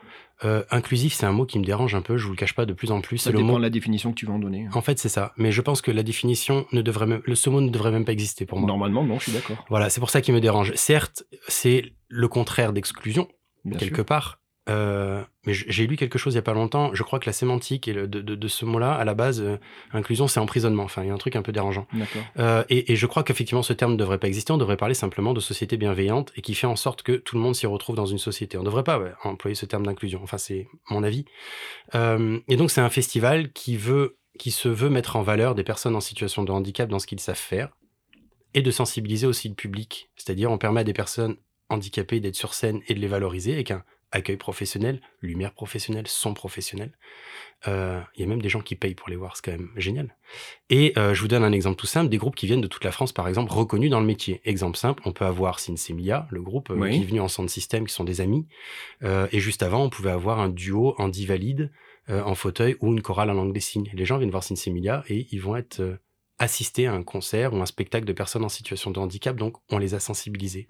[0.45, 2.67] euh, inclusif, c'est un mot qui me dérange un peu, je vous le cache pas
[2.67, 3.19] de plus en plus.
[3.19, 3.59] Ça C'est le dépend mot.
[3.59, 4.65] de la définition que tu vas en donner.
[4.67, 4.71] hein.
[4.75, 5.33] En fait, c'est ça.
[5.37, 8.05] Mais je pense que la définition ne devrait même, le ce mot ne devrait même
[8.05, 8.67] pas exister pour moi.
[8.67, 9.65] Normalement, non, je suis d'accord.
[9.69, 10.73] Voilà, c'est pour ça qu'il me dérange.
[10.75, 13.29] Certes, c'est le contraire d'exclusion,
[13.79, 14.05] quelque sûr.
[14.05, 14.41] part.
[14.71, 16.95] Euh, mais j'ai lu quelque chose il y a pas longtemps.
[16.95, 19.43] Je crois que la sémantique et le- de, de- de ce mot-là, à la base,
[19.43, 19.59] euh,
[19.93, 20.85] inclusion, c'est emprisonnement.
[20.85, 21.87] Enfin, il y a un truc un peu dérangeant.
[22.39, 24.53] Euh, et, et je crois qu'effectivement, ce terme ne devrait pas exister.
[24.53, 27.43] On devrait parler simplement de société bienveillante et qui fait en sorte que tout le
[27.43, 28.57] monde s'y retrouve dans une société.
[28.57, 30.21] On ne devrait pas ouais, employer ce terme d'inclusion.
[30.23, 31.27] Enfin, c'est mon avis.
[31.95, 35.65] Euh, et donc, c'est un festival qui veut, qui se veut mettre en valeur des
[35.65, 37.77] personnes en situation de handicap dans ce qu'ils savent faire
[38.55, 40.09] et de sensibiliser aussi le public.
[40.17, 41.37] C'est-à-dire, on permet à des personnes
[41.69, 43.83] handicapées d'être sur scène et de les valoriser avec un
[44.15, 46.93] accueil professionnel, lumière professionnelle, son professionnel.
[47.67, 49.71] Euh, Il y a même des gens qui payent pour les voir, c'est quand même
[49.77, 50.17] génial.
[50.71, 52.85] Et euh, je vous donne un exemple tout simple, des groupes qui viennent de toute
[52.85, 54.41] la France, par exemple, reconnus dans le métier.
[54.45, 56.93] Exemple simple, on peut avoir Sinsemilia, le groupe euh, Oui.
[56.93, 58.47] qui est venu en Sound System, qui sont des amis.
[59.03, 61.71] Et juste avant, on pouvait avoir un duo Andy Valide
[62.09, 63.91] en fauteuil ou une chorale en langue des signes.
[63.95, 65.99] Les gens viennent voir Sinsemilia et ils vont être
[66.39, 69.79] assistés à un concert ou un spectacle de personnes en situation de handicap, donc on
[69.79, 70.67] les a sensibilisés.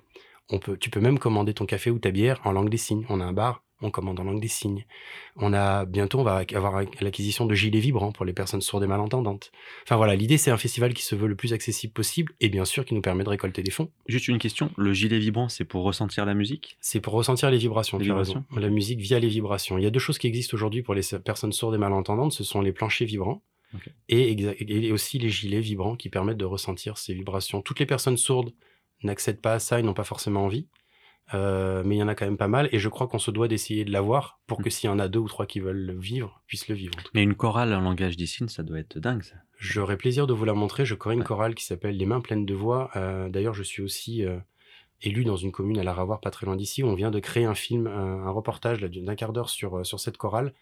[0.50, 3.06] On peut, tu peux même commander ton café ou ta bière en langue des signes.
[3.08, 4.84] On a un bar, on commande en langue des signes.
[5.36, 8.86] On a bientôt, on va avoir l'acquisition de gilets vibrants pour les personnes sourdes et
[8.86, 9.50] malentendantes.
[9.84, 12.64] Enfin voilà, l'idée c'est un festival qui se veut le plus accessible possible et bien
[12.64, 13.90] sûr qui nous permet de récolter des fonds.
[14.06, 16.76] Juste une question, le gilet vibrant, c'est pour ressentir la musique?
[16.80, 17.98] C'est pour ressentir les vibrations.
[17.98, 19.78] Les vibrations La musique via les vibrations.
[19.78, 22.44] Il y a deux choses qui existent aujourd'hui pour les personnes sourdes et malentendantes, ce
[22.44, 23.42] sont les planchers vibrants.
[24.08, 27.60] Et, et aussi les gilets vibrants qui permettent de ressentir ces vibrations.
[27.60, 28.52] Toutes les personnes sourdes
[29.06, 30.68] n'accèdent pas à ça, ils n'ont pas forcément envie.
[31.32, 33.30] Euh, mais il y en a quand même pas mal et je crois qu'on se
[33.30, 34.70] doit d'essayer de l'avoir pour que mm.
[34.70, 36.94] s'il y en a deux ou trois qui veulent le vivre, puissent le vivre.
[37.14, 39.36] Mais une chorale en langage des signes, ça doit être dingue ça.
[39.58, 40.84] J'aurais plaisir de vous la montrer.
[40.84, 42.90] Je connais une chorale qui s'appelle Les Mains pleines de voix.
[42.96, 44.38] Euh, d'ailleurs, je suis aussi euh,
[45.00, 46.82] élu dans une commune à la Ravoir, pas très loin d'ici.
[46.82, 50.52] On vient de créer un film, un, reportage d'un quart d'heure sur, sur cette chorale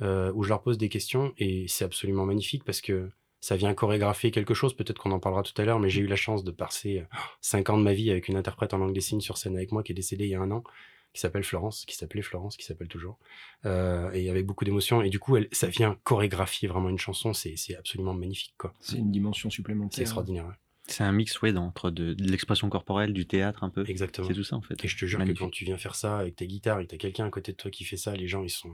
[0.00, 3.10] où je leur pose des questions et c'est absolument magnifique parce que
[3.40, 6.06] ça vient chorégraphier quelque chose, peut-être qu'on en parlera tout à l'heure, mais j'ai eu
[6.06, 8.94] la chance de passer euh, cinq ans de ma vie avec une interprète en langue
[8.94, 10.64] des signes sur scène avec moi qui est décédée il y a un an,
[11.12, 13.18] qui s'appelle Florence, qui s'appelait Florence, qui s'appelle toujours,
[13.64, 15.02] euh, et avec beaucoup d'émotion.
[15.02, 18.54] Et du coup, elle, ça vient chorégraphier vraiment une chanson, c'est absolument magnifique.
[18.58, 18.74] quoi.
[18.80, 19.96] C'est une dimension supplémentaire.
[19.96, 20.52] C'est extraordinaire.
[20.88, 23.84] C'est un mix ouais, entre de, l'expression corporelle, du théâtre un peu.
[23.88, 24.28] Exactement.
[24.28, 24.84] C'est tout ça en fait.
[24.84, 26.90] Et je te jure que quand tu viens faire ça avec ta guitare et que
[26.90, 28.72] tu as quelqu'un à côté de toi qui fait ça, les gens, ils sont,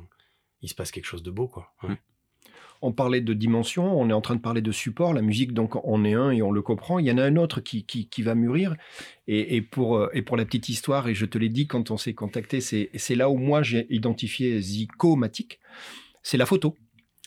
[0.61, 1.73] il se passe quelque chose de beau, quoi.
[1.83, 1.95] Mm
[2.83, 5.15] on parlait de dimension, on est en train de parler de support.
[5.15, 6.99] La musique, donc, on est un et on le comprend.
[6.99, 8.75] Il y en a un autre qui, qui, va mûrir.
[9.29, 11.97] Et, pour, euh, et pour la petite histoire, et je te l'ai dit quand on
[11.97, 15.61] s'est contacté, c'est là où moi j'ai identifié Zicomatique.
[16.23, 16.77] C'est la photo.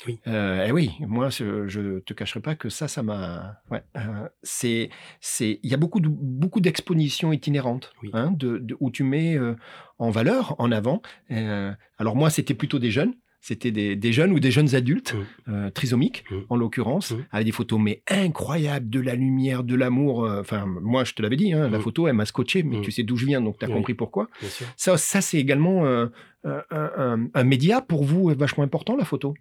[0.06, 0.20] Oui.
[0.28, 3.62] Euh, et oui, moi, je te cacherai pas que ça, ça m'a.
[3.72, 4.90] Ouais, euh, c'est,
[5.22, 9.38] c'est, il y a beaucoup de, beaucoup d'expositions itinérantes, hein, de, où tu mets
[9.98, 11.02] en valeur, en avant.
[11.30, 13.16] alors moi, c'était plutôt des jeunes.
[13.48, 15.52] C'était des, jeunes ou des jeunes adultes, mmh.
[15.52, 16.36] euh, trisomiques mmh.
[16.50, 17.26] en l'occurrence, mmh.
[17.32, 20.26] avec des photos mais incroyables, de la lumière, de l'amour.
[20.26, 22.90] Euh, enfin, moi, je te l'avais dit, hein, la photo, elle m'a scotché, mais tu
[22.90, 24.30] sais d'où je viens, donc tu as compris pourquoi.
[24.78, 26.08] Ça, ça c'est également euh,
[26.44, 29.36] un, média pour vous vachement important, la photo?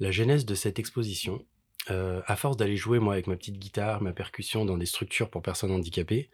[0.00, 1.42] La genèse de cette exposition,
[1.88, 5.40] à force d'aller jouer, moi, avec ma petite guitare, ma percussion dans des structures pour
[5.40, 6.28] personnes handicapées,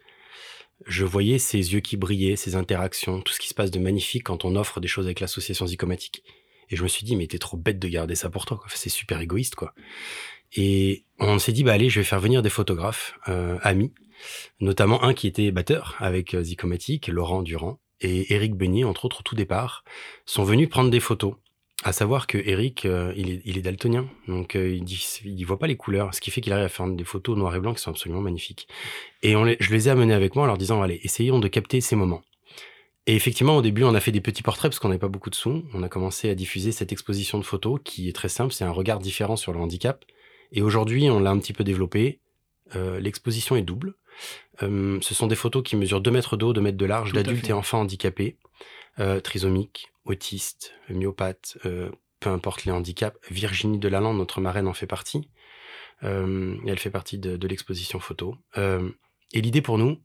[0.85, 4.23] je voyais ces yeux qui brillaient, ces interactions, tout ce qui se passe de magnifique
[4.23, 6.21] quand on offre des choses avec l'association Zicomatique.
[6.69, 8.67] Et je me suis dit, mais t'es trop bête de garder ça pour toi, quoi.
[8.73, 9.73] C'est super égoïste, quoi.
[10.55, 13.91] Et on s'est dit, bah allez, je vais faire venir des photographes euh, amis,
[14.59, 19.21] notamment un qui était batteur avec euh, Zicomatic, Laurent Durand, et Eric Beignet, entre autres,
[19.21, 19.83] au tout départ,
[20.25, 21.35] sont venus prendre des photos.
[21.85, 25.59] À savoir que Eric, euh, il, est, il, est, daltonien, donc il dit, il voit
[25.59, 27.73] pas les couleurs, ce qui fait qu'il arrive à faire des photos noir et blanc
[27.73, 28.67] qui sont absolument magnifiques.
[29.21, 31.81] Et on je les ai amenés avec moi en leur disant, allez, essayons de capter
[31.81, 32.21] ces moments.
[33.05, 35.29] Et effectivement, au début, on a fait des petits portraits parce qu'on n'avait pas beaucoup
[35.29, 35.65] de sous.
[35.73, 38.71] On a commencé à diffuser cette exposition de photos qui est très simple, c'est un
[38.71, 40.05] regard différent sur le handicap.
[40.53, 42.19] Et aujourd'hui, on l'a un petit peu développé.
[42.75, 43.95] Euh, l'exposition est double.
[44.61, 47.49] Euh, ce sont des photos qui mesurent 2 mètres d'eau, 2 mètres de large, d'adultes
[47.49, 48.37] et enfants handicapés,
[48.99, 51.57] euh, trisomiques, autistes, myopathes,
[52.19, 53.17] peu importe les handicaps.
[53.29, 55.27] Virginie Delalande, notre marraine, en fait partie.
[56.01, 58.35] elle fait partie de, de l'exposition photo.
[58.55, 59.97] et l'idée pour nous,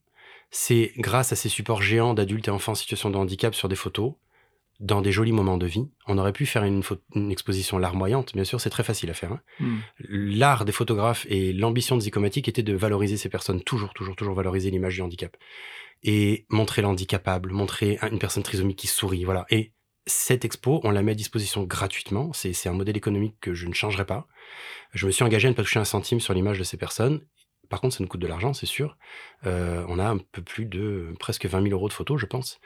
[0.51, 3.77] c'est grâce à ces supports géants d'adultes et enfants en situation de handicap sur des
[3.77, 4.15] photos,
[4.81, 5.89] dans des jolis moments de vie.
[6.07, 6.83] On aurait pu faire une,
[7.31, 9.33] exposition larmoyante, bien sûr, c'est très facile à faire.
[9.33, 9.41] Hein.
[9.61, 9.79] Hmm.
[10.09, 14.71] L'art des photographes et l'ambition de était de valoriser ces personnes, toujours, toujours, toujours valoriser
[14.71, 15.37] l'image du handicap.
[16.05, 19.47] Et montrer l'handicapable, montrer une personne trisomique qui sourit, voilà.
[19.51, 19.73] Et
[20.07, 22.33] cette expo, on la met à disposition gratuitement.
[22.33, 24.29] C'est un modèle économique que je ne changerai pas.
[24.95, 27.21] Je me suis engagé à ne pas toucher un centime sur l'image de ces personnes.
[27.69, 28.97] Par contre, ça nous coûte de l'argent, c'est sûr.
[29.47, 32.61] Euh, on a un peu plus de presque 20 000 euros de photos, je pense.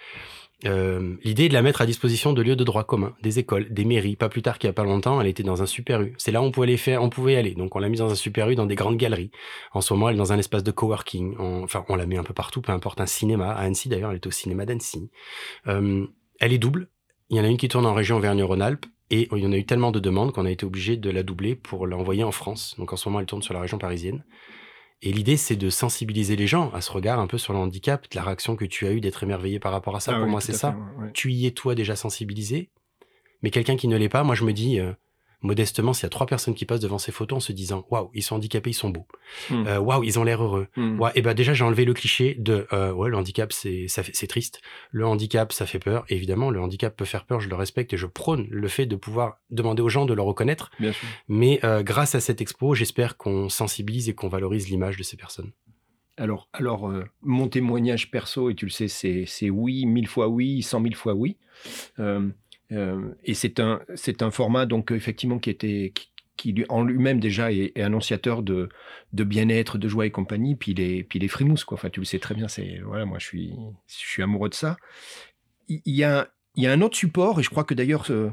[0.64, 3.72] Euh, l'idée est de la mettre à disposition de lieux de droit commun, des écoles,
[3.72, 4.16] des mairies.
[4.16, 6.14] Pas plus tard qu'il n'y a pas longtemps, elle était dans un super U.
[6.18, 7.54] C'est là où on pouvait on pouvait aller.
[7.54, 9.30] Donc on l'a mise dans un super U, dans des grandes galeries.
[9.72, 11.36] En ce moment, elle est dans un espace de coworking.
[11.38, 13.50] enfin, on la met un peu partout, peu importe un cinéma.
[13.50, 15.10] À Annecy, d'ailleurs, elle est au cinéma d'Annecy.
[15.66, 16.06] Euh,
[16.38, 16.88] elle est double.
[17.30, 19.56] Il y en a une qui tourne en région Auvergne-Rhône-Alpes et il y en a
[19.56, 22.74] eu tellement de demandes qu'on a été obligé de la doubler pour l'envoyer en France.
[22.78, 24.24] Donc en ce moment, elle tourne sur la région parisienne.
[25.04, 28.06] Et l'idée, c'est de sensibiliser les gens à ce regard un peu sur le handicap,
[28.14, 30.12] la réaction que tu as eue d'être émerveillé par rapport à ça.
[30.14, 30.76] Ah Pour moi, c'est ça.
[31.12, 32.70] Tu y es, toi, déjà sensibilisé.
[33.42, 34.92] Mais quelqu'un qui ne l'est pas, moi, je me dis, euh,
[35.42, 38.10] modestement, s'il y a trois personnes qui passent devant ces photos en se disant waouh,
[38.14, 39.06] ils sont handicapés, ils sont beaux.
[39.50, 39.66] Hmm.
[39.66, 40.68] Euh, waouh, ils ont l'air heureux.
[40.76, 41.00] Hmm.
[41.14, 44.26] Et ben déjà j'ai enlevé le cliché de euh, ouais, le handicap c'est ça c'est
[44.26, 44.60] triste.
[44.90, 46.04] Le handicap ça fait peur.
[46.08, 48.96] évidemment, le handicap peut faire peur, je le respecte et je prône le fait de
[48.96, 50.70] pouvoir demander aux gens de le reconnaître.
[50.78, 51.08] Bien sûr.
[51.28, 55.16] Mais euh, grâce à cette expo, j'espère qu'on sensibilise et qu'on valorise l'image de ces
[55.16, 55.52] personnes.
[56.18, 60.78] Alors, alors mon témoignage perso, et tu le sais, c'est oui, mille fois oui, cent
[60.78, 61.38] mille fois oui.
[61.98, 62.28] Euh,
[63.24, 65.92] et c'est un, c'est un format donc effectivement qui était
[66.36, 68.68] qui, en lui-même déjà est, annonciateur de,
[69.12, 70.56] de bien-être, de joie et compagnie.
[70.56, 71.76] Puis les, puis les frimousse quoi.
[71.76, 72.48] Enfin, tu le sais très bien.
[72.48, 73.52] C'est voilà, moi je suis,
[73.86, 74.76] je suis amoureux de ça.
[75.68, 78.30] Il y a il y a un autre support, et je crois que d'ailleurs, euh,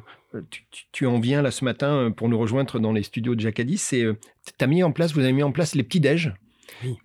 [0.49, 3.77] tu, tu, en viens là ce matin pour nous rejoindre dans les studios de Jacadis,
[3.77, 4.05] c'est,
[4.45, 6.33] tu as mis en place, vous avez mis en place les petits déj.
[6.83, 6.97] Oui.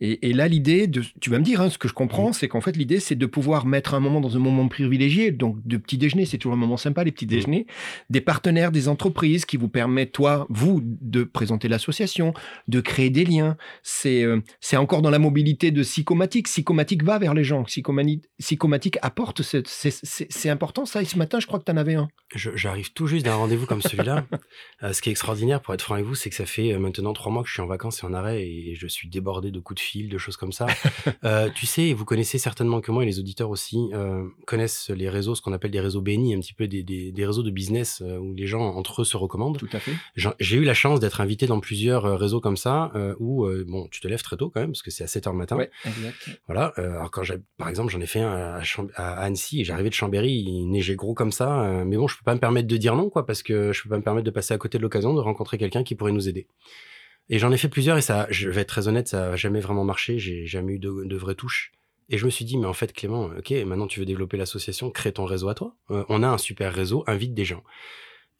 [0.00, 2.60] Et, là, l'idée, de, tu vas me dire, hein, ce que je comprends, c'est qu'en
[2.60, 5.96] fait, l'idée, c'est de pouvoir mettre un moment dans un moment privilégié, donc de petit
[5.96, 7.66] déjeuner, c'est toujours un moment sympa, les petits déjeuners,
[8.10, 12.34] des partenaires, des entreprises qui vous permettent, toi, vous, de présenter l'association,
[12.68, 13.56] de créer des liens.
[13.82, 16.46] C'est euh, c'est encore dans la mobilité de Psychomatique.
[16.46, 17.64] Psychomatique va vers les gens.
[17.64, 21.00] Psychomatique apporte, c'est important ça.
[21.00, 22.08] Et ce matin, je crois que tu en avais un.
[22.34, 24.26] J'arrive tout juste d'un rendez-vous comme celui-là.
[24.82, 26.78] Euh, ce qui est extraordinaire, pour être franc avec vous, c'est que ça fait euh,
[26.78, 29.50] maintenant trois mois que je suis en vacances et en arrêt et je suis débordé
[29.50, 30.66] de coups de de choses comme ça.
[31.24, 35.08] Euh, tu sais, vous connaissez certainement que moi et les auditeurs aussi euh, connaissent les
[35.08, 38.02] réseaux, ce qu'on appelle des réseaux bénis, un petit peu des, des, réseaux de business
[38.04, 39.58] euh, où les gens entre eux se recommandent.
[39.58, 39.92] Tout à fait.
[40.14, 44.08] J'ai eu la chance d'être invité dans plusieurs réseaux comme ça où, bon, tu te
[44.08, 45.56] lèves très tôt quand même parce que c'est à 7 h le matin.
[45.56, 46.40] Ouais, exact.
[46.46, 46.72] Voilà.
[46.76, 47.22] alors quand
[47.56, 48.60] par exemple, j'en ai fait un
[48.94, 51.82] à, Annecy et j'arrivais de Chambéry, il neigeait gros comme ça.
[51.84, 53.88] mais bon, je peux pas me permettre de dire non, quoi, parce que je peux
[53.88, 56.28] pas me permettre de passer à côté de l'occasion de rencontrer quelqu'un qui pourrait nous
[56.28, 56.46] aider.
[57.28, 59.60] Et j'en ai fait plusieurs et ça, je vais être très honnête, ça n'a jamais
[59.60, 60.18] vraiment marché.
[60.18, 61.72] J'ai jamais eu de, vraies touches.
[62.08, 64.90] Et je me suis dit, mais en fait, Clément, ok, maintenant tu veux développer l'association,
[64.90, 65.74] crée ton réseau à toi.
[65.90, 67.64] Euh, on a un super réseau, invite des gens.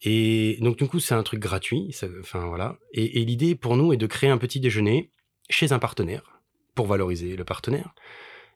[0.03, 1.93] Et donc, du coup, c'est un truc gratuit.
[2.21, 2.77] enfin, voilà.
[2.93, 5.09] Et l'idée pour nous est de créer un petit déjeuner
[5.49, 6.39] chez un partenaire
[6.75, 7.93] pour valoriser le partenaire.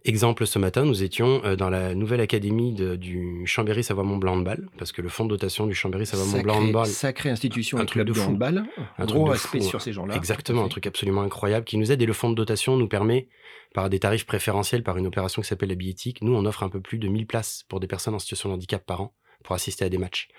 [0.04, 4.92] Exemple, ce matin, nous étions euh, dans la nouvelle académie du Chambéry Savoie-Mont-Blanc handball, parce
[4.92, 6.88] que le fonds de dotation du Chambéry Savoie-Mont-Blanc handball.
[6.88, 8.66] Sacrée institution, un club de, handball.
[8.98, 10.16] Un gros respect sur ces gens-là.
[10.16, 12.02] Exactement, un truc absolument incroyable qui nous aide.
[12.02, 13.28] Et le fonds de dotation nous permet,
[13.74, 16.70] par des tarifs préférentiels, par une opération qui s'appelle la billettique, nous, on offre un
[16.70, 19.56] peu plus de 1000 places pour des personnes en situation de handicap par an pour
[19.56, 20.30] assister à des matchs.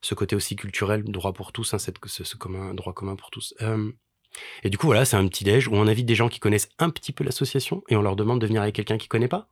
[0.00, 3.54] Ce côté aussi culturel, droit pour tous, hein, cette, ce, commun, droit commun pour tous.
[3.62, 3.92] Euh,
[4.64, 6.68] et du coup, voilà, c'est un petit déj où on invite des gens qui connaissent
[6.78, 9.48] un petit peu l'association et on leur demande de venir avec quelqu'un qui connaît pas.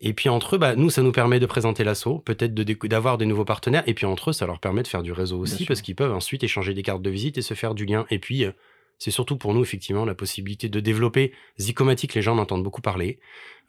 [0.00, 3.26] Et puis entre eux, bah, nous, ça nous permet de présenter l'assaut, peut-être d'avoir des
[3.26, 3.82] nouveaux partenaires.
[3.86, 6.14] Et puis entre eux, ça leur permet de faire du réseau aussi parce qu'ils peuvent
[6.14, 8.06] ensuite échanger des cartes de visite et se faire du lien.
[8.10, 8.52] Et puis, euh,
[8.98, 12.14] c'est surtout pour nous, effectivement, la possibilité de développer Zicomatic.
[12.14, 13.20] Les gens en entendent beaucoup parler.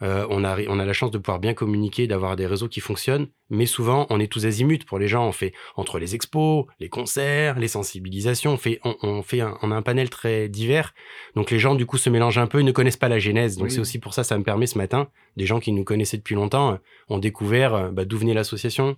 [0.01, 2.79] Euh, on, a, on a la chance de pouvoir bien communiquer, d'avoir des réseaux qui
[2.79, 3.27] fonctionnent.
[3.49, 5.27] Mais souvent, on est tous azimuts pour les gens.
[5.27, 8.53] On fait entre les expos, les concerts, les sensibilisations.
[8.53, 10.93] On, fait, on, fait un, on a un panel très divers.
[11.35, 12.61] Donc les gens, du coup, se mélangent un peu.
[12.61, 13.57] Ils ne connaissent pas la genèse.
[13.57, 16.17] Donc c'est aussi pour ça, ça me permet ce matin, des gens qui nous connaissaient
[16.17, 16.77] depuis longtemps euh,
[17.09, 18.97] ont découvert euh, bah, d'où venait l'association,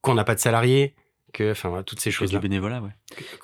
[0.00, 0.94] qu'on n'a pas de salariés,
[1.32, 2.38] que, enfin, toutes ces choses-là.
[2.38, 2.90] du bénévolat, ouais.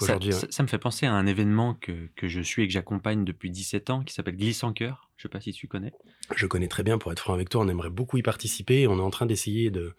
[0.01, 0.18] Ça,
[0.51, 3.51] ça, me fait penser à un événement que, que je suis et que j'accompagne depuis
[3.51, 5.11] 17 ans qui s'appelle Glisse en cœur.
[5.16, 5.93] Je sais pas si tu connais.
[6.34, 7.62] Je connais très bien, pour être franc avec toi.
[7.62, 8.87] On aimerait beaucoup y participer.
[8.87, 9.95] On est en train d'essayer de,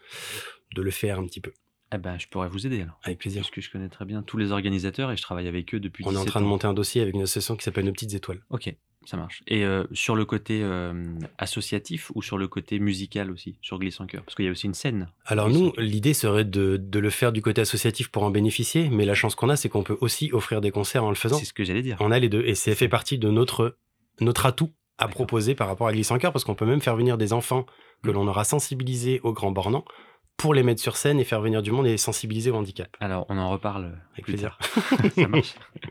[0.76, 1.54] de le faire un petit peu.
[1.94, 3.00] Eh ben, je pourrais vous aider alors.
[3.04, 3.42] Avec plaisir.
[3.42, 6.04] Parce que je connais très bien tous les organisateurs et je travaille avec eux depuis.
[6.06, 8.14] On est en train de monter un dossier avec une association qui s'appelle Nos Petites
[8.14, 8.44] Étoiles.
[8.50, 8.74] Ok,
[9.06, 9.42] ça marche.
[9.48, 11.06] Et euh, sur le côté euh,
[11.38, 14.24] associatif ou sur le côté musical aussi, sur Glisse en Cœur?
[14.24, 15.10] Parce qu'il y a aussi une scène.
[15.26, 19.06] Alors nous, l'idée serait de, de, le faire du côté associatif pour en bénéficier, mais
[19.06, 21.38] la chance qu'on a, c'est qu'on peut aussi offrir des concerts en le faisant.
[21.38, 21.98] C'est ce que j'allais dire.
[22.02, 23.78] On a les deux et c'est fait partie de notre,
[24.20, 26.96] notre atout à proposer par rapport à Glisse en Cœur parce qu'on peut même faire
[26.96, 27.66] venir des enfants
[28.04, 28.14] que mmh.
[28.14, 29.86] l'on aura sensibilisés au grand bornant
[30.38, 32.96] pour les mettre sur scène et faire venir du monde et sensibiliser au handicap.
[33.00, 34.58] Alors, on en reparle avec plaisir.
[35.16, 35.56] Ça marche.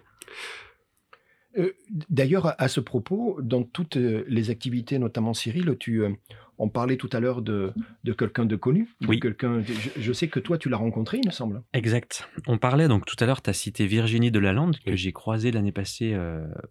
[1.58, 1.72] Euh,
[2.10, 6.10] d'ailleurs, à ce propos, dans toutes euh, les activités, notamment Cyril, tu, euh,
[6.58, 7.72] on parlait tout à l'heure de,
[8.04, 8.88] de quelqu'un de connu.
[9.06, 9.20] Oui.
[9.20, 9.62] Quelqu'un,
[9.98, 11.62] je, sais que toi, tu l'as rencontré, il me semble.
[11.72, 12.28] Exact.
[12.46, 15.72] On parlait donc tout à l'heure, tu as cité Virginie Delalande, que j'ai croisée l'année
[15.72, 16.16] passée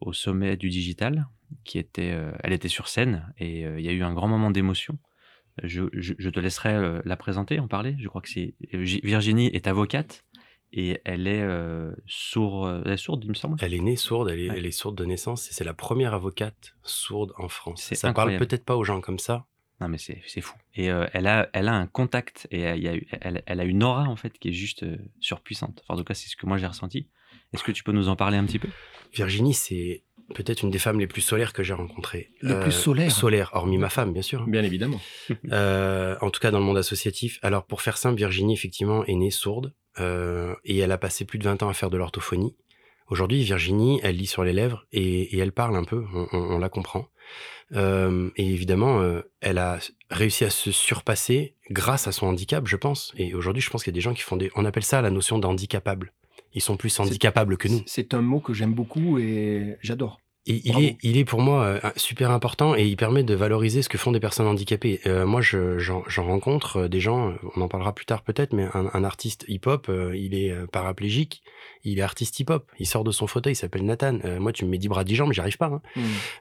[0.01, 1.27] au sommet du digital,
[1.63, 4.97] qui était, elle était sur scène et il y a eu un grand moment d'émotion.
[5.63, 7.95] Je, te laisserai la présenter, en parler.
[7.99, 10.23] Je crois que c'est Virginie est avocate
[10.75, 13.57] et elle est, euh, sourde, est sourde, il me semble.
[13.61, 17.33] Elle est née sourde, elle est, sourde de naissance et c'est la première avocate sourde
[17.37, 17.93] en France.
[17.93, 19.45] Ça parle peut-être pas aux gens comme ça.
[19.81, 20.55] Non mais c'est fou.
[20.75, 23.63] Et euh, elle, a, elle a un contact et il y a, elle, elle, a
[23.63, 24.85] une aura en fait qui est juste
[25.19, 25.81] surpuissante.
[25.83, 27.07] Enfin, en tout cas, c'est ce que moi j'ai ressenti.
[27.53, 28.69] Est-ce que tu peux nous en parler un petit peu?
[29.13, 30.03] Virginie, c'est
[30.33, 32.31] peut-être une des femmes les plus solaires que j'ai rencontrées.
[32.41, 34.45] Le plus euh, solaire Solaire, hormis ma femme, bien sûr.
[34.47, 34.99] Bien évidemment.
[35.51, 37.39] Euh, en tout cas, dans le monde associatif.
[37.43, 41.39] Alors, pour faire simple, Virginie, effectivement, est née sourde euh, et elle a passé plus
[41.39, 42.55] de 20 ans à faire de l'orthophonie.
[43.07, 47.07] Aujourd'hui, Virginie, elle lit sur les lèvres et, elle parle un peu, on, la comprend.
[47.71, 49.03] et évidemment,
[49.41, 49.79] elle a
[50.09, 53.13] réussi à se surpasser grâce à son handicap, je pense.
[53.17, 54.51] Et aujourd'hui, je pense qu'il y a des gens qui font des...
[54.55, 56.11] On appelle ça la notion d'handicapable
[56.55, 57.83] ils sont plus handicapables que nous.
[57.85, 60.19] C'est un mot que j'aime beaucoup et j'adore.
[60.45, 63.81] Il, il est, il est pour moi euh, super important et il permet de valoriser
[63.81, 65.01] ce que font des personnes handicapées.
[65.07, 68.53] Euh, moi, je, j'en, j'en rencontre euh, des gens, on en parlera plus tard peut-être,
[68.53, 71.41] mais un, un artiste hip-hop, euh, il est euh, paraplégique,
[71.83, 74.19] il est artiste hip-hop, il sort de son fauteuil, il s'appelle Nathan.
[74.25, 75.67] Euh, moi, tu me mets 10 bras, 10 jambes, j'y arrive pas.
[75.67, 75.81] Hein.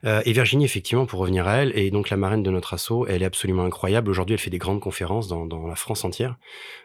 [0.05, 3.07] Euh, et Virginie, effectivement, pour revenir à elle, est donc la marraine de notre assaut,
[3.07, 4.11] elle est absolument incroyable.
[4.11, 6.37] Aujourd'hui, elle fait des grandes conférences dans, dans la France entière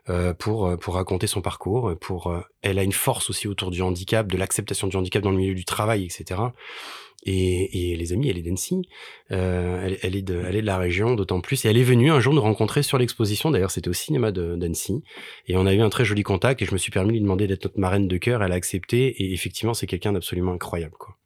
[0.09, 1.95] euh, pour, pour raconter son parcours.
[1.99, 5.37] Pour, elle a une force aussi autour du handicap, de l'acceptation du handicap dans le
[5.37, 6.39] milieu du travail, etc.
[7.25, 8.81] Et, et les amis, elle est d'Annecy,
[9.31, 11.65] euh, elle, elle, est de, elle est de la région d'autant plus.
[11.65, 15.03] Et elle est venue un jour nous rencontrer sur l'exposition, d'ailleurs c'était au cinéma d'Annecy.
[15.47, 17.21] Et on a eu un très joli contact et je me suis permis de lui
[17.21, 18.41] demander d'être notre marraine de cœur.
[18.41, 20.95] Elle a accepté et effectivement c'est quelqu'un d'absolument incroyable.
[20.97, 21.17] Quoi.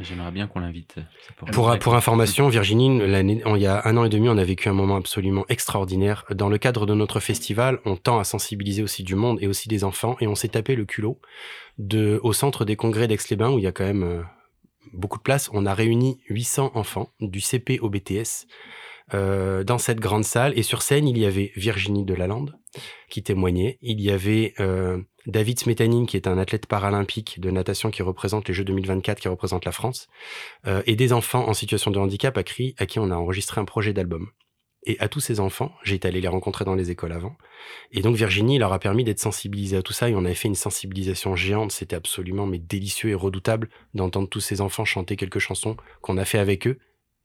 [0.00, 0.96] J'aimerais bien qu'on l'invite.
[1.36, 4.44] Pourrait Pour, pour information, Virginie, l'année, il y a un an et demi, on a
[4.44, 6.24] vécu un moment absolument extraordinaire.
[6.30, 9.68] Dans le cadre de notre festival, on tend à sensibiliser aussi du monde et aussi
[9.68, 11.20] des enfants, et on s'est tapé le culot
[11.78, 14.22] de, au centre des congrès d'Aix-les-Bains, où il y a quand même euh,
[14.92, 15.50] beaucoup de place.
[15.52, 18.46] On a réuni 800 enfants du CP au BTS
[19.14, 22.58] euh, dans cette grande salle, et sur scène, il y avait Virginie Delalande
[23.10, 23.78] qui témoignait.
[23.82, 28.48] Il y avait euh, David Smetanine, qui est un athlète paralympique de natation qui représente
[28.48, 30.08] les Jeux 2024, qui représente la France
[30.66, 33.60] euh, et des enfants en situation de handicap à, qui, à qui on a enregistré
[33.60, 34.30] un projet d'album.
[34.84, 37.36] Et à tous ces enfants, j'ai été allé les rencontrer dans les écoles avant.
[37.92, 40.48] Et donc Virginie leur a permis d'être sensibilisés à tout ça et on avait fait
[40.48, 41.70] une sensibilisation géante.
[41.70, 46.24] C'était absolument mais délicieux et redoutable d'entendre tous ces enfants chanter quelques chansons qu'on a
[46.24, 46.78] fait avec eux.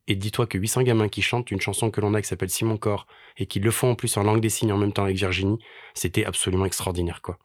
[0.07, 2.77] Et dis-toi que 800 gamins qui chantent une chanson que l'on a qui s'appelle Simon
[2.77, 5.17] Corps et qui le font en plus en langue des signes en même temps avec
[5.17, 5.57] Virginie,
[5.95, 7.39] c'était absolument extraordinaire quoi,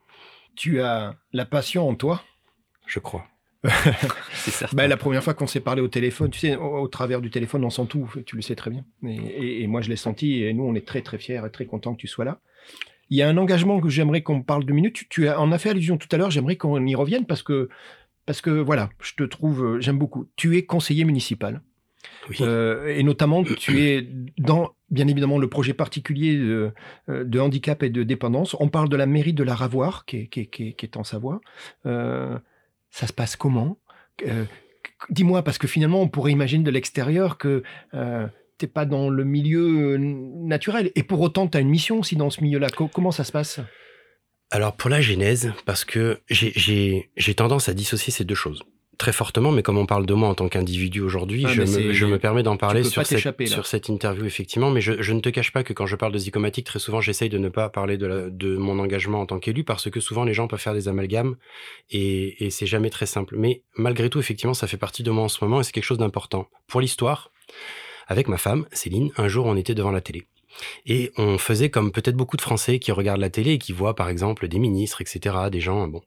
[0.55, 2.23] Tu as la passion en toi?
[2.85, 3.25] je crois.
[4.33, 4.67] C'est.
[4.73, 7.29] Bah, la première fois qu'on s'est parlé au téléphone, tu sais, au, au travers du
[7.29, 8.83] téléphone, on sent tout, tu le sais très bien.
[9.07, 11.49] Et, et- et moi, je l'ai senti, et nous, on est très, très fiers et
[11.51, 12.39] très contents que tu sois là.
[13.09, 14.95] Il y a un engagement que j'aimerais qu'on parle deux minutes.
[14.95, 17.69] Tu, tu en as fait allusion tout à l'heure, j'aimerais qu'on y revienne parce que,
[18.25, 20.27] parce que, voilà, je te trouve, euh, j'aime beaucoup.
[20.35, 21.61] Tu es conseiller municipal.
[22.29, 22.37] Oui.
[22.41, 24.07] Euh, et notamment, tu es
[24.37, 26.71] dans, bien évidemment, le projet particulier de,
[27.09, 28.55] euh, de handicap et de dépendance.
[28.59, 30.85] On parle de la mairie de la Ravoire, qui est, qui est- qui est- qui
[30.85, 31.39] est en Savoie.
[31.85, 32.37] Euh,
[32.93, 33.77] ça se passe comment?
[34.27, 34.45] Euh,
[35.09, 37.63] Dis-moi, parce que finalement, on pourrait imaginer de l'extérieur que
[37.93, 38.27] euh,
[38.57, 40.91] t'es pas dans le milieu euh, naturel.
[40.95, 42.69] Et pour autant, tu as une mission aussi dans ce milieu-là.
[42.69, 43.59] Co- comment ça se passe?
[44.51, 48.63] Alors pour la genèse, parce que j'ai tendance à dissocier ces deux choses
[49.03, 51.65] très fortement, mais comme on parle de moi en tant qu'individu aujourd'hui, Ah, je, me,
[51.65, 53.51] c'est- je me permets d'en parler sur cette, là.
[53.51, 56.13] sur cette interview effectivement, mais je, je ne te cache pas que quand je parle
[56.13, 59.25] de zygomatique, très souvent j'essaye de ne pas parler de, la- de mon engagement en
[59.25, 61.35] tant qu'élu, parce que souvent les gens peuvent faire des amalgames
[61.91, 63.35] et, et c'est jamais très simple.
[63.37, 65.83] Mais malgré tout, effectivement, ça fait partie de moi en ce moment et c'est quelque
[65.83, 66.47] chose d'important.
[66.67, 67.31] Pour l'histoire,
[68.07, 70.23] avec ma femme, Céline, un jour on était devant la télé.
[70.85, 73.95] Et on faisait comme peut-être beaucoup de Français qui regardent la télé et qui voient
[73.95, 76.01] par exemple des ministres, etc., des gens, bon.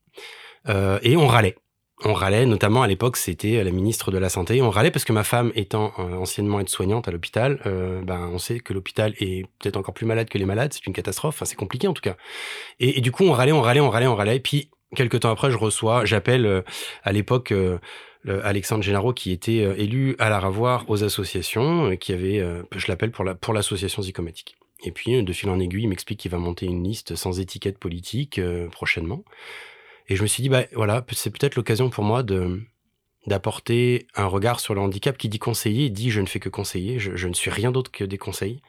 [0.69, 1.57] Euh, et on râlait.
[2.05, 4.61] On râlait, notamment à l'époque, c'était la ministre de la Santé.
[4.61, 8.39] On râlait parce que ma femme, étant euh, anciennement aide-soignante à l'hôpital, euh, ben, on
[8.39, 10.75] sait que l'hôpital est peut-être encore plus malade que les malades.
[10.75, 11.37] C'est une catastrophe.
[11.37, 12.17] Enfin, c'est compliqué en tout cas.
[12.81, 14.41] Et, et du coup, on râlait, on râlait, on râlait, on râlait.
[14.41, 16.63] Puis, quelques temps après, je reçois, j'appelle euh,
[17.03, 17.79] à l'époque euh,
[18.23, 22.41] le Alexandre Génaro qui était euh, élu à la Ravoir aux associations, euh, qui avait,
[22.41, 24.57] euh, je l'appelle pour la pour l'association Zygomatique.
[24.85, 27.41] Et puis, euh, de fil en aiguille, il m'explique qu'il va monter une liste sans
[27.41, 29.25] étiquette politique euh, prochainement.
[30.09, 32.63] Et je me suis dit, bah voilà, c'est peut-être l'occasion pour moi de
[33.27, 37.01] d'apporter un regard sur le handicap qui dit conseiller, dit je ne fais que conseiller,
[37.01, 38.61] je, je ne suis rien d'autre que des conseils.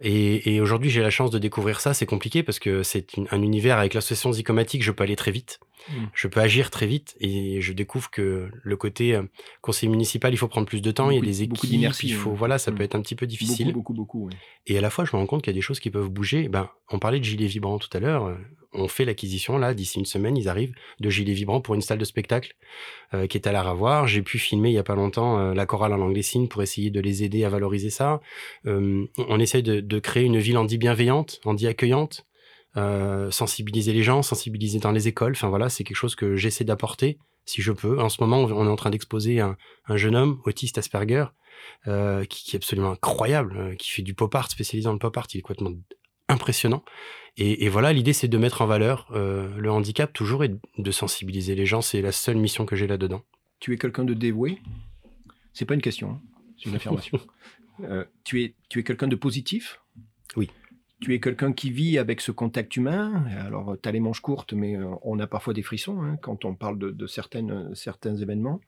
[0.00, 1.92] Et, et aujourd'hui, j'ai la chance de découvrir ça.
[1.94, 5.58] C'est compliqué parce que c'est un univers avec l'association zygomatique, je peux aller très vite,
[5.88, 6.06] Mm.
[6.12, 9.22] je peux agir très vite, et je découvre que le côté euh,
[9.62, 12.02] conseiller municipal, il faut prendre plus de temps, il y a Beaucoup- des beaucoup équipes,
[12.02, 12.36] il faut ouais.
[12.36, 12.74] voilà, ça Mm.
[12.74, 13.72] peut être un petit peu difficile.
[13.72, 14.26] Beaucoup, beaucoup, beaucoup.
[14.26, 14.32] ouais.
[14.66, 16.08] Et à la fois, je me rends compte qu'il y a des choses qui peuvent
[16.10, 16.48] bouger.
[16.48, 18.36] Ben, on parlait de gilets vibrants tout à l'heure.
[18.72, 19.74] On fait l'acquisition là.
[19.74, 22.54] D'ici une semaine, ils arrivent de gilets vibrants pour une salle de spectacle
[23.14, 24.06] euh, qui est à la Ravoir.
[24.06, 26.48] J'ai pu filmer il y a pas longtemps euh, la chorale en langue des signes
[26.48, 28.20] pour essayer de les aider à valoriser ça.
[28.66, 32.26] Euh, on essaye de, de créer une ville handi bienveillante, handi accueillante,
[32.76, 35.32] euh, sensibiliser les gens, sensibiliser dans les écoles.
[35.32, 37.98] Enfin voilà, c'est quelque chose que j'essaie d'apporter si je peux.
[37.98, 39.56] En ce moment, on est en train d'exposer un,
[39.86, 41.24] un jeune homme autiste Asperger
[41.86, 44.98] euh, qui, qui est absolument incroyable, euh, qui fait du pop art, spécialisé dans le
[44.98, 45.72] pop art, il est complètement
[46.28, 46.84] impressionnant.
[47.38, 50.90] Et, et voilà, l'idée c'est de mettre en valeur euh, le handicap toujours et de
[50.90, 51.80] sensibiliser les gens.
[51.80, 53.22] C'est la seule mission que j'ai là-dedans.
[53.60, 54.58] Tu es quelqu'un de dévoué?
[55.52, 56.20] C'est pas une question, hein,
[56.58, 57.18] c'est une affirmation.
[57.84, 59.80] Euh, tu es, tu es quelqu'un de positif?
[60.34, 60.50] Oui.
[61.00, 63.24] Tu es quelqu'un qui vit avec ce contact humain?
[63.46, 66.44] Alors, tu as les manches courtes, mais euh, on a parfois des frissons hein, quand
[66.44, 68.60] on parle de, de certaines, euh, certains événements.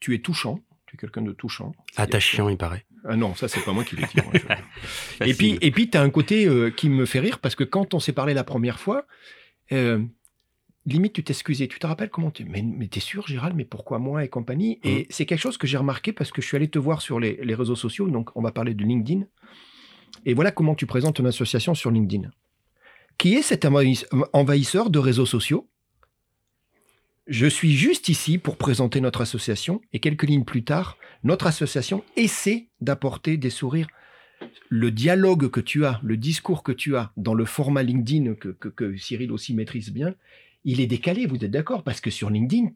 [0.00, 0.58] Tu es touchant?
[0.96, 1.72] Quelqu'un de touchant.
[1.96, 2.84] Attachant, il paraît.
[3.08, 4.16] Ah non, ça, c'est pas moi qui l'ai dit.
[4.24, 7.38] moi, je- Et puis, et puis tu as un côté euh, qui me fait rire
[7.38, 9.06] parce que quand on s'est parlé la première fois,
[9.72, 10.02] euh,
[10.86, 11.68] limite, tu t'excusais.
[11.68, 12.44] Tu te rappelles comment tu.
[12.44, 14.78] Mais, mais t'es sûr, Gérald, mais pourquoi moi et compagnie?
[14.84, 15.04] Et Mmh.
[15.10, 17.38] c'est quelque chose que j'ai remarqué parce que je suis allé te voir sur les,
[17.42, 18.08] les réseaux sociaux.
[18.08, 19.24] Donc, on va parler de LinkedIn.
[20.24, 22.30] Et voilà comment tu présentes ton association sur LinkedIn.
[23.18, 25.68] Qui est cet envahis- envahisseur de réseaux sociaux?
[27.26, 29.80] Je suis juste ici pour présenter notre association.
[29.92, 33.88] Et quelques lignes plus tard, notre association essaie d'apporter des sourires.
[34.68, 38.48] Le dialogue que tu as, le discours que tu as dans le format LinkedIn que,
[38.50, 40.14] que- que Cyril aussi maîtrise bien,
[40.64, 41.82] il est décalé, vous êtes d'accord?
[41.82, 42.70] Parce que sur LinkedIn,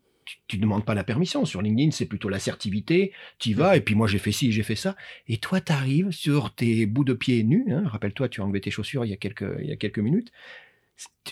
[0.46, 1.44] tu ne demandes pas la permission.
[1.44, 3.12] Sur LinkedIn, c'est plutôt l'assertivité.
[3.38, 4.96] Tu y vas, et puis moi, j'ai fait ci, j'ai fait ça.
[5.28, 7.66] Et toi, tu arrives sur tes bouts de pieds nus.
[7.70, 7.82] hein.
[7.86, 10.30] Rappelle-toi, tu as enlevé tes chaussures il y a quelques, il y a quelques minutes.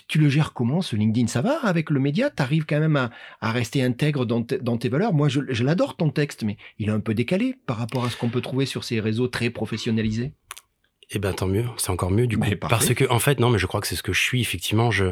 [0.07, 1.27] Tu- le gères comment, ce LinkedIn?
[1.27, 2.29] Ça va avec le média?
[2.29, 3.11] Tu arrives quand même à,
[3.41, 5.13] à rester intègre dans, te- dans tes valeurs?
[5.13, 8.09] Moi, je, je l'adore, ton texte, mais il est un peu décalé par rapport à
[8.09, 10.33] ce qu'on peut trouver sur ces réseaux très professionnalisés.
[11.11, 12.47] Eh ben tant mieux, c'est encore mieux du coup.
[12.61, 14.41] Parce que en fait, non, mais je crois que c'est ce que je suis.
[14.41, 15.05] Effectivement, je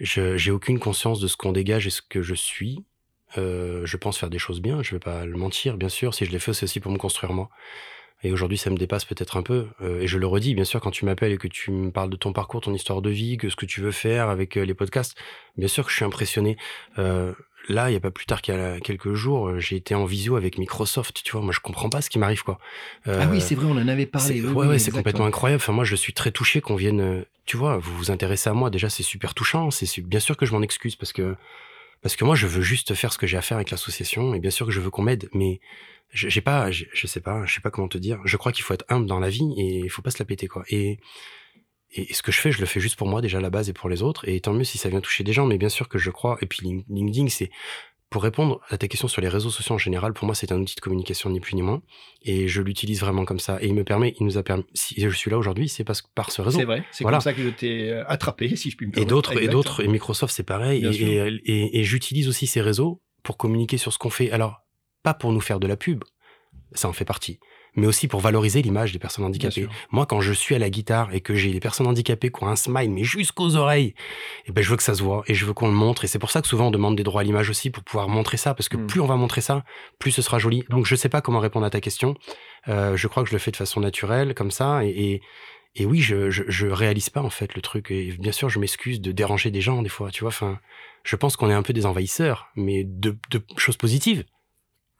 [0.00, 2.84] je- j'ai aucune conscience de ce qu'on dégage et ce que je suis.
[3.36, 4.82] Euh, je pense faire des choses bien.
[4.82, 6.14] Je vais pas le mentir, bien sûr.
[6.14, 7.50] Si je l'ai fait, c'est aussi pour me construire moi.
[8.24, 9.68] Et aujourd'hui, ça me dépasse peut-être un peu.
[9.80, 12.10] Euh, et je le redis, bien sûr, quand tu m'appelles et que tu me parles
[12.10, 14.64] de ton parcours, ton histoire de vie, que ce que tu veux faire avec euh,
[14.64, 15.16] les podcasts,
[15.56, 16.56] bien sûr que je suis impressionné.
[16.98, 17.32] Euh,
[17.68, 19.94] là, il y a pas plus tard qu'il y a quelques jours, euh, j'ai été
[19.94, 21.22] en visio avec Microsoft.
[21.22, 22.58] Tu vois, moi, je comprends pas ce qui m'arrive, quoi.
[23.06, 24.40] Euh, ah oui, c'est vrai, on en avait parlé.
[24.42, 25.62] oui, ouais, oui, c'est complètement incroyable.
[25.62, 27.24] Enfin, moi, je suis très touché qu'on vienne.
[27.46, 28.68] Tu vois, vous vous intéressez à moi.
[28.70, 29.70] Déjà, c'est super touchant.
[29.70, 31.36] C'est c'est- bien sûr que je m'en excuse parce que
[32.02, 34.40] parce que moi, je veux juste faire ce que j'ai à faire avec l'association et
[34.40, 35.28] bien sûr que je veux qu'on m'aide.
[35.34, 35.60] Mais
[36.12, 38.20] j'ai pas, je, sais pas, je sais pas comment te dire.
[38.24, 40.24] Je crois qu'il faut être humble dans la vie et il faut pas se la
[40.24, 40.64] péter quoi.
[40.68, 40.98] Et
[41.92, 43.70] et ce que je fais, je le fais juste pour moi déjà à la base
[43.70, 44.28] et pour les autres.
[44.28, 45.46] Et tant mieux si ça vient toucher des gens.
[45.46, 46.36] Mais bien sûr que je crois.
[46.42, 47.50] Et puis Lin- LinkedIn, c'est
[48.10, 50.58] pour répondre à ta question sur les réseaux sociaux en général, pour moi, c'est un
[50.58, 51.82] outil de communication ni plus ni moins.
[52.22, 53.58] Et je l'utilise vraiment comme ça.
[53.62, 56.00] Et il me permet, il nous a permis, si je suis là aujourd'hui, c'est parce
[56.00, 56.58] que par ce réseau.
[56.58, 57.18] C'est vrai, c'est Voilà.
[57.18, 59.10] comme ça que je t'ai euh, attrapé, si je puis me Et permettre.
[59.10, 60.80] d'autres, et d'autres, et Microsoft, c'est pareil.
[60.80, 64.30] Bien Et, et, et- et j'utilise aussi ces réseaux pour communiquer sur ce qu'on fait.
[64.30, 64.62] Alors,
[65.02, 66.02] pas pour nous faire de la pub,
[66.72, 67.38] ça en fait partie,
[67.78, 69.68] mais aussi pour valoriser l'image des personnes handicapées.
[69.90, 72.48] Moi, quand je suis à la guitare et que j'ai des personnes handicapées qui ont
[72.48, 73.94] un smile, mais jusqu'aux oreilles,
[74.46, 76.04] eh ben, je veux que ça se voit et je veux qu'on le montre.
[76.04, 78.08] Et c'est pour ça que souvent on demande des droits à l'image aussi pour pouvoir
[78.08, 78.86] montrer ça, parce que Mm.
[78.86, 79.64] plus on va montrer ça,
[79.98, 80.64] plus ce sera joli.
[80.68, 82.14] Donc, je sais pas comment répondre à ta question.
[82.66, 85.22] Euh, je crois que je le fais de façon naturelle, comme ça, et, et,
[85.76, 87.90] et oui, je, je, je réalise pas en fait le truc.
[87.90, 90.28] Et bien sûr, je m'excuse de déranger des gens des fois, tu vois.
[90.28, 90.58] Enfin,
[91.04, 94.24] je pense qu'on est un peu des envahisseurs, mais de, de choses positives,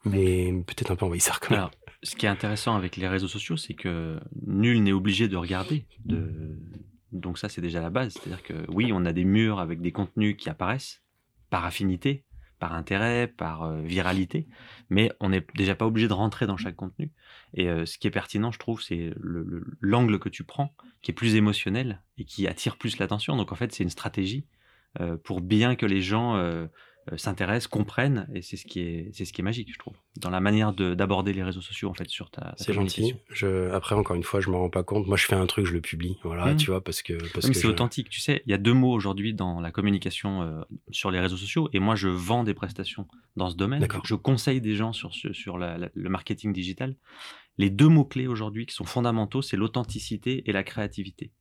[0.05, 1.59] mais peut-être un peu envahisseurs quand même.
[1.59, 1.71] Alors,
[2.03, 5.85] ce qui est intéressant avec les réseaux sociaux, c'est que nul n'est obligé de regarder.
[6.05, 6.57] De...
[7.11, 8.13] Donc ça, c'est déjà la base.
[8.13, 11.01] C'est-à-dire que oui, on a des murs avec des contenus qui apparaissent
[11.49, 12.23] par affinité,
[12.59, 14.47] par intérêt, par euh, viralité,
[14.89, 17.11] mais on n'est déjà pas obligé de rentrer dans chaque contenu.
[17.53, 20.75] Et euh, ce qui est pertinent, je trouve, c'est le- le- l'angle que tu prends,
[21.01, 23.35] qui est plus émotionnel et qui attire plus l'attention.
[23.37, 24.45] Donc en fait, c'est une stratégie
[24.99, 26.35] euh, pour bien que les gens
[27.17, 30.29] s'intéressent, comprennent, et c'est ce qui est, c'est ce qui est magique, je trouve, dans
[30.29, 33.15] la manière de- d'aborder les réseaux sociaux en fait sur ta, ta C'est gentil.
[33.29, 35.07] Je, après, encore une fois, je m'en rends pas compte.
[35.07, 36.17] Moi, je fais un truc, je le publie.
[36.23, 36.57] Voilà, Mhm.
[36.57, 37.13] tu vois, parce que.
[37.33, 38.41] Parce Oui, c'est je- authentique, tu sais.
[38.45, 41.79] Il y a deux mots aujourd'hui dans la communication euh, sur les réseaux sociaux, et
[41.79, 43.79] moi je vends des prestations dans ce domaine.
[43.81, 44.05] D'accord.
[44.05, 46.95] Je conseille des gens sur, sur la- la- le marketing digital.
[47.57, 51.31] Les deux mots clés aujourd'hui qui sont fondamentaux, c'est l'authenticité et la créativité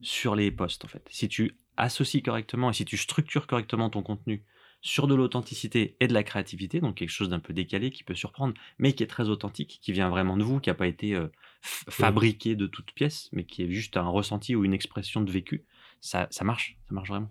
[0.00, 1.06] sur les posts en fait.
[1.10, 4.42] Si tu associes correctement et si tu structures correctement ton contenu
[4.84, 8.14] sur de l'authenticité et de la créativité, donc quelque chose d'un peu décalé qui peut
[8.14, 11.14] surprendre, mais qui est très authentique, qui vient vraiment de vous, qui n'a pas été
[11.14, 11.28] euh,
[11.62, 15.64] fabriqué de toutes pièces, mais qui est juste un ressenti ou une expression de vécu,
[16.02, 17.30] ça, ça marche, ça marche vraiment.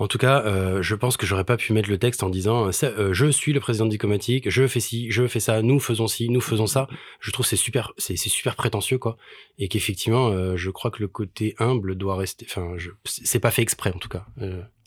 [0.00, 2.70] En tout cas, euh, je pense que j'aurais pas pu mettre le texte en disant
[2.82, 6.28] euh, je suis le président d'Icomatic, je fais ci, je fais ça, nous faisons ci,
[6.28, 6.88] nous faisons ça.
[7.20, 9.18] Je trouve que c'est super, c'est super prétentieux quoi,
[9.58, 12.46] et qu'effectivement, euh, je crois que le côté humble doit rester.
[12.48, 12.74] Enfin,
[13.04, 14.26] c'est pas fait exprès en tout cas.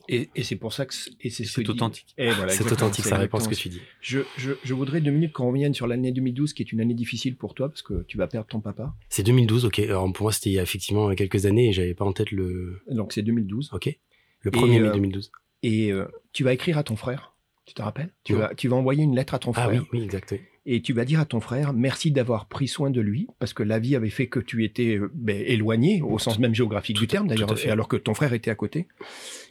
[0.10, 2.14] Euh, Et, et c'est pour ça que c'est ce authentique.
[2.18, 3.80] Voilà, c'est authentique, c'est ça répond à ce que tu dis.
[4.01, 6.93] Je, je, je voudrais deux minutes qu'on revienne sur l'année 2012, qui est une année
[6.93, 8.93] difficile pour toi, parce que tu vas perdre ton papa.
[9.10, 9.80] C'est 2012, ok.
[9.80, 12.32] Alors pour moi, c'était il y a effectivement quelques années et j'avais pas en tête
[12.32, 12.82] le.
[12.89, 13.70] Donc c'est 2012.
[13.74, 13.97] Ok.
[14.41, 15.32] Le 1er mai euh, 2012.
[15.64, 17.34] Et euh, tu vas écrire à ton frère.
[17.66, 18.14] Tu te rappelles?
[18.26, 18.39] Tu Non.
[18.39, 19.82] vas, tu vas envoyer une lettre à ton Ah frère.
[19.93, 20.32] oui, oui, exact.
[20.34, 20.41] oui.
[20.66, 23.64] Et tu vas dire à ton frère merci d'avoir pris soin de lui, parce que
[23.64, 27.07] la vie avait fait que tu étais euh, ben, éloigné, au sens même géographique du
[27.07, 28.88] terme d'ailleurs, alors que ton frère était à côté.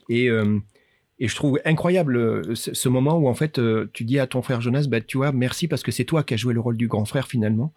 [0.09, 0.59] Et, euh,
[1.19, 4.27] et je trouve incroyable euh, ce, ce moment où en fait euh, tu dis à
[4.27, 6.61] ton frère Jonas, bah, tu vois, merci parce que c'est toi qui as joué le
[6.61, 7.73] rôle du grand frère finalement.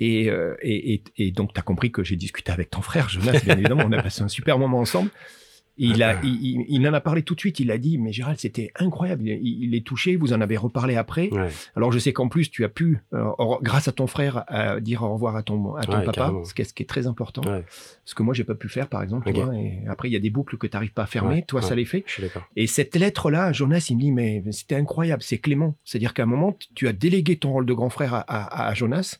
[0.00, 3.08] Et, euh, et, et, et donc tu as compris que j'ai discuté avec ton frère
[3.10, 5.10] Jonas, bien évidemment, on a passé un super moment ensemble.
[5.80, 7.58] Il, a, il, il, en a parlé tout de suite.
[7.58, 9.26] Il a dit, mais Gérald, c'était incroyable.
[9.26, 10.16] Il, il, est touché.
[10.16, 11.30] Vous en avez reparlé après.
[11.32, 11.48] Ouais.
[11.74, 13.24] Alors, je sais qu'en plus, tu as pu, euh,
[13.62, 16.52] grâce à ton frère, euh, dire au revoir à ton, à ton Ouais, papa, ce
[16.54, 17.42] qui, est, ce qui est très important.
[17.50, 17.64] Ouais.
[18.04, 19.28] Ce que moi, j'ai pas pu faire, par exemple.
[19.30, 21.42] et après, il y a des boucles que tu n'arrives pas à fermer.
[21.46, 22.04] Toi, ça les fait.
[22.56, 25.74] Et cette lettre-là, Jonas, il me dit, mais c'était incroyable, c'est Clément.
[25.84, 28.74] C'est-à-dire qu'à un moment, tu as délégué ton rôle de grand frère à, à- à
[28.74, 29.18] Jonas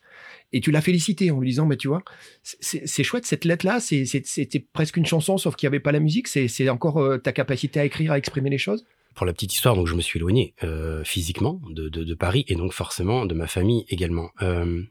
[0.53, 2.03] et tu l'as félicité en lui disant, mais tu vois,
[2.42, 6.26] c'est chouette, cette lettre-là, c'était presque une chanson, sauf qu'il n'y avait pas la musique.
[6.28, 8.84] C'est encore euh, ta capacité à écrire, à exprimer les choses?
[9.14, 12.72] Pour la petite histoire, donc je me suis éloigné euh, physiquement de, Paris et donc
[12.72, 14.30] forcément de ma famille également.
[14.42, 14.82] Euh,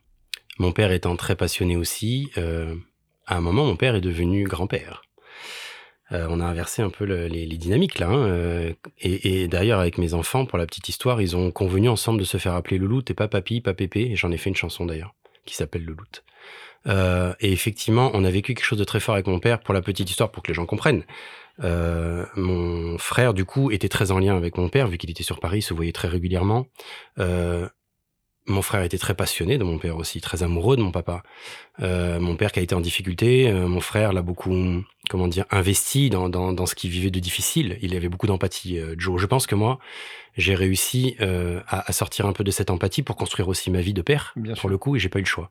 [0.59, 5.03] mon père étant très passionné aussi, à un moment, mon père est devenu grand-père.
[6.11, 8.09] On a inversé un peu le- les, dynamiques là.
[8.09, 12.25] hein, et d'ailleurs, avec mes enfants, pour la petite histoire, ils ont convenu ensemble de
[12.25, 14.01] se faire appeler Louloute et pas Papy, pas Pépé.
[14.11, 15.13] Et j'en ai fait une chanson d'ailleurs
[15.45, 16.23] qui s'appelle Louloute.
[16.87, 19.73] Euh, et effectivement, on a vécu quelque chose de très fort avec mon père pour
[19.73, 21.03] la petite histoire, pour que les gens comprennent.
[21.63, 25.23] Euh, mon frère, du coup, était très en lien avec mon père, vu qu'il était
[25.23, 26.67] sur Paris, il se voyait très régulièrement.
[27.19, 27.67] Euh,
[28.47, 31.21] mon frère était très passionné de mon père aussi, très amoureux de mon papa.
[31.77, 36.29] Mon père qui a été en difficulté, mon frère l'a beaucoup, comment dire, investi dans,
[36.29, 37.77] dans, dans ce qu'il vivait de difficile.
[37.81, 39.19] Il avait beaucoup d'empathie, euh, Joe.
[39.19, 39.79] Je pense que moi,
[40.37, 43.81] j'ai réussi euh, à, à sortir un peu de cette empathie pour construire aussi ma
[43.81, 44.69] vie de père, Bien pour sûr.
[44.69, 45.49] le coup, et j'ai pas eu le choix.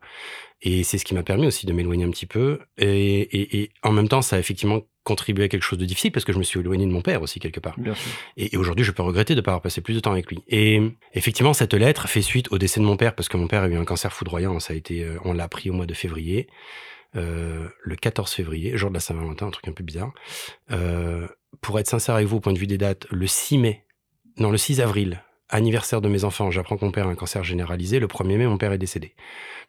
[0.61, 2.59] Et c'est ce qui m'a permis aussi de m'éloigner un petit peu.
[2.77, 6.11] Et, et, et en même temps, ça a effectivement contribué à quelque chose de difficile
[6.11, 7.79] parce que je me suis éloigné de mon père aussi quelque part.
[7.79, 8.11] Bien sûr.
[8.37, 10.29] Et, et aujourd'hui, je peux regretter de ne pas avoir passé plus de temps avec
[10.29, 10.39] lui.
[10.47, 10.81] Et
[11.13, 13.67] effectivement, cette lettre fait suite au décès de mon père parce que mon père a
[13.67, 14.59] eu un cancer foudroyant.
[14.59, 16.47] Ça a été, euh, on l'a appris au mois de février,
[17.13, 20.13] le 14 février, jour de la Saint-Valentin, un truc un peu bizarre.
[20.71, 21.27] Euh,
[21.61, 23.85] pour être sincère avec vous, au point de vue des dates, le 6 mai,
[24.37, 27.43] non, le 6 avril, anniversaire de mes enfants, j'apprends que mon père a un cancer
[27.43, 27.99] généralisé.
[27.99, 29.13] Le 1er mai, mon père est décédé.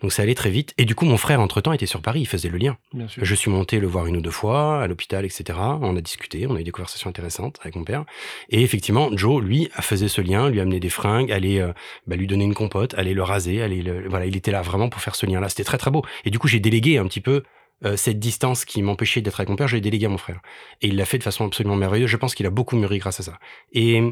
[0.01, 0.74] Donc ça allait très vite.
[0.78, 2.76] Et du coup, mon frère, entre-temps, était sur Paris, il faisait le lien.
[2.93, 3.24] Bien sûr.
[3.24, 5.59] Je suis monté le voir une ou deux fois à l'hôpital, etc.
[5.59, 8.05] On a discuté, on a eu des conversations intéressantes avec mon père.
[8.49, 11.72] Et effectivement, Joe, lui, faisait ce lien, lui amenait des fringues, allait euh,
[12.07, 14.09] bah, lui donner une compote, allait le raser, allait le...
[14.09, 15.49] voilà, il était là vraiment pour faire ce lien-là.
[15.49, 16.03] C'était très très beau.
[16.24, 17.43] Et du coup, j'ai délégué un petit peu
[17.85, 20.41] euh, cette distance qui m'empêchait d'être avec mon père, je l'ai délégué à mon frère.
[20.83, 22.11] Et il l'a fait de façon absolument merveilleuse.
[22.11, 23.39] Je pense qu'il a beaucoup mûri grâce à ça.
[23.72, 24.03] Et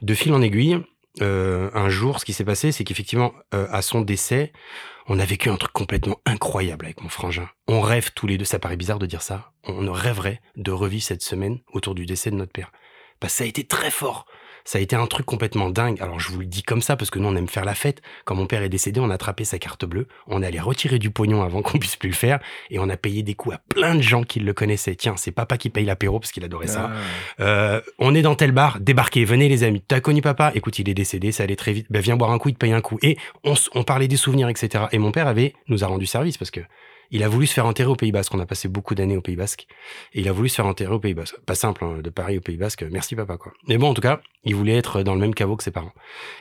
[0.00, 0.78] de fil en aiguille,
[1.20, 4.52] euh, un jour, ce qui s'est passé, c'est qu'effectivement, euh, à son décès,
[5.08, 7.48] on a vécu un truc complètement incroyable avec mon frangin.
[7.68, 11.02] On rêve tous les deux, ça paraît bizarre de dire ça, on rêverait de revivre
[11.02, 12.72] cette semaine autour du décès de notre père.
[13.20, 14.26] Parce que ça a été très fort.
[14.64, 16.00] Ça a été un truc complètement dingue.
[16.00, 18.00] Alors je vous le dis comme ça parce que nous on aime faire la fête.
[18.24, 20.98] Quand mon père est décédé, on a attrapé sa carte bleue, on est allé retirer
[20.98, 22.38] du pognon avant qu'on puisse plus le faire
[22.70, 24.94] et on a payé des coups à plein de gens qui le connaissaient.
[24.94, 26.90] Tiens, c'est papa qui paye l'apéro parce qu'il adorait ça.
[26.92, 29.82] Ah, Euh, on est dans tel bar, débarquez, venez les amis.
[29.86, 31.86] T'as connu papa Écoute, il est décédé, ça allait très vite.
[31.90, 32.98] Ben, viens boire un coup, il te paye un coup.
[33.02, 34.84] Et on, on parlait des souvenirs, etc.
[34.92, 36.60] Et mon père avait, nous a rendu service parce que
[37.12, 38.34] il a voulu se faire enterrer au Pays Basque.
[38.34, 39.66] On a passé beaucoup d'années au Pays Basque.
[40.14, 41.38] Et il a voulu se faire enterrer au Pays Basque.
[41.44, 42.84] Pas simple, hein, de Paris au Pays Basque.
[42.90, 43.52] Merci papa, quoi.
[43.68, 45.92] Mais bon, en tout cas, il voulait être dans le même caveau que ses parents.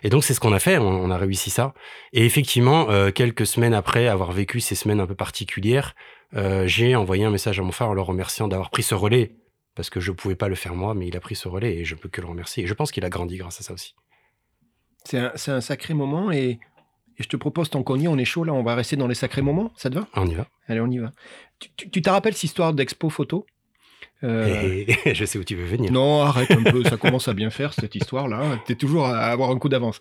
[0.02, 0.78] Et donc, c'est ce qu'on a fait.
[0.78, 1.74] On, a réussi ça.
[2.14, 5.94] Et effectivement, euh, quelques semaines après avoir vécu ces semaines un peu particulières,
[6.36, 9.36] euh, j'ai envoyé un message à mon frère en le remerciant d'avoir pris ce relais
[9.76, 11.86] parce que je pouvais pas le faire moi, mais il a pris ce relais et
[11.86, 12.64] je peux que le remercier.
[12.64, 13.94] Et je pense qu'il a grandi grâce à ça aussi.
[15.04, 16.60] C'est un, un sacré moment et,
[17.22, 18.96] et je te propose, tant qu'on y est, on est chaud là, on va rester
[18.98, 19.72] dans les sacrés moments.
[19.78, 20.08] Ça te va?
[20.16, 20.48] On y va.
[20.68, 21.12] Allez, on y va.
[21.78, 23.46] Tu- te rappelles cette histoire d'expo photo?
[24.24, 25.92] Euh, Et je sais où tu veux venir.
[25.92, 28.60] Non, arrête un peu, ça commence à bien faire cette histoire-là.
[28.66, 30.00] T'es toujours à avoir un coup d'avance.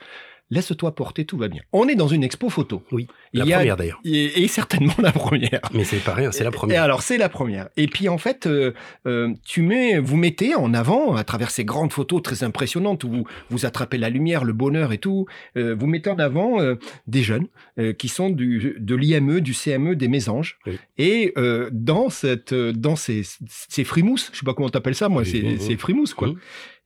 [0.50, 1.62] Laisse-toi porter, tout va bien.
[1.72, 2.82] On est dans une expo photo.
[2.90, 4.00] Oui, Il la y a- première d'ailleurs.
[4.04, 5.60] Et, et certainement la première.
[5.72, 6.82] Mais c'est pas rien, c'est la Et première.
[6.82, 7.68] alors, c'est la première.
[7.76, 8.72] Et puis, en fait, euh,
[9.06, 13.08] euh, tu mets, vous mettez en avant, à travers ces grandes photos très impressionnantes où
[13.10, 15.26] vous, vous attrapez la lumière, le bonheur et tout,
[15.56, 16.74] euh, vous mettez en avant euh,
[17.06, 17.46] des jeunes
[17.78, 20.58] euh, qui sont du, de l'IME, du CME, des Mésanges.
[20.66, 20.78] Oui.
[20.98, 25.22] Et euh, dans, cette, dans ces, ces frimousses, je sais pas comment t'appelles ça, moi,
[25.22, 25.60] Oui, c'est oui, oui.
[25.60, 26.28] ces frimouses, quoi.
[26.30, 26.36] Oui.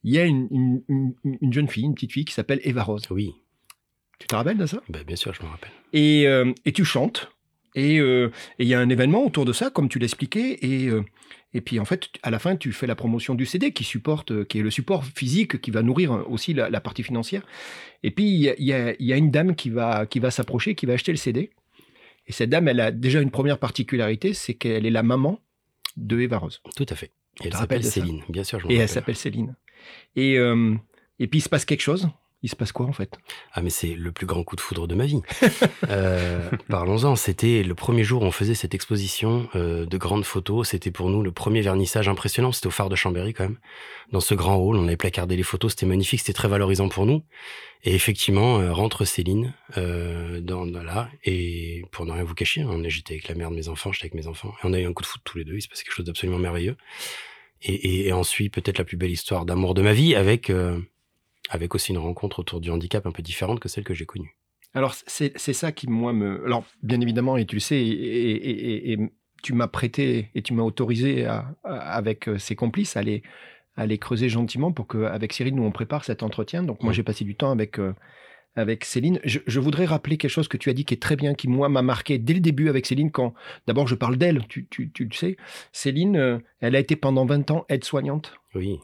[0.06, 0.82] Il y a une, une,
[1.24, 3.04] une- une jeune fille, une petite fille qui s'appelle Eva Rose.
[3.10, 3.32] Oui,
[4.18, 4.80] Tu te rappelles de ça?
[4.88, 5.70] Bah, bien sûr, je me rappelle.
[5.92, 7.30] et, euh, et tu chantes.
[7.76, 10.58] Et euh, et il y a un événement autour de ça, comme tu l'expliquais.
[10.62, 11.02] Et, euh,
[11.54, 14.44] et puis, en fait, à la fin, tu fais la promotion du CD qui supporte,
[14.46, 17.42] qui est le support physique qui va nourrir euh, aussi la, la partie financière.
[18.04, 20.86] Et puis, il y y y a une dame qui va, qui va s'approcher, qui
[20.86, 21.50] va acheter le CD.
[22.28, 25.40] Et cette dame, elle a déjà une première particularité, c'est qu'elle est la maman
[25.96, 26.62] de Eva Rose.
[26.76, 27.10] Tout à fait.
[27.42, 28.88] Et elle s'appelle Céline, bien sûr, je me Et elle rappelle.
[28.94, 29.56] s'appelle Céline.
[30.14, 30.74] Et, euh,
[31.18, 32.08] et puis, il se passe quelque chose.
[32.44, 33.16] Il se passe quoi, en fait?
[33.54, 35.22] Ah, mais c'est le plus grand coup de foudre de ma vie.
[35.88, 37.14] Euh, Parlons-en.
[37.16, 40.68] C'était le premier jour où on faisait cette exposition euh, de grandes photos.
[40.68, 42.52] C'était pour nous le premier vernissage impressionnant.
[42.52, 43.58] C'était au phare de Chambéry, quand même.
[44.12, 45.72] Dans ce grand hall, on avait placardé les photos.
[45.72, 46.20] C'était magnifique.
[46.20, 47.22] C'était très valorisant pour nous.
[47.82, 51.08] Et effectivement, euh, rentre Céline euh, dans, dans là.
[51.24, 54.06] Et pour ne rien vous cacher, hein, j'étais avec la mère de mes enfants, j'étais
[54.06, 54.52] avec mes enfants.
[54.62, 55.54] Et on a eu un coup de foudre tous les deux.
[55.54, 56.76] Il se passait quelque chose d'absolument merveilleux.
[57.62, 60.50] et, et, ensuite peut-être la plus belle histoire d'amour de ma vie avec
[61.50, 64.36] avec aussi une rencontre autour du handicap un peu différente que celle que j'ai connue.
[64.74, 66.44] Alors, c'est ça qui, moi, me.
[66.44, 68.98] Alors, bien évidemment, et tu le sais, et,
[69.42, 71.28] tu m'as prêté et tu m'as autorisé
[71.64, 73.02] avec euh, ses complices à
[73.76, 76.62] à creuser gentiment pour qu'avec Cyril, nous, on prépare cet entretien.
[76.62, 76.94] Donc, moi, mmh.
[76.94, 77.78] j'ai passé du temps avec.
[77.78, 77.92] Euh,
[78.56, 79.18] avec Céline.
[79.24, 81.68] Je, voudrais rappeler quelque chose que tu as dit qui est très bien, qui moi
[81.68, 83.34] m'a marqué dès le début avec Céline, quand
[83.66, 85.36] d'abord je parle d'elle, tu, tu, tu, le sais.
[85.72, 88.34] Céline, euh, elle a été pendant 20 ans aide-soignante.
[88.54, 88.78] Oui.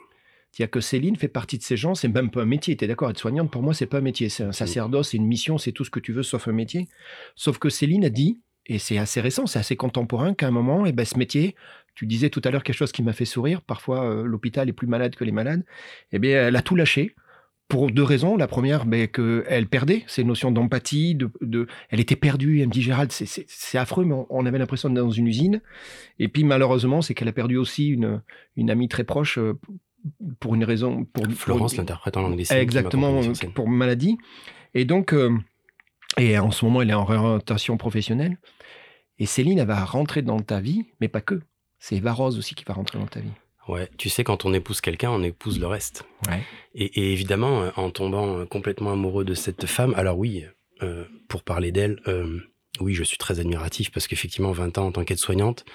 [0.53, 2.89] C'est-à-dire que Céline fait partie de ces gens, c'est même pas un métier, tu es
[2.89, 5.59] d'accord, être soignante, pour moi, c'est pas un métier, c'est un sacerdoce, c'est une mission,
[5.59, 6.89] c'est tout ce que tu veux sauf un métier.
[7.37, 10.87] Sauf que Céline a dit, et c'est assez récent, c'est assez contemporain, qu'à un moment,
[10.87, 11.55] et eh ben, ce métier,
[11.95, 14.73] tu disais tout à l'heure quelque chose qui m'a fait sourire, parfois euh, l'hôpital est
[14.73, 15.65] plus malade que les malades,
[16.13, 17.15] eh bien, elle a tout lâché,
[17.71, 18.37] pour deux raisons.
[18.37, 22.61] La première, ben, qu'elle perdait ces notions d'empathie, de, elle était perdue.
[22.61, 25.63] Elle me dit, Gérald, c'est affreux, mais on, avait l'impression d'être dans une usine.
[26.19, 28.21] Et puis, malheureusement, c'est qu'elle a perdu aussi une,
[28.57, 29.59] une amie très proche euh,
[30.39, 31.05] pour une raison.
[31.05, 33.21] Pour, Florence, l'interprète en langue Exactement,
[33.55, 34.19] pour maladie.
[34.75, 35.37] Et donc, euh,
[36.19, 38.39] et en ce moment, elle est en réorientation professionnelle.
[39.19, 41.41] Et Céline, elle va rentrer dans ta vie, mais pas que.
[41.79, 43.33] C'est Eva Rose aussi qui va rentrer dans ta vie.
[43.69, 46.05] Ouais, tu sais, quand on épouse quelqu'un, on épouse le reste.
[46.29, 46.43] Ouais.
[46.75, 50.45] Et, évidemment, euh, en tombant euh, complètement amoureux de cette femme, alors oui,
[51.29, 52.01] pour parler d'elle,
[52.81, 55.67] oui, je suis très admiratif parce qu'effectivement, 20 ans en tant qu'aide-soignante,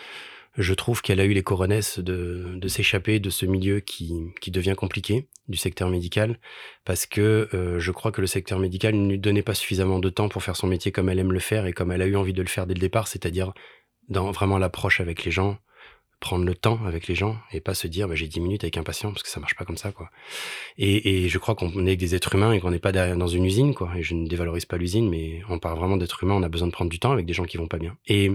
[0.57, 4.51] je trouve qu'elle a eu les coronesses de, de s'échapper de ce milieu qui, qui,
[4.51, 6.39] devient compliqué, du secteur médical,
[6.85, 10.09] parce que euh, je crois que le secteur médical ne lui donnait pas suffisamment de
[10.09, 12.15] temps pour faire son métier comme elle aime le faire et comme elle a eu
[12.15, 13.53] envie de le faire dès le départ, c'est-à-dire
[14.07, 15.57] dans vraiment l'approche avec les gens,
[16.19, 18.77] prendre le temps avec les gens et pas se dire bah, j'ai 10 minutes avec
[18.77, 20.09] un patient parce que ça marche pas comme ça quoi.
[20.77, 23.45] Et, et je crois qu'on est des êtres humains et qu'on n'est pas dans une
[23.45, 23.91] usine quoi.
[23.97, 26.35] Et je ne dévalorise pas l'usine, mais on parle vraiment d'êtres humains.
[26.35, 27.97] On a besoin de prendre du temps avec des gens qui vont pas bien.
[28.07, 28.31] Et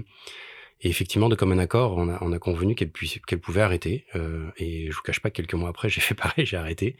[0.82, 4.06] et effectivement, de commun accord, on a, on a convenu qu'elle qu'elle pouvait arrêter.
[4.14, 6.96] Euh, et je vous cache pas que quelques mois après, j'ai fait pareil, j'ai arrêté.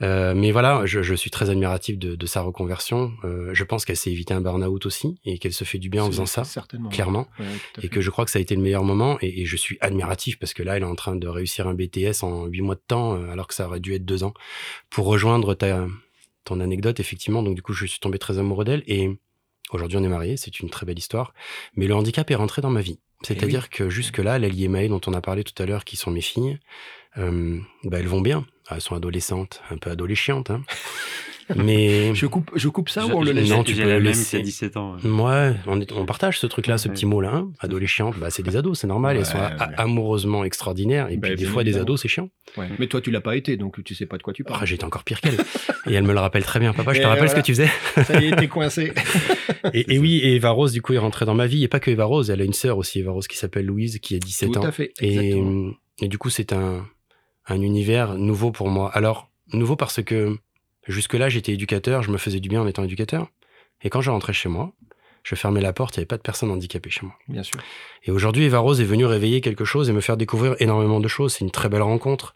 [0.00, 3.12] Euh, mais voilà, je, je, suis très admiratif de, de sa reconversion.
[3.24, 6.04] Euh, je pense qu'elle s'est évité un burn-out aussi et qu'elle se fait du bien
[6.04, 6.44] en faisant ça,
[6.90, 7.28] clairement.
[7.82, 9.18] et que je crois que ça a été le meilleur moment.
[9.20, 11.74] Et, et, je suis admiratif parce que là, elle est en train de réussir un
[11.74, 14.32] BTS en huit mois de temps, euh, alors que ça aurait dû être deux ans.
[14.88, 15.86] Pour rejoindre ta,
[16.44, 19.10] ton anecdote, effectivement, donc du coup, je suis tombé très amoureux d'elle et
[19.72, 21.32] Aujourd'hui, on est mariés, c'est une très belle histoire.
[21.76, 22.98] Mais le handicap est rentré dans ma vie.
[23.22, 26.10] Eh C'est-à-dire que jusque-là, l'allié Maë dont on a parlé tout à l'heure, qui sont
[26.10, 26.58] mes filles,
[27.18, 28.46] euh, bah, elles vont bien.
[28.70, 30.50] Elles sont adolescentes, un peu adolescentes.
[30.50, 30.62] Hein.
[31.56, 34.42] Mais je coupe, je coupe ça ou on le laisse Non, tu peux le laisser.
[34.42, 34.96] 17 ans.
[35.04, 37.34] Ouais, on, on partage ce truc-là, ce petit mot-là.
[37.34, 37.52] Hein.
[37.60, 39.16] Adolescente, bah, c'est des ados, c'est normal.
[39.16, 39.38] elles sont
[39.76, 41.08] amoureusement extraordinaires.
[41.10, 42.28] Et bah, puis des fois, des ados, c'est chiant.
[42.56, 42.68] Ouais.
[42.78, 44.60] Mais toi, tu l'as pas été, donc tu sais pas de quoi tu parles.
[44.62, 45.36] Ah, J'étais encore pire qu'elle.
[45.86, 46.72] et elle me le rappelle très bien.
[46.72, 47.68] Papa, je te rappelle ce que tu faisais.
[48.04, 48.92] ça y est, t'es coincé.
[49.72, 51.64] et, et, oui, et Eva Rose, du coup, est rentrée dans ma vie.
[51.64, 53.98] Et pas que Eva Rose, elle a une sœur aussi, Eva Rose, qui s'appelle Louise,
[53.98, 54.60] qui a 17 ans.
[54.60, 54.92] Tout à fait.
[55.00, 55.40] Et,
[56.00, 56.86] et du coup, c'est un,
[57.46, 58.90] un univers nouveau pour moi.
[58.94, 60.36] Alors, nouveau parce que
[60.86, 63.28] Jusque-là, j'étais éducateur, je me faisais du bien en étant éducateur.
[63.82, 64.72] Et quand je rentrais chez moi,
[65.22, 67.14] je fermais la porte, il n'y avait pas de personne handicapée chez moi.
[67.28, 67.60] Bien sûr.
[68.04, 71.08] Et aujourd'hui, Eva Rose est venue réveiller quelque chose et me faire découvrir énormément de
[71.08, 71.34] choses.
[71.34, 72.34] C'est une très belle rencontre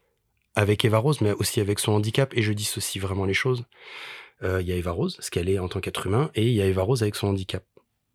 [0.54, 2.32] avec Eva Rose, mais aussi avec son handicap.
[2.36, 3.64] Et je dissocie vraiment les choses.
[4.42, 6.52] Euh, il y a Eva Rose, ce qu'elle est en tant qu'être humain, et il
[6.52, 7.64] y a Eva Rose avec son handicap.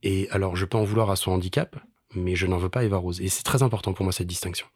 [0.04, 1.76] Et alors, je peux en vouloir à son handicap,
[2.14, 3.22] mais je n'en veux pas à Eva Rose.
[3.22, 4.68] Et c'est très important pour moi, cette distinction.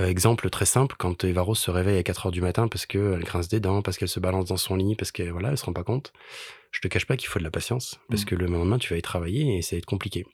[0.00, 2.86] Euh, exemple très simple, quand Eva Rose se réveille à 4 heures du matin parce
[2.86, 5.58] qu'elle grince des dents, parce qu'elle se balance dans son lit, parce qu'elle voilà, elle
[5.58, 6.12] se rend pas compte,
[6.70, 8.26] je te cache pas qu'il faut de la patience, parce mmh.
[8.26, 10.24] que le lendemain, tu vas y travailler et ça va être compliqué.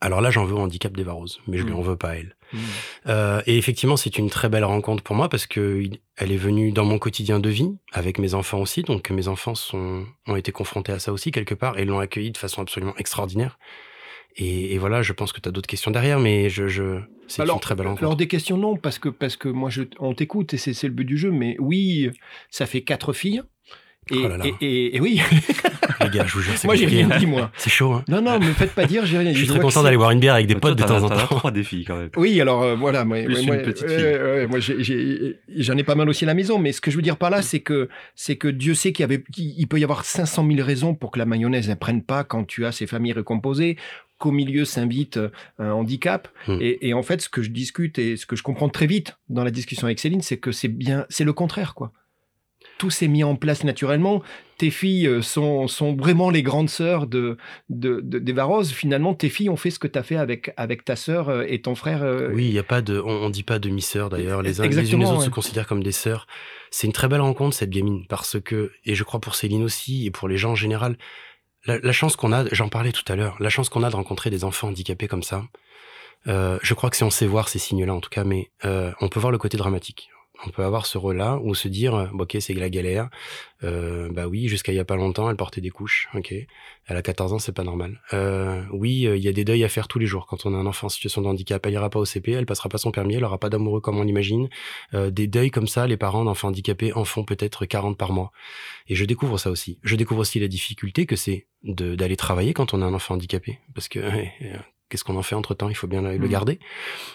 [0.00, 1.76] Alors là, j'en veux au handicap d'Eva Rose, mais je lui mmh.
[1.76, 2.36] en veux pas à elle.
[2.52, 2.58] Mmh.
[3.06, 5.82] Euh, et effectivement, c'est une très belle rencontre pour moi parce que
[6.16, 8.82] elle est venue dans mon quotidien de vie, avec mes enfants aussi.
[8.82, 12.30] Donc mes enfants sont, ont été confrontés à ça aussi quelque part et l'ont accueilli
[12.30, 13.58] de façon absolument extraordinaire.
[14.38, 17.60] Et, voilà, je pense que tu as d'autres questions derrière, mais je, je c'est une
[17.60, 18.02] très belle rencontre.
[18.02, 20.92] Alors des questions non, parce que parce que moi je, on t'écoute et c'est le
[20.92, 22.10] but du jeu, mais oui,
[22.50, 23.42] ça fait quatre filles.
[24.12, 24.28] Et, oh
[24.60, 25.20] Et, oui.
[26.00, 27.50] Les gars, je vous jure, c'est Moi, j'ai rien dit, moi.
[27.56, 28.04] C'est chaud, hein.
[28.06, 29.38] Non, non, me faites pas dire, j'ai rien dit.
[29.38, 31.16] Je suis très content d'aller boire une bière avec des potes de temps en temps.
[31.16, 32.10] trois défis, quand même.
[32.16, 33.04] Oui, alors, euh, voilà.
[33.04, 34.46] Moi, Plus une petite fille.
[34.48, 37.16] moi, j'en ai, pas mal aussi à la maison, mais ce que je veux dire
[37.16, 40.04] par là, c'est que, c'est que Dieu sait qu'il y avait, il peut y avoir
[40.04, 43.14] 500 000 raisons pour que la mayonnaise ne prenne pas quand tu as ces familles
[43.14, 43.76] recomposées,
[44.18, 46.28] qu'au milieu s'invite euh, un handicap.
[46.48, 46.58] Hmm.
[46.60, 49.16] Et, et, en fait, ce que je discute et ce que je comprends très vite
[49.28, 51.92] dans la discussion avec Céline, c'est que c'est bien, c'est le contraire, quoi
[52.78, 54.22] tout s'est mis en place naturellement.
[54.58, 57.36] Tes filles euh, sont, sont vraiment les grandes sœurs de,
[57.68, 60.96] de, de Finalement, tes filles ont fait ce que tu as fait avec, avec ta
[60.96, 62.04] sœur euh, et ton frère.
[62.32, 64.42] Oui, il y a pas de, on, dit pas demi-sœurs d'ailleurs.
[64.42, 66.26] Les uns les, unes les autres se considèrent comme des sœurs.
[66.70, 70.06] C'est une très belle rencontre cette gamine parce que, et je crois pour Céline aussi
[70.06, 70.96] et pour les gens en général,
[71.66, 74.30] la, chance qu'on a, j'en parlais tout à l'heure, la chance qu'on a de rencontrer
[74.30, 75.42] des enfants handicapés comme ça,
[76.28, 78.92] Euh, je crois que si on sait voir ces signes-là, en tout cas, mais euh,
[79.00, 80.10] on peut voir le côté dramatique.
[80.44, 83.08] On peut avoir ce rôle-là ou se dire, euh, ok, c'est la galère.
[83.64, 86.08] Euh, bah oui, jusqu'à il y a pas longtemps, elle portait des couches.
[86.14, 86.34] Ok,
[86.86, 88.00] elle a 14 ans, c'est pas normal.
[88.12, 90.26] Euh, oui, il y a des deuils à faire tous les jours.
[90.26, 92.46] Quand on a un enfant en situation de handicap, elle ira pas au CP, elle
[92.46, 94.48] passera pas son permis, elle aura pas d'amoureux comme on l'imagine.
[94.92, 98.30] des deuils comme ça, les parents d'enfants handicapés en font peut-être 40 par mois.
[98.88, 99.78] Et je découvre ça aussi.
[99.82, 103.58] Je découvre aussi la difficulté que c'est d'aller travailler quand on a un enfant handicapé,
[103.74, 104.00] parce que
[104.88, 106.28] qu'est-ce qu'on en fait entre temps Il faut bien le mmh.
[106.28, 106.58] garder.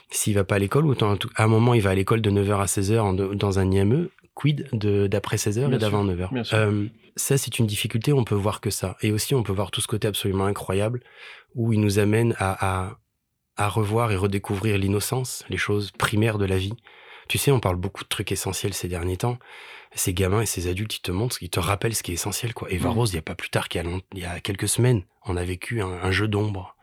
[0.10, 2.62] S'il va pas à l'école, ou à un moment il va à l'école de 9h
[2.62, 7.68] à 16h dans un IME, quid d'après 16h et d'avant 9h euh, Ça, c'est une
[7.68, 8.98] difficulté, on peut voir que ça.
[9.02, 11.02] Et aussi, on peut voir tout ce côté absolument incroyable
[11.56, 12.96] où il nous amène à,
[13.58, 16.74] à, revoir et redécouvrir l'innocence, les choses primaires de la vie.
[17.28, 19.38] Tu sais, on parle beaucoup de trucs essentiels ces derniers temps.
[19.94, 22.54] Ces gamins et ces adultes, ils te montrent, ils te rappellent ce qui est essentiel.
[22.54, 22.72] Quoi.
[22.72, 22.94] Eva mmh.
[22.94, 23.84] Rose, il n'y a pas plus tard qu'il
[24.16, 26.76] y, a quelques semaines, on a vécu un jeu d'ombre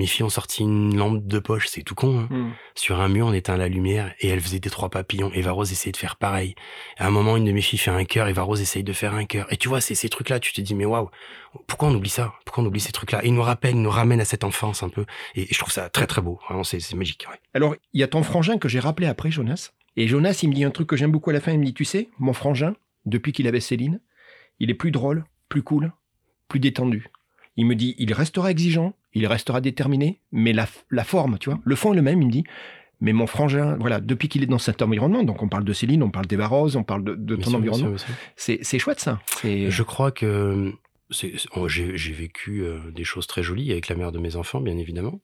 [0.00, 2.20] mes filles ont sorti une lampe de poche, c'est tout con.
[2.20, 2.28] Hein.
[2.30, 2.50] Hmm.
[2.74, 5.30] Sur un mur, on éteint la lumière et elle faisait des trois papillons.
[5.34, 6.54] Eva Rose essayait de faire pareil.
[6.96, 9.14] À un moment, une de mes filles fait un cœur, Eva Rose essaye de faire
[9.14, 9.52] un cœur.
[9.52, 11.10] Et tu vois, c'est ces trucs-là, tu te dis, mais waouh,
[11.66, 12.32] pourquoi on oublie ça?
[12.46, 13.20] Pourquoi on oublie ces trucs-là?
[13.24, 15.04] Ils nous rappellent, ils nous ramènent à cette enfance un peu.
[15.34, 16.40] Et, je trouve ça très très beau.
[16.48, 17.26] Vraiment, c'est magique.
[17.52, 19.72] Alors, il y a ton frangin que j'ai rappelé après, Jonas.
[19.98, 21.52] Et Jonas, il me dit un truc que j'aime beaucoup à la fin.
[21.52, 22.74] Il me dit, tu sais, mon frangin,
[23.04, 24.00] depuis qu'il avait Céline,
[24.60, 25.92] il est plus drôle, plus cool,
[26.48, 27.08] plus détendu.
[27.58, 30.66] Il me dit, il restera exigeant, il restera déterminé, mais la,
[31.04, 32.44] forme, tu vois, le fond est le même, il me dit.
[33.00, 36.02] Mais mon frangin, voilà, depuis qu'il est dans cet environnement, donc on parle de Céline,
[36.02, 37.96] on parle d'Eva Rose, on parle de, ton environnement,
[38.36, 39.20] c'est chouette ça.
[39.42, 40.72] Je crois que
[41.56, 44.76] oh, j'ai vécu euh, des choses très jolies avec la mère de mes enfants, bien
[44.76, 45.20] évidemment.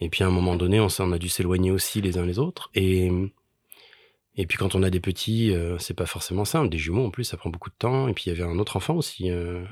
[0.00, 2.38] Et puis à un moment donné, on, on a dû s'éloigner aussi les uns les
[2.38, 2.70] autres.
[2.74, 3.10] Et
[4.36, 6.68] et puis quand on a des petits, euh, c'est pas forcément simple.
[6.68, 8.08] Des jumeaux en plus, ça prend beaucoup de temps.
[8.08, 9.30] Et puis il y avait un autre enfant aussi.
[9.30, 9.64] Euh,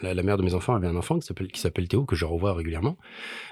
[0.00, 2.96] la, mère de mes enfants avait un enfant qui s'appelle Théo que je revois régulièrement.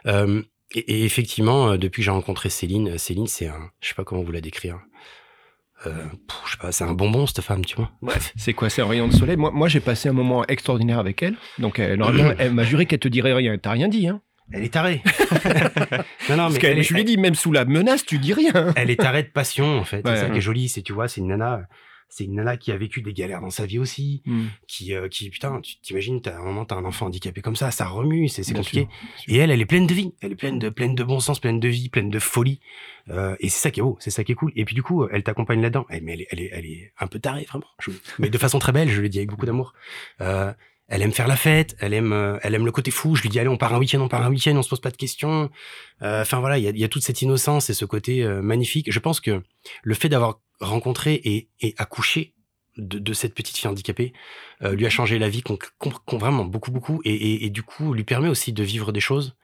[0.06, 0.42] Euh,
[0.74, 4.32] et, effectivement, depuis que j'ai rencontré Céline, Céline c'est un, je sais pas comment vous
[4.32, 4.80] la décrire.
[5.84, 7.92] je sais pas, c'est un bonbon cette femme, tu vois.
[8.00, 8.32] Bref.
[8.36, 9.36] C'est quoi, c'est un rayon de soleil?
[9.36, 11.36] Moi, moi j'ai passé un moment extraordinaire avec elle.
[11.58, 12.02] Donc, elle,
[12.38, 13.56] elle m'a juré qu'elle te dirait rien.
[13.58, 14.22] T'as rien dit, hein?
[14.52, 15.02] Elle est tarée.
[16.30, 18.72] non, non, mais je lui dis, même sous la menace, tu dis rien.
[18.76, 20.02] elle est tarée de passion, en fait.
[20.04, 20.68] c'est ça qui est joli.
[20.68, 21.66] C'est, tu vois, c'est une nana,
[22.08, 24.22] c'est une nana qui a vécu des galères dans sa vie aussi.
[24.24, 24.46] Hmm.
[24.68, 27.70] Qui, euh, qui, putain, tu t'imagines, t'as un moment, t'as un enfant handicapé comme ça,
[27.70, 28.88] ça remue, c'est, compliqué.
[29.26, 30.14] Et elle, elle est pleine de vie.
[30.20, 32.60] Elle est pleine de, pleine de bon sens, pleine de vie, pleine de folie.
[33.08, 34.52] Euh, et c'est ça qui est beau, c'est ça qui est cool.
[34.54, 35.86] Et puis, du coup, elle t'accompagne là-dedans.
[35.90, 37.66] Elle, mais elle, elle, est, elle est un peu tarée, vraiment.
[38.18, 39.74] mais de façon très belle, je l'ai dit avec beaucoup d'amour.
[40.20, 40.52] Euh,
[40.88, 43.16] elle aime faire la fête, elle aime, euh, elle aime le côté fou.
[43.16, 44.80] Je lui dis allez, on part un week-end, on part un week-end, on se pose
[44.80, 45.50] pas de questions.
[46.02, 48.40] Euh, enfin voilà, il y a, y a, toute cette innocence et ce côté euh,
[48.40, 48.90] magnifique.
[48.90, 49.42] Je pense que
[49.82, 52.34] le fait d'avoir rencontré et, et accouché
[52.76, 54.12] de, de, cette petite fille handicapée
[54.60, 55.42] lui a changé la vie,
[56.12, 59.34] vraiment beaucoup beaucoup, et, et, et, du coup lui permet aussi de vivre des choses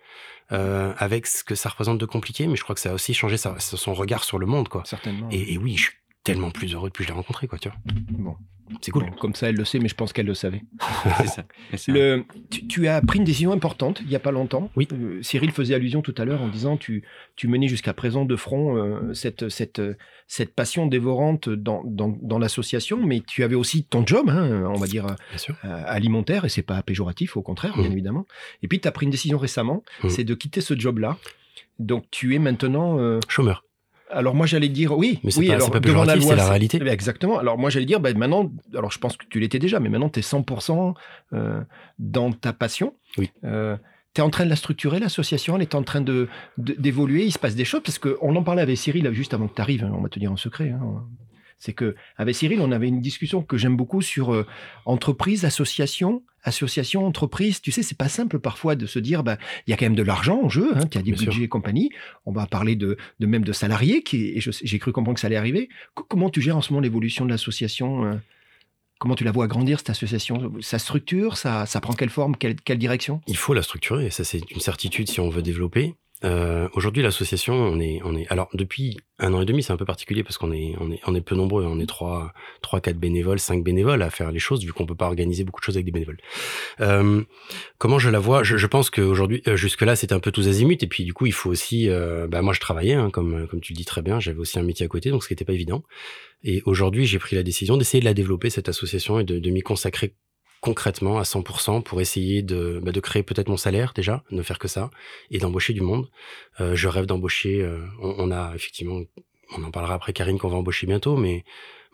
[0.51, 2.47] avec ce que ça représente de compliqué.
[2.47, 4.83] Mais je crois que ça a aussi changé sa, son regard sur le monde, quoi.
[4.85, 5.29] Certainement.
[5.31, 5.93] Et, et oui, je suis
[6.25, 7.79] tellement plus heureux depuis que je l'ai rencontré, quoi, tu vois.
[8.11, 8.37] Bon.
[8.81, 9.11] C'est cool.
[9.21, 10.63] comme ça, elle le sait, mais je pense qu'elle le savait.
[11.27, 11.45] ça.
[11.89, 12.25] Le,
[12.69, 14.71] tu, as pris une décision importante il n'y a pas longtemps.
[14.77, 14.89] Oui.
[14.93, 17.05] Euh, Cyril faisait allusion tout à l'heure en disant tu,
[17.37, 19.83] tu menais jusqu'à présent de front euh, cette, cette,
[20.27, 24.79] cette passion dévorante dans, dans, dans l'association, mais tu avais aussi ton job, hein, on
[24.79, 27.93] va dire, euh, alimentaire, et c'est pas péjoratif, au contraire, bien mmh.
[27.93, 28.27] évidemment.
[28.63, 30.09] Et puis, tu as pris une décision récemment, mmh.
[30.09, 31.19] c'est de quitter ce job-là.
[31.79, 33.19] Donc, tu es maintenant.
[33.29, 33.65] Chômeur.
[34.13, 36.49] Alors moi j'allais dire oui, mais oui, pas, alors, pas devant la loi, c'est la
[36.49, 36.79] réalité.
[36.81, 37.39] Eh exactement.
[37.39, 40.09] Alors moi j'allais dire ben, maintenant, alors je pense que tu l'étais déjà, mais maintenant
[40.09, 40.95] tu es 100%
[41.33, 41.61] euh,
[41.99, 42.95] dans ta passion.
[43.19, 43.31] Oui.
[43.45, 43.77] Euh,
[44.15, 46.29] tu es en train de la structurer, l'association, elle est en train de,
[46.59, 49.55] d'évoluer, il se passe des choses, parce qu'on en parlait avec Cyril juste avant que
[49.55, 50.71] tu arrives, hein, on va te dire en secret.
[50.71, 51.05] Hein.
[51.59, 54.47] C'est que avec Cyril, on avait une discussion que j'aime beaucoup sur euh,
[54.85, 57.61] entreprise, association, association, entreprise.
[57.61, 59.95] Tu sais, c'est pas simple parfois de se dire, bah, il y a quand même
[59.95, 61.91] de l'argent en jeu, hein, il y a des budgets et compagnie.
[62.27, 65.29] On va parler de, de même de salariés, qui, et j'ai cru comprendre que ça
[65.29, 65.69] allait arriver.
[65.95, 68.15] comment tu gères en ce moment l'évolution de l'association euh?
[68.99, 70.53] Comment tu la vois grandir, cette association?
[70.61, 73.21] Sa structure, ça, ça prend quelle forme, quelle, quelle direction?
[73.27, 75.97] Il faut la structurer, ça c'est une certitude si on veut développer.
[76.25, 78.27] Euh, Aujourd'hui, l'association, on est, on est.
[78.29, 81.01] Alors, depuis un an et demi, c'est un peu particulier parce qu'on est, on est,
[81.07, 81.65] on est peu nombreux.
[81.65, 82.33] On est trois,
[82.63, 85.61] trois, quatre bénévoles, cinq bénévoles à faire les choses, vu qu'on peut pas organiser beaucoup
[85.61, 86.19] de choses avec des bénévoles.
[86.81, 87.23] Euh,
[87.79, 88.43] comment je la vois?
[88.43, 90.79] Je, je, pense qu'aujourd'hui, euh, jusque-là, c'était un peu tous azimuts.
[90.81, 91.89] Et puis, du coup, il faut aussi.
[91.89, 94.21] Euh, bah, moi, je travaillais, hein, comme, comme tu le dis très bien.
[94.21, 95.83] J'avais aussi un métier à côté, donc ce qui n'était pas évident.
[96.45, 99.51] Et aujourd'hui, j'ai pris la décision d'essayer de la développer cette association et de, de
[99.51, 100.15] m'y consacrer
[100.63, 104.61] concrètement à 100% pour essayer de, bah, de créer peut-être mon salaire déjà, ne faire
[104.61, 104.91] que ça,
[105.31, 106.09] et d'embaucher du monde.
[106.61, 109.01] Euh, je rêve d'embaucher, euh, on, a effectivement,
[109.59, 111.45] on en parlera après Karine qu'on va embaucher bientôt, mais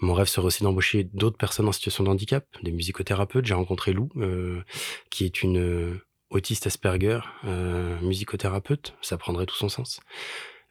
[0.01, 3.47] mon rêve serait aussi d'embaucher d'autres personnes en situation de handicap, des musicothérapeutes.
[3.47, 4.63] J'ai rencontré Lou, euh,
[5.09, 7.21] qui est une autiste Asperger,
[8.03, 10.01] musicothérapeute, ça prendrait tout son sens.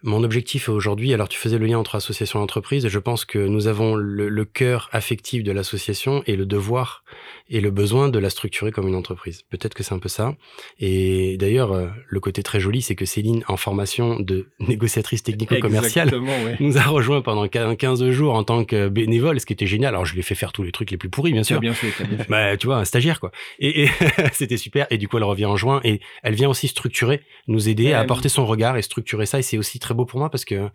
[0.08, 3.26] Mon objectif aujourd'hui, alors tu faisais le lien entre association et entreprise, et je pense
[3.26, 7.04] que nous avons le, le cœur affectif de l'association et le devoir
[7.50, 9.44] et le besoin de la structurer comme une entreprise.
[9.50, 10.36] Peut-être que c'est un peu ça.
[10.80, 16.14] Et d'ailleurs, euh, le côté très joli, c'est que Céline, en formation de négociatrice technico-commerciale,
[16.16, 16.56] ouais.
[16.60, 19.94] nous a rejoint pendant 15 jours en tant que bénévole, ce qui était génial.
[19.94, 21.60] Alors, je lui ai fait faire tous les trucs les plus pourris, bien sûr.
[21.60, 22.30] bien fait, bien fait.
[22.30, 23.32] Bah, tu vois, un stagiaire, quoi.
[23.60, 23.90] Et, et
[24.34, 24.88] c'était super.
[24.90, 27.94] Et du coup, elle revient en juin et elle vient aussi structurer, nous aider Ouais,
[27.94, 29.40] à elle- apporter son regard et structurer ça.
[29.40, 30.70] Et c'est aussi très beau pour moi parce que,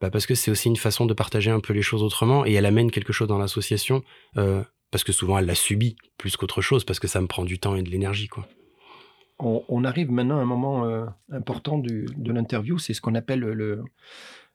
[0.00, 2.52] bah, parce que c'est aussi une façon de partager un peu les choses autrement et
[2.54, 4.02] elle amène quelque chose dans l'association,
[4.38, 7.44] euh, parce que souvent elle l'a subi plus qu'autre chose parce que ça me prend
[7.44, 8.46] du temps et de l'énergie, quoi.
[9.44, 13.54] On, arrive maintenant à un moment euh, important de l'interview, c'est ce qu'on appelle le,
[13.54, 13.82] le,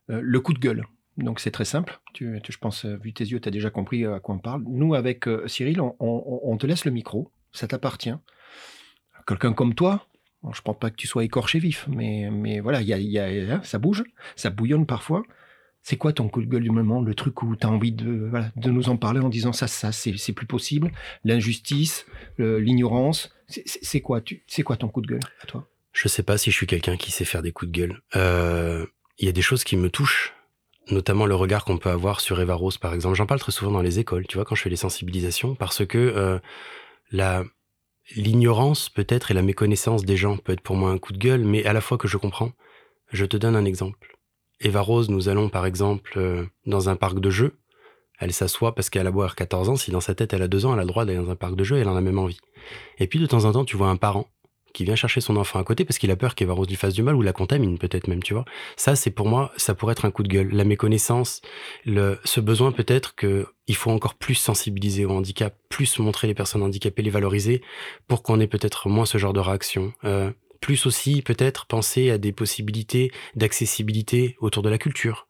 [0.09, 0.85] euh, le coup de gueule.
[1.17, 1.99] Donc c'est très simple.
[2.13, 4.63] Tu, je pense, vu tes yeux, tu as déjà compris à quoi on parle.
[4.65, 8.13] Nous, avec Cyril, on- on te laisse le micro, ça t'appartient.
[9.27, 10.07] Quelqu'un comme toi,
[10.43, 13.19] je ne pense pas que tu sois écorché vif, mais, mais voilà, il y y
[13.19, 14.03] a- hein, ça bouge,
[14.35, 15.23] ça bouillonne parfois.
[15.81, 18.27] C'est quoi ton coup de gueule du moment, le truc où tu as envie de,
[18.29, 20.91] voilà, de nous en parler en disant ça, ça, c'est plus possible,
[21.23, 22.05] l'injustice,
[22.37, 24.21] l'ignorance, c'est- quoi,
[24.65, 25.67] quoi ton coup de gueule à toi?
[25.93, 28.01] Je sais pas si je suis quelqu'un qui sait faire des coups de gueule.
[28.15, 28.85] Euh,
[29.19, 30.33] Il y a des choses qui me touchent,
[30.91, 33.15] notamment le regard qu'on peut avoir sur Eva Rose, par exemple.
[33.15, 35.85] J'en parle très souvent dans les écoles, tu vois, quand je fais les sensibilisations, parce
[35.87, 36.37] que euh,
[37.11, 37.43] la
[38.15, 41.43] l'ignorance peut-être et la méconnaissance des gens peut être pour moi un coup de gueule,
[41.43, 42.51] mais à la fois que je comprends.
[43.11, 44.17] Je te donne un exemple.
[44.59, 47.57] Eva Rose, nous allons par exemple euh, dans un parc de jeux.
[48.19, 50.47] Elle s'assoit parce qu'elle a beau avoir 14 ans, si dans sa tête elle a
[50.47, 52.01] 2 ans, elle a le droit d'aller dans un parc de jeux elle en a
[52.01, 52.39] même envie.
[52.97, 54.27] Et puis de temps en temps, tu vois un parent
[54.77, 56.93] qui vient chercher son enfant à côté parce qu'il a peur qu'Eva Rose lui fasse
[56.93, 58.45] du mal ou la contamine peut-être même, tu vois.
[58.75, 60.49] Ça, c'est pour moi, ça pourrait être un coup de gueule.
[60.53, 61.41] La méconnaissance,
[61.83, 66.35] le, ce besoin peut-être que il faut encore plus sensibiliser au handicap, plus montrer les
[66.35, 67.63] personnes handicapées, les valoriser
[68.07, 69.93] pour qu'on ait peut-être moins ce genre de réaction.
[70.03, 70.29] Euh,
[70.61, 75.27] plus aussi peut-être penser à des possibilités d'accessibilité autour de la culture.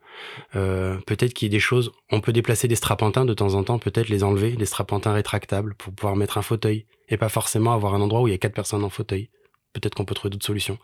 [0.57, 3.63] Euh, peut-être qu'il y ait des choses, on peut déplacer des strapantins de temps en
[3.63, 7.73] temps, peut-être les enlever, des strapantins rétractables pour pouvoir mettre un fauteuil et pas forcément
[7.73, 9.29] avoir un endroit où il y a quatre personnes en fauteuil.
[9.79, 10.77] Peut-être qu'on peut trouver d'autres solutions.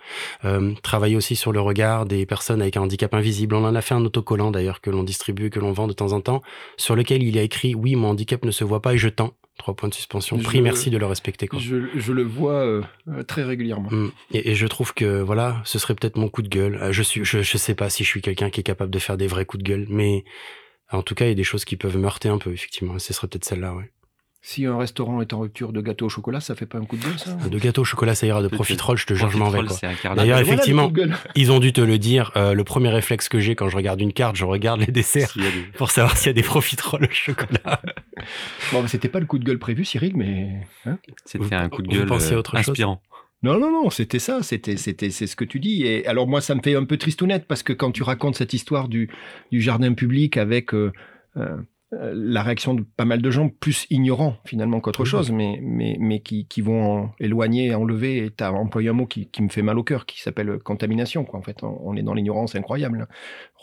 [0.45, 3.55] Euh, travailler aussi sur le regard des personnes avec un handicap invisible.
[3.55, 6.11] On en a fait un autocollant d'ailleurs que l'on distribue, que l'on vend de temps
[6.13, 6.41] en temps,
[6.77, 9.09] sur lequel il y a écrit oui, mon handicap ne se voit pas et je
[9.09, 9.33] tends.
[9.59, 10.37] Trois points de suspension.
[10.39, 11.47] Je- Prie, merci de le respecter.
[11.47, 11.59] Quoi.
[11.59, 13.89] je, je le vois euh, euh, très régulièrement.
[13.91, 14.11] Mm.
[14.31, 16.79] Et, et je trouve que voilà, ce serait peut-être mon coup de gueule.
[16.91, 19.15] Je suis, je, je sais pas si je suis quelqu'un qui est capable de faire
[19.15, 20.23] des vrais coups de gueule, mais
[20.91, 22.97] en tout cas, il y a des choses qui peuvent me heurter un peu, effectivement.
[22.97, 23.91] Ce serait peut-être celle-là, ouais.
[24.45, 26.97] Si un restaurant est en rupture de gâteau au chocolat, ça fait pas un coup
[26.97, 28.41] de gueule, ça De gâteau au chocolat, ça ira.
[28.41, 29.59] De profiterole, je te jure, je m'en vais.
[29.61, 29.95] D'ailleurs.
[30.15, 30.91] Voilà, effectivement.
[31.35, 32.33] Ils ont dû te le dire.
[32.35, 35.31] euh, le premier réflexe que j'ai quand je regarde une carte, je regarde les desserts
[35.37, 35.43] des-
[35.77, 37.81] pour savoir s'il y a des profiteroles au chocolat.
[38.73, 41.81] Bon, mais c'était pas le coup de gueule prévu, Cyril, mais hein C'était un coup
[41.81, 43.01] de gueule euh, autre chose inspirant.
[43.43, 45.83] Non, non, non, c'était ça, c'était, c'était, c'est ce que tu dis.
[45.83, 48.53] Et alors moi, ça me fait un peu tristounette parce que quand tu racontes cette
[48.53, 49.09] histoire du,
[49.51, 50.91] du jardin public avec euh,
[52.13, 56.19] la réaction de pas mal de gens plus ignorants finalement qu'autre chose, mais, mais, mais
[56.19, 58.25] qui, qui vont en éloigner, enlever.
[58.25, 60.59] Et tu as employé un mot qui, qui me fait mal au cœur, qui s'appelle
[60.59, 61.25] contamination.
[61.25, 61.39] Quoi.
[61.39, 63.07] En fait, on, on est dans l'ignorance incroyable.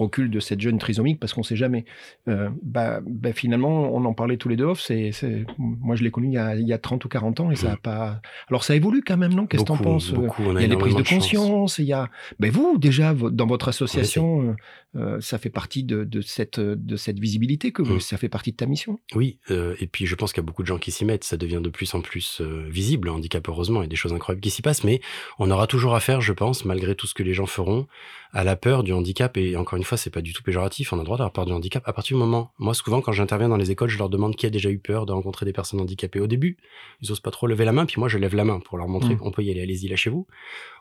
[0.01, 1.85] Recul de cette jeune trisomique parce qu'on sait jamais.
[2.27, 4.81] Euh, bah, bah, finalement, on en parlait tous les deux off.
[4.81, 5.11] C'est.
[5.59, 7.57] Moi, je l'ai connu il y, a, il y a 30 ou 40 ans et
[7.57, 8.23] ça a pas.
[8.49, 9.47] Alors ça évolue quand même, non?
[9.47, 10.11] Qu'est-ce que t'en penses?
[10.13, 10.43] beaucoup.
[10.57, 12.09] Il y a des prises de conscience, il y a.
[12.39, 14.57] Ben vous, déjà, dans votre association,
[14.97, 18.01] euh, euh, ça fait partie de, de cette, de cette visibilité que vous, Mm.
[18.01, 18.99] ça fait partie de ta mission.
[19.15, 21.25] Oui, euh, et puis je pense qu'il y a beaucoup de gens qui s'y mettent.
[21.25, 23.81] Ça devient de plus en plus visible, le handicap, heureusement.
[23.83, 25.01] Il y a des choses incroyables qui s'y passent, mais
[25.39, 27.87] on aura toujours à faire, je pense, malgré tout ce que les gens feront,
[28.33, 29.37] à la peur du handicap.
[29.37, 30.93] Et encore une fois, c'est pas du tout péjoratif.
[30.93, 32.53] On a le droit d'avoir peur du handicap à partir du moment.
[32.59, 35.07] Moi, souvent, quand j'interviens dans les écoles, je leur demande qui a déjà eu peur
[35.07, 36.21] de rencontrer des personnes handicapées.
[36.21, 36.57] Au début,
[37.01, 38.89] ils osent pas trop lever la main, puis moi, je lève la main pour leur
[38.89, 39.19] montrer Mm.
[39.19, 39.63] qu'on peut y aller.
[39.63, 40.27] Allez-y, lâchez-vous.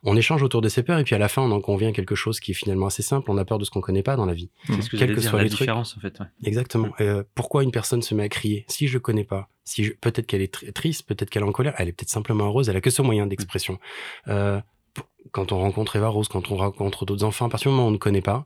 [0.03, 2.15] On échange autour de ces peurs, et puis à la fin, on en convient quelque
[2.15, 3.29] chose qui est finalement assez simple.
[3.31, 4.49] On a peur de ce qu'on connaît pas dans la vie.
[4.67, 5.59] C'est ce que Quels j'allais que soient la les trucs.
[5.61, 6.19] différence en fait.
[6.19, 6.25] ouais.
[6.43, 6.89] Exactement.
[7.01, 9.91] Euh, pourquoi une personne se met à crier Si je connais pas, si je...
[9.93, 12.69] peut-être qu'elle est tr- triste, peut-être qu'elle est en colère, elle est peut-être simplement heureuse,
[12.69, 13.79] elle a que ce moyen d'expression.
[14.27, 14.59] Euh,
[15.31, 17.89] quand on rencontre Eva Rose, quand on rencontre d'autres enfants, à partir du moment où
[17.89, 18.45] on ne connaît pas,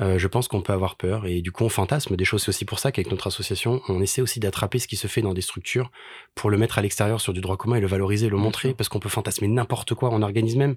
[0.00, 2.42] euh, je pense qu'on peut avoir peur et du coup on fantasme des choses.
[2.42, 5.20] C'est aussi pour ça qu'avec notre association, on essaie aussi d'attraper ce qui se fait
[5.20, 5.90] dans des structures
[6.34, 8.88] pour le mettre à l'extérieur sur du droit commun et le valoriser, le montrer, parce
[8.88, 10.08] qu'on peut fantasmer n'importe quoi.
[10.10, 10.76] On organise même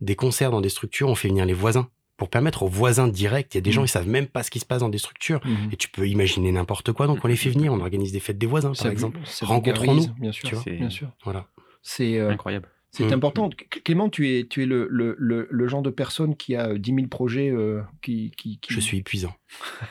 [0.00, 3.48] des concerts dans des structures, on fait venir les voisins pour permettre aux voisins directs.
[3.52, 3.86] Il y a des gens, Mhm.
[3.86, 5.40] ils savent même pas ce qui se passe dans des structures.
[5.72, 8.38] Et tu peux imaginer n'importe quoi, donc on les fait venir, on organise des fêtes
[8.38, 9.18] des voisins, par exemple.
[9.40, 10.62] Rencontrons-nous, Bien sûr, tu vois.
[10.62, 11.08] C'est- bien sûr.
[11.24, 11.48] Voilà.
[11.82, 12.68] C'est euh, Incroyable.
[12.94, 13.12] C'est Mm.
[13.14, 13.50] important.
[13.84, 16.94] Clément, tu es, tu es le, le, le, le genre de personne qui a 10
[16.94, 19.34] 000 projets euh, qui, qui, qui- Je suis épuisant.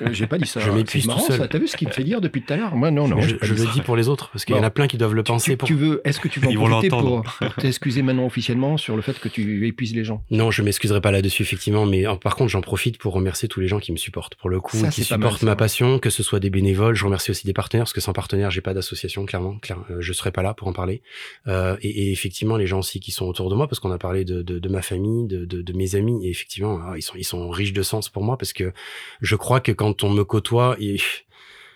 [0.01, 0.59] Euh, J'ai pas dit ça.
[0.59, 1.47] Je m'épuise tout seul.
[1.47, 2.75] T'as vu ce qu'il me fait dire depuis tout à l'heure?
[2.75, 3.21] Moi, non, non.
[3.21, 5.23] je le dis pour les autres, parce qu'il y en a plein qui doivent le
[5.23, 5.51] penser.
[5.51, 5.67] Tu, pour...
[5.67, 7.23] tu veux, est-ce que tu veux en profiter pour,
[7.57, 10.23] t'excuser maintenant officiellement sur le fait que tu épuises les gens?
[10.31, 13.59] Non, je m'excuserai pas là-dessus, effectivement, mais euh, par contre, j'en profite pour remercier tous
[13.59, 16.09] les gens qui me supportent, pour le coup, Ça, qui mal, supportent ma passion, que
[16.09, 16.95] ce soit des bénévoles.
[16.95, 19.57] Je remercie aussi des partenaires, parce que sans partenaires, j'ai pas d'association, clairement.
[19.59, 21.01] Claire, euh, je serais pas là pour en parler.
[21.47, 23.97] Euh, et, et effectivement, les gens aussi qui sont autour de moi, parce qu'on a
[23.97, 27.23] parlé de, de, de ma famille, de, mes amis, et effectivement, ah, ils sont, ils
[27.23, 28.73] sont riches de sens pour moi, parce que
[29.21, 30.97] je crois que quand on me côtoie, et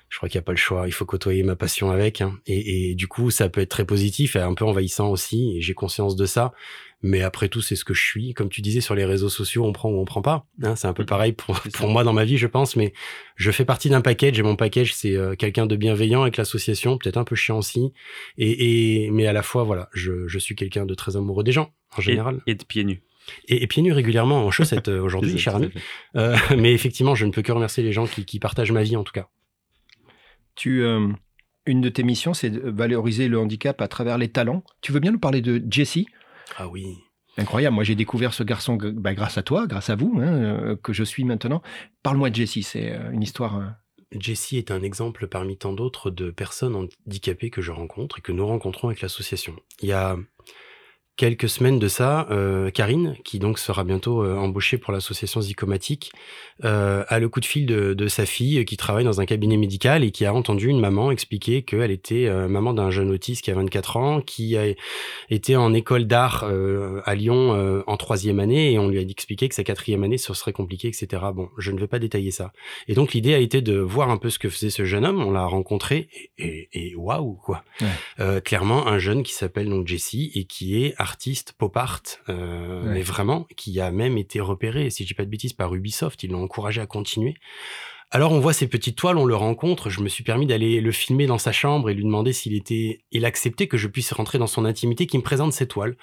[0.09, 0.87] je crois qu'il n'y a pas le choix.
[0.87, 2.21] Il faut côtoyer ma passion avec.
[2.21, 2.37] hein.
[2.47, 5.57] Et, et du coup, ça peut être très positif et un peu envahissant aussi.
[5.57, 6.53] Et j'ai conscience de ça.
[7.01, 8.33] Mais après tout, c'est ce que je suis.
[8.33, 10.45] Comme tu disais sur les réseaux sociaux, on prend ou on prend pas.
[10.63, 10.75] hein.
[10.75, 12.75] c'est un peu pareil pour, moi dans ma vie, je pense.
[12.75, 12.93] Mais
[13.35, 14.39] je fais partie d'un package.
[14.39, 17.91] Et mon package, c'est euh, quelqu'un de bienveillant avec l'association, peut-être un peu chiant aussi.
[18.37, 21.51] Et, et mais à la fois, voilà, je, je suis quelqu'un de très amoureux des
[21.51, 22.41] gens en général.
[22.47, 23.03] Et de pieds nus.
[23.47, 25.69] Et, et pieds nus régulièrement en chaussettes euh, aujourd'hui, cher ami.
[26.15, 28.95] Euh, mais effectivement, je ne peux que remercier les gens qui, qui partagent ma vie
[28.95, 29.27] en tout cas.
[30.55, 31.09] Tu, euh,
[31.65, 34.63] une de tes missions, c'est de valoriser le handicap à travers les talents.
[34.81, 36.05] Tu veux bien nous parler de Jesse?
[36.57, 36.97] Ah oui.
[37.37, 37.75] Incroyable.
[37.75, 40.93] Moi, j'ai découvert ce garçon bah, grâce à toi, grâce à vous, hein, euh, que
[40.93, 41.61] je suis maintenant.
[42.03, 42.59] Parle-moi de Jesse.
[42.61, 43.57] C'est euh, une histoire.
[43.57, 43.65] euh,
[44.17, 48.31] Jessie est un exemple parmi tant d'autres de personnes handicapées que je rencontre et que
[48.31, 49.55] nous rencontrons avec l'association.
[49.81, 50.15] Il y a
[51.17, 56.11] quelques semaines de ça, euh, Karine, qui donc sera bientôt euh, embauchée pour l'association Zicomatique,
[56.63, 59.25] euh, a le coup de fil de, de sa fille euh, qui travaille dans un
[59.25, 63.11] cabinet médical et qui a entendu une maman expliquer qu'elle était euh, maman d'un jeune
[63.11, 64.65] autiste qui a 24 ans, qui a
[65.29, 69.01] été en école d'art euh, à Lyon euh, en troisième année et on lui a
[69.01, 71.23] expliqué que sa quatrième année ce serait compliqué, etc.
[71.33, 72.51] Bon, je ne vais pas détailler ça.
[72.87, 75.21] Et donc l'idée a été de voir un peu ce que faisait ce jeune homme.
[75.21, 77.63] On l'a rencontré et, et, et waouh quoi.
[77.81, 77.87] Ouais.
[78.19, 82.83] Euh, clairement un jeune qui s'appelle donc Jesse et qui est artiste pop art, euh,
[82.83, 82.93] Ouais.
[82.95, 86.23] mais vraiment qui a même été repéré, si je dis pas de bêtises, par Ubisoft.
[86.23, 87.35] Ils l'ont encouragé à continuer.
[88.11, 89.89] Alors on voit ces petites toiles, on le rencontre.
[89.89, 92.99] Je me suis permis d'aller le filmer dans sa chambre et lui demander s'il était,
[93.11, 95.95] il acceptait que je puisse rentrer dans son intimité, qu'il me présente ses toiles.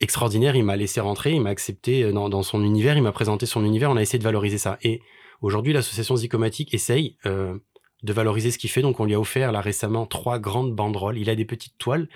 [0.00, 3.46] Extraordinaire, il m'a laissé rentrer, il m'a accepté dans, dans son univers, il m'a présenté
[3.46, 4.78] son univers, on a essayé de valoriser ça.
[4.82, 5.00] Et
[5.40, 7.56] aujourd'hui, l'association Zicomatique essaye euh,
[8.02, 8.82] de valoriser ce qu'il fait.
[8.82, 11.16] Donc on lui a offert là récemment trois grandes banderoles.
[11.18, 12.08] Il a des petites toiles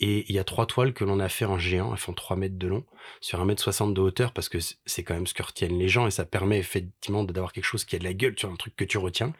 [0.00, 1.90] et il y a trois toiles que l'on a fait en géant.
[1.92, 2.84] Elles font 3 mètres de long
[3.20, 5.88] sur 1 mètre 60 de hauteur parce que c'est quand même ce que retiennent les
[5.88, 8.56] gens et ça permet effectivement d'avoir quelque chose qui a de la gueule sur un
[8.56, 9.32] truc que tu retiens.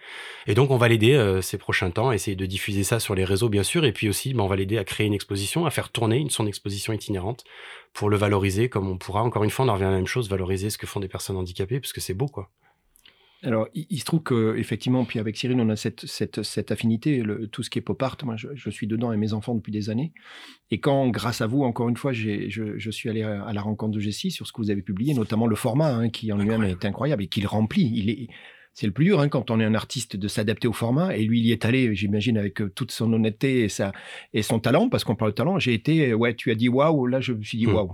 [0.46, 3.14] Et donc on va l'aider euh, ces prochains temps, à essayer de diffuser ça sur
[3.14, 5.64] les réseaux bien sûr et puis aussi ben, on va l'aider à créer une exposition,
[5.64, 7.44] à faire tourner une, son exposition itinérante
[7.92, 9.22] pour le valoriser comme on pourra.
[9.22, 11.08] Encore une fois, on en revient à la même chose, valoriser ce que font des
[11.08, 12.50] personnes handicapées parce que c'est beau quoi.
[13.44, 16.72] Alors, il, il se trouve que effectivement, puis avec Cyril, on a cette, cette, cette
[16.72, 18.16] affinité, le- tout ce qui est pop art.
[18.24, 20.12] Moi, je, je suis dedans et mes enfants depuis des années.
[20.72, 23.94] Et quand, grâce à vous, encore une fois, je, je suis allé à la rencontre
[23.94, 26.64] de Jessie sur ce que vous avez publié, notamment le format, hein, qui en lui-même
[26.64, 27.90] est incroyable et qu'il remplit.
[27.94, 28.28] Il est,
[28.74, 31.16] c'est le plus dur hein, quand on est un artiste de s'adapter au format.
[31.16, 33.92] Et lui, il y est allé, j'imagine, avec euh, toute son honnêteté et, sa,
[34.34, 35.58] et son talent, parce qu'on parle de talent.
[35.60, 37.74] J'ai été, ouais, tu as dit waouh, là, je me suis dit Hmm.
[37.74, 37.92] waouh.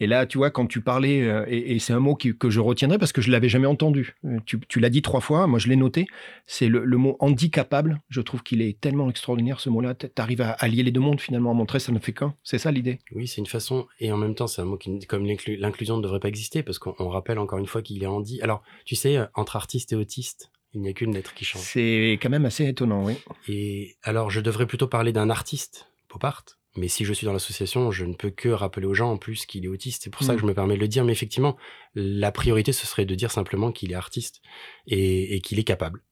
[0.00, 2.50] Et là, tu vois, quand tu parlais, euh, et, et c'est un mot qui- que
[2.50, 4.14] je retiendrai parce que je l'avais jamais entendu.
[4.24, 6.06] Euh, Tu, tu l'as dit trois fois, moi je l'ai noté.
[6.46, 8.00] C'est le, le mot handicapable.
[8.08, 9.94] Je trouve qu'il est tellement extraordinaire ce mot-là.
[9.94, 12.34] Tu arrives à allier les deux mondes finalement, à montrer ça ne fait qu'un.
[12.44, 13.00] C'est ça l'idée?
[13.12, 15.96] Oui, c'est une façon, et en même temps, c'est un mot qui, comme l'inclu- l'inclusion
[15.96, 18.40] ne devrait pas exister, parce qu'on on rappelle encore une fois qu'il est handi.
[18.42, 21.62] Alors, tu sais, euh, entre artiste et autiste, il n'y a qu'une lettre qui change.
[21.62, 23.14] C'est quand même assez étonnant, oui.
[23.48, 26.44] Et alors, je devrais plutôt parler d'un artiste, pop art,
[26.78, 29.46] mais si je suis dans l'association, je ne peux que rappeler aux gens en plus
[29.46, 30.02] qu'il est autiste.
[30.04, 30.36] C'est pour ça Mm.
[30.36, 31.56] que je me permets de le dire, mais effectivement,
[31.94, 34.40] la priorité, ce serait de dire simplement qu'il est artiste
[34.86, 36.02] et, et qu'il est capable.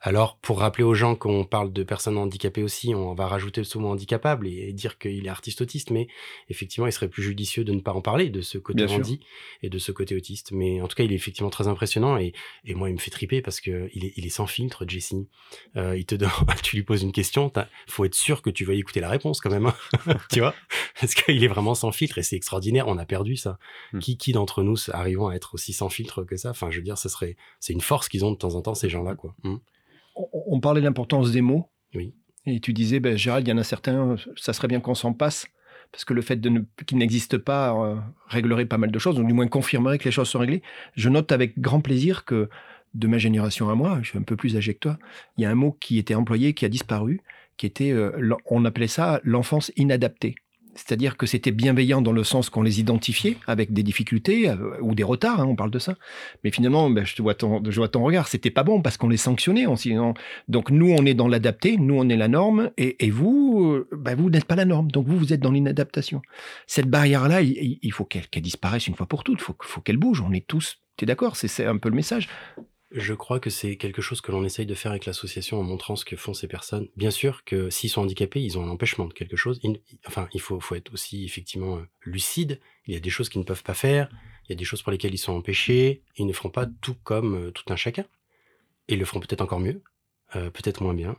[0.00, 3.78] Alors, pour rappeler aux gens qu'on parle de personnes handicapées aussi, on va rajouter ce
[3.78, 6.06] mot handicapable et dire qu'il est artiste autiste, mais
[6.48, 8.98] effectivement, il serait plus judicieux de ne pas en parler de ce côté Bien sûr.
[8.98, 9.20] handi
[9.62, 10.52] et de ce côté autiste.
[10.52, 13.10] Mais en tout cas, il est effectivement très impressionnant et, et moi, il me fait
[13.10, 15.14] triper parce que il est, il est sans filtre, Jesse.
[15.76, 16.30] Euh, il te donne,
[16.62, 19.40] tu lui poses une question, t'as- faut être sûr que tu vas écouter la réponse
[19.40, 19.74] quand même, hein.
[20.30, 20.54] tu vois,
[21.00, 22.86] parce qu'il est vraiment sans filtre et c'est extraordinaire.
[22.88, 23.58] On a perdu ça.
[23.92, 23.98] Hmm.
[23.98, 26.50] Qui, qui d'entre nous arrivons à être aussi sans filtre que ça?
[26.50, 28.74] Enfin, je veux dire, ce serait, c'est une force qu'ils ont de temps en temps
[28.74, 29.34] ces gens-là, quoi.
[29.42, 29.56] Hmm.
[30.16, 31.68] On, on parlait de l'importance des mots.
[31.94, 32.14] Oui.
[32.46, 35.12] Et tu disais, ben, Gérald, il y en a certains, ça serait bien qu'on s'en
[35.12, 35.46] passe.
[35.92, 39.18] Parce que le fait de ne, qu'il n'existe pas euh, réglerait pas mal de choses,
[39.18, 40.62] ou du moins confirmerait que les choses sont réglées.
[40.94, 42.48] Je note avec grand plaisir que
[42.94, 44.98] de ma génération à moi, je suis un peu plus âgé que toi,
[45.36, 47.20] il y a un mot qui était employé, qui a disparu,
[47.56, 50.34] qui était, euh, on appelait ça l'enfance inadaptée.
[50.76, 54.94] C'est-à-dire que c'était bienveillant dans le sens qu'on les identifiait avec des difficultés euh, ou
[54.94, 55.96] des retards, hein, on parle de ça.
[56.44, 59.08] Mais finalement, ben, je, vois ton, je vois ton regard, c'était pas bon parce qu'on
[59.08, 59.66] les sanctionnait.
[59.66, 59.74] On,
[60.48, 64.30] donc nous, on est dans l'adapté, nous, on est la norme, et, vous, ben, vous
[64.30, 64.90] n'êtes pas la norme.
[64.90, 66.22] Donc vous, vous êtes dans l'inadaptation.
[66.66, 70.20] Cette barrière-là, il, faut qu'elle disparaisse une fois pour toutes, il faut, faut qu'elle bouge.
[70.20, 72.28] On est tous, tu es d'accord C'est un peu le message.
[72.92, 75.96] Je crois que c'est quelque chose que l'on essaye de faire avec l'association en montrant
[75.96, 76.88] ce que font ces personnes.
[76.96, 79.60] Bien sûr que s'ils sont handicapés, ils ont un empêchement de quelque chose.
[80.06, 82.60] enfin, il faut, être aussi effectivement euh, lucide.
[82.86, 84.08] Il y a des choses qu'ils ne peuvent pas faire.
[84.44, 86.04] Il y a des choses pour lesquelles ils sont empêchés.
[86.16, 88.04] Ils ne feront pas tout comme euh, tout un chacun.
[88.88, 89.82] ils le feront peut-être encore mieux,
[90.36, 91.16] euh, peut-être moins bien.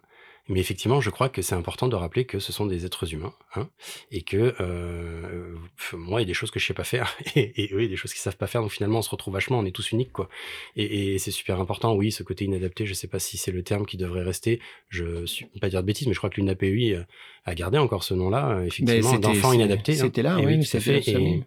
[0.50, 3.34] Mais effectivement, je crois que c'est important de rappeler que ce sont des êtres humains,
[3.56, 3.70] hein,
[4.12, 5.56] et que euh,
[5.94, 7.84] moi, il y a des choses que je sais pas faire, et, et eux, il
[7.84, 8.62] y a des choses qu'ils savent pas faire.
[8.62, 10.30] Donc finalement, on se retrouve vachement, on est tous uniques, quoi.
[10.76, 11.96] Et, et c'est super important.
[11.96, 14.62] Oui, ce côté inadapté, je sais pas si c'est le terme qui devrait rester.
[14.90, 17.04] Je suis pas dire de bêtises, mais je crois que l'UNAPUI euh,
[17.46, 19.94] a gardé encore ce nom-là, euh, effectivement, d'enfant inadapté.
[19.94, 20.04] Hein.
[20.04, 21.08] C'était là, oui, c'est fait.
[21.08, 21.44] Et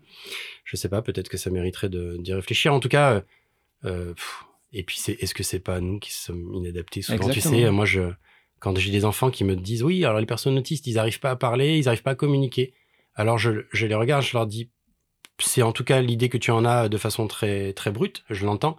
[0.64, 2.72] je sais pas, peut-être que ça mériterait d'y réfléchir.
[2.74, 3.24] En tout cas,
[3.84, 4.14] euh,
[4.72, 7.02] et puis c'est, est-ce que c'est pas nous qui sommes inadaptés?
[7.02, 8.12] Souvent Tu sais, moi je
[8.60, 11.30] quand j'ai des enfants qui me disent oui, alors les personnes autistes, ils n'arrivent pas
[11.30, 12.74] à parler, ils n'arrivent pas à communiquer.
[13.14, 14.70] Alors je, je, les regarde, je leur dis,
[15.38, 18.46] c'est en tout cas l'idée que tu en as de façon très très brute, je
[18.46, 18.78] l'entends.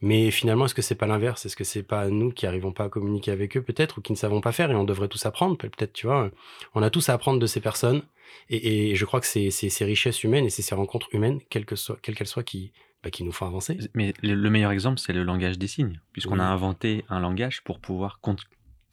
[0.00, 1.46] Mais finalement, est-ce que c'est pas l'inverse?
[1.46, 4.10] Est-ce que c'est pas nous qui arrivons pas à communiquer avec eux peut-être ou qui
[4.12, 5.56] ne savons pas faire et on devrait tous apprendre?
[5.56, 6.30] Peut-être, tu vois,
[6.74, 8.02] on a tous à apprendre de ces personnes
[8.48, 11.64] et, et je crois que c'est ces richesses humaines et c'est ces rencontres humaines, quelles
[11.64, 12.72] qu'elles soient, quelles qu'elles soient, qui
[13.02, 13.78] bah, qui nous font avancer.
[13.94, 17.80] Mais le, meilleur exemple, c'est le langage des signes, puisqu'on a inventé un langage pour
[17.80, 18.20] pouvoir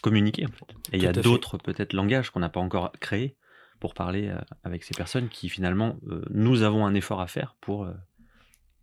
[0.02, 0.46] communiquer.
[0.46, 0.74] En fait.
[0.94, 3.36] Et il y a d'autres peut-être langages qu'on n'a pas encore créés
[3.80, 7.56] pour parler euh, avec ces personnes qui finalement, euh, nous avons un effort à faire
[7.62, 7.94] pour euh,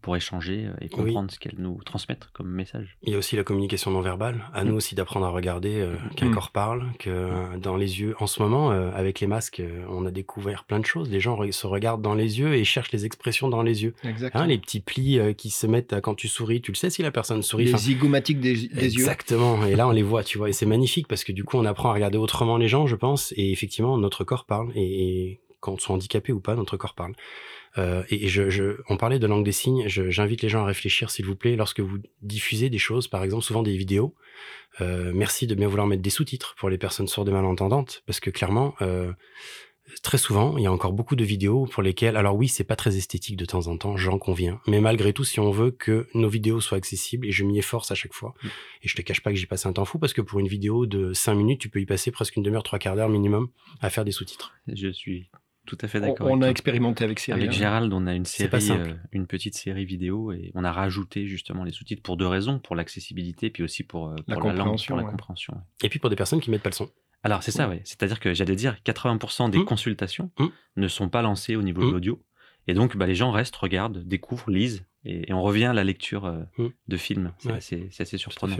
[0.06, 2.96] pour échanger euh, et comprendre ce qu'elles nous transmettent comme message.
[3.02, 4.44] Il y a aussi la communication non verbale.
[4.54, 4.76] À nous mm.
[4.76, 6.34] aussi d'apprendre à regarder euh, qu'un mm.
[6.34, 8.14] corps parle, que dans les yeux.
[8.20, 9.60] En ce moment, euh, avec les masques,
[9.90, 11.10] on a découvert plein de choses.
[11.10, 13.94] Les gens se regardent dans les yeux et cherchent les expressions dans les yeux.
[14.32, 17.02] Hein, les petits plis qui se mettent à, quand tu souris, tu le sais si
[17.02, 17.64] la personne sourit.
[17.64, 18.78] Les zygomatiques des, yeux.
[18.78, 19.66] Exactement.
[19.66, 20.48] Et là, on les voit, tu vois.
[20.48, 22.94] Et c'est magnifique parce que du coup, on apprend à regarder autrement les gens, je
[22.94, 23.34] pense.
[23.36, 24.70] Et effectivement, notre corps parle.
[24.76, 27.14] Et, et quand on soit handicapé ou pas, notre corps parle.
[27.78, 29.84] Euh, et je, je, on parlait de langue des signes.
[29.86, 33.44] J'invite les gens à réfléchir, s'il vous plaît, lorsque vous diffusez des choses, par exemple,
[33.44, 34.14] souvent des vidéos.
[34.80, 38.20] Euh, merci de bien vouloir mettre des sous-titres pour les personnes sourdes et malentendantes, parce
[38.20, 39.12] que clairement, euh,
[40.02, 42.76] très souvent, il y a encore beaucoup de vidéos pour lesquelles, alors oui, c'est pas
[42.76, 46.08] très esthétique de temps en temps, j'en conviens, mais malgré tout, si on veut que
[46.14, 48.48] nos vidéos soient accessibles, et je m'y efforce à chaque fois, mm.
[48.82, 50.48] et je te cache pas que j'y passe un temps fou, parce que pour une
[50.48, 53.48] vidéo de 5 minutes, tu peux y passer presque une demi-heure, trois quarts d'heure minimum
[53.80, 54.52] à faire des sous-titres.
[54.68, 55.30] Je suis
[55.66, 56.28] tout à fait d'accord.
[56.30, 57.42] On, a expérimenté avec Cyril.
[57.42, 61.26] Avec Gérald, on a une série, euh, une petite série vidéo et on a rajouté
[61.26, 64.96] justement les sous-titres pour deux raisons, pour l'accessibilité puis aussi pour, euh, la, langue, pour
[64.96, 65.54] la compréhension.
[65.82, 66.88] Et puis pour des personnes qui mettent pas le son.
[67.22, 67.80] Alors c'est ça, oui.
[67.84, 69.64] C'est-à-dire que j'allais dire 80% des mmh.
[69.64, 70.46] consultations mmh.
[70.76, 71.92] ne sont pas lancées au niveau de mmh.
[71.92, 72.22] l'audio.
[72.68, 76.26] Et donc bah, les gens restent, regardent, découvrent, lisent et, on revient à la lecture
[76.26, 77.32] euh, de films.
[77.58, 78.56] C'est assez, surprenant.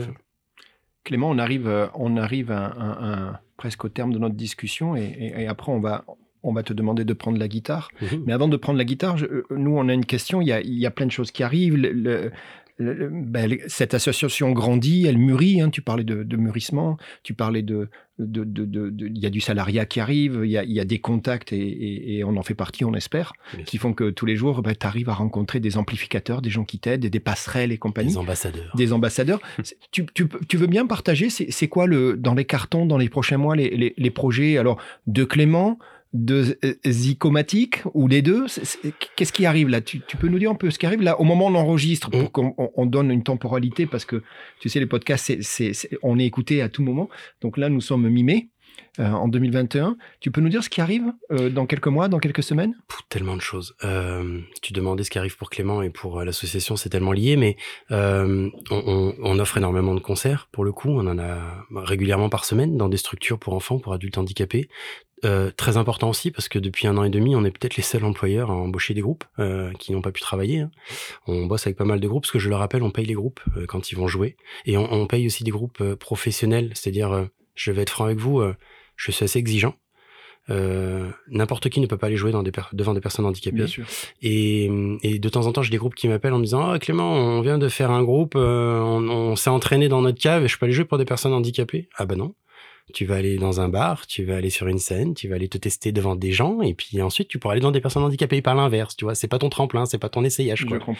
[1.03, 5.79] Clément, on arrive, on arrive à, presque au terme de notre discussion et après on
[5.79, 6.03] va,
[6.47, 7.89] on va te demander de prendre la guitare.
[8.01, 8.23] Mhm.
[8.25, 10.41] Mais avant de prendre la guitare, euh, nous, on a une question.
[10.41, 11.77] Il y a, plein de choses qui arrivent.
[12.79, 15.61] Ben, cette association grandit, elle mûrit.
[15.61, 15.71] Hein.
[15.71, 20.51] tu parlais de, mûrissement, tu parlais de, il y a du salariat qui arrive, il
[20.51, 23.33] y a, des contacts et, on en fait partie, on espère,
[23.65, 26.65] qui font que tous les jours, ben, tu arrives à rencontrer des amplificateurs, des gens
[26.65, 28.11] qui t'aident, des passerelles et compagnie.
[28.11, 28.75] Des ambassadeurs.
[28.75, 29.39] Des ambassadeurs.
[29.91, 33.95] tu, veux bien partager, c'est quoi le, dans les cartons, dans les prochains mois, les,
[33.97, 34.57] les projets?
[34.57, 35.79] Alors de Clément
[36.13, 38.45] de euh, zycomatique ou les deux
[39.15, 39.81] Qu'est-ce qui arrive là?
[39.81, 42.09] Tu, peux nous dire un peu ce qui arrive là au moment où on enregistre
[42.09, 42.53] pour mm.
[42.53, 44.23] qu'on donne une temporalité parce que
[44.59, 45.71] tu sais les podcasts c'est
[46.01, 47.09] on est écouté à tout moment.
[47.41, 48.49] Donc là nous sommes mi-mai
[48.99, 52.19] euh, en 2021 tu peux nous dire ce qui arrive euh, dans quelques mois dans
[52.19, 52.75] quelques semaines?
[53.09, 53.75] Tellement de choses.
[54.61, 57.57] Tu demandais ce qui arrive pour Clément et pour l'association c'est tellement lié mais
[57.89, 60.89] on, on, offre énormément de concerts pour le coup.
[60.89, 64.69] On en a régulièrement par semaine dans des structures pour enfants pour adultes handicapés
[65.25, 67.83] euh, très important aussi parce que depuis un an et demi, on est peut-être les
[67.83, 70.59] seuls employeurs à embaucher des groupes euh, qui n'ont pas pu travailler.
[70.59, 70.71] Hein.
[71.25, 73.15] On bosse avec pas mal de groupes parce que je le rappelle, on paye les
[73.15, 76.71] groupes euh, quand ils vont jouer et on, on paye aussi des groupes professionnels.
[76.75, 78.43] C'est-à-dire, je vais être franc avec vous,
[78.95, 79.75] je suis assez exigeant.
[80.49, 83.57] N'importe qui ne peut pas aller jouer dans des devant des personnes handicapées.
[83.57, 83.85] Bien sûr.
[84.21, 84.69] Et,
[85.01, 87.11] et, de temps en temps, j'ai des groupes qui m'appellent en me disant oh, Clément,
[87.11, 90.57] on vient de faire un groupe, on, on s'est entraîné dans notre cave et je
[90.57, 91.89] peux aller jouer pour des personnes handicapées.
[91.97, 92.33] Ah bah non
[92.93, 95.49] tu vas aller dans un bar, tu vas aller sur une scène, tu vas aller
[95.49, 98.41] te tester devant des gens, et puis ensuite tu pourras aller dans des personnes handicapées
[98.41, 99.13] par l'inverse, tu vois.
[99.13, 100.65] C'est pas ton tremplin, c'est pas ton essayage.
[100.65, 100.77] Quoi.
[100.79, 100.95] Je comprends.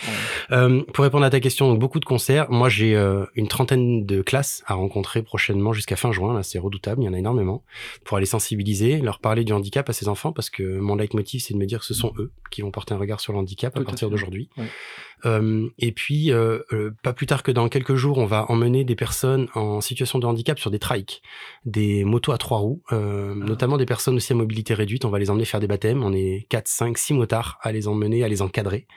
[0.52, 2.52] Euh, pour répondre à ta question, donc beaucoup de concerts.
[2.52, 6.34] Moi, j'ai euh, une trentaine de classes à rencontrer prochainement jusqu'à fin juin.
[6.34, 7.64] Là, c'est redoutable, il y en a énormément.
[8.04, 11.54] Pour aller sensibiliser, leur parler du handicap à ces enfants, parce que mon leitmotiv, c'est
[11.54, 13.76] de me dire que ce sont eux qui vont porter un regard sur le handicap
[13.76, 14.50] à Tout partir d'aujourd'hui.
[14.58, 14.66] Ouais.
[15.26, 18.84] Euh, et puis, euh, euh, pas plus tard que dans quelques jours, on va emmener
[18.84, 21.22] des personnes en situation de handicap sur des trikes,
[21.66, 25.06] des motos à trois roues, euh, notamment des personnes aussi à mobilité réduite.
[25.06, 26.04] On va les emmener faire des baptêmes.
[26.04, 28.88] On est 4, 5, 6 motards à les emmener, à les encadrer.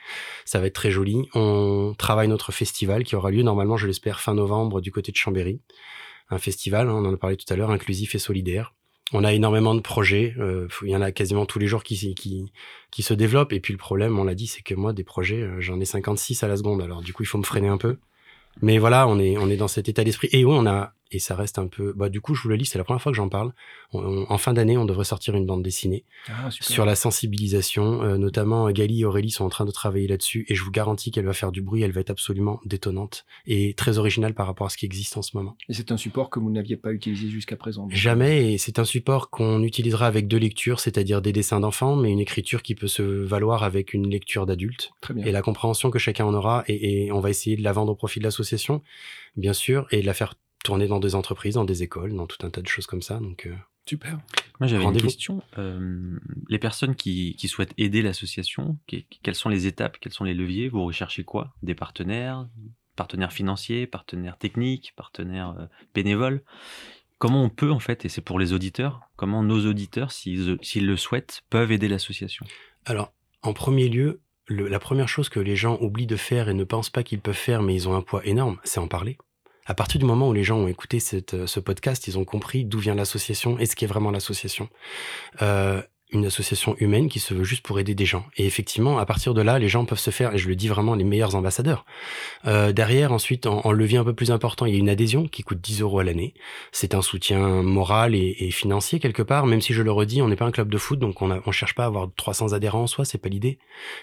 [0.45, 1.27] Ça va être très joli.
[1.33, 5.17] On travaille notre festival qui aura lieu normalement, je l'espère, fin novembre du côté de
[5.17, 5.61] Chambéry.
[6.29, 8.73] Un festival, hein, on en a parlé tout à l'heure, inclusif et solidaire.
[9.13, 10.33] On a énormément de projets.
[10.39, 12.51] euh, il y en a quasiment tous les jours qui, qui,
[12.91, 13.53] qui se développent.
[13.53, 15.85] Et puis le problème, on l'a dit, c'est que moi, des projets, euh, j'en ai
[15.85, 16.81] 56 à la seconde.
[16.81, 17.97] Alors du coup, il faut me freiner un peu.
[18.61, 20.29] Mais voilà, on est, on est dans cet état d'esprit.
[20.31, 21.93] Et oui, on a, et ça reste un peu.
[21.95, 23.53] Bah, du coup, je vous le lis, c'est la première fois que j'en parle.
[23.93, 28.03] On- on- en fin d'année, on devrait sortir une bande dessinée Ah, sur la sensibilisation.
[28.03, 30.45] Euh, notamment, Gali et Aurélie sont en train de travailler là-dessus.
[30.49, 31.81] Et je vous garantis qu'elle va faire du bruit.
[31.81, 35.21] Elle va être absolument détonnante et très originale par rapport à ce qui existe en
[35.21, 35.55] ce moment.
[35.69, 37.87] Et c'est un support que vous n'aviez pas utilisé jusqu'à présent.
[37.89, 42.11] Jamais, et c'est un support qu'on utilisera avec deux lectures, c'est-à-dire des dessins d'enfants, mais
[42.11, 45.25] une écriture qui peut se valoir avec une lecture d'adulte, Très bien.
[45.25, 47.91] et la compréhension que chacun en aura, et, et on va essayer de la vendre
[47.91, 48.81] au profit de l'association,
[49.35, 52.45] bien sûr, et de la faire tourner dans des entreprises, dans des écoles, dans tout
[52.45, 53.19] un tas de choses comme ça.
[53.19, 53.55] Donc, euh,
[53.87, 54.19] Super.
[54.59, 55.41] Moi, j'avais une question.
[55.57, 60.23] Euh, les personnes qui, qui souhaitent aider l'association, que- quelles sont les étapes, quels sont
[60.23, 60.69] les leviers?
[60.69, 61.53] Vous recherchez quoi?
[61.63, 62.47] Des partenaires
[62.95, 65.65] Partenaires financiers, partenaires techniques, partenaires euh,
[65.95, 66.43] bénévoles?
[67.17, 70.85] Comment on peut, en fait, et c'est pour les auditeurs, comment nos auditeurs, s'ils s'ils
[70.85, 72.45] le souhaitent, peuvent aider l'association?
[72.85, 76.53] Alors, en premier lieu, le- la première chose que les gens oublient de faire et
[76.53, 79.17] ne pensent pas qu'ils peuvent faire, mais ils ont un poids énorme, c'est en parler.
[79.71, 80.97] À partir du moment où les gens ont écouté
[81.33, 84.67] euh, ce podcast, ils ont compris d'où vient l'association et ce qu'est vraiment l'association.
[85.41, 85.81] Euh,
[86.11, 88.25] une association humaine qui se veut juste pour aider des gens.
[88.37, 90.67] Et effectivement, à partir de là, les gens peuvent se faire, et je le dis
[90.67, 91.85] vraiment, les meilleurs ambassadeurs.
[92.45, 95.27] Euh, derrière, ensuite, en, en levier un peu plus important, il y a une adhésion
[95.27, 96.33] qui coûte 10 euros à l'année.
[96.71, 100.27] C'est un soutien moral et, et financier quelque part, même si je le redis, on
[100.27, 102.83] n'est pas un club de foot, donc on ne cherche pas à avoir 300 adhérents
[102.83, 103.59] en soi, c'est pas l'idée.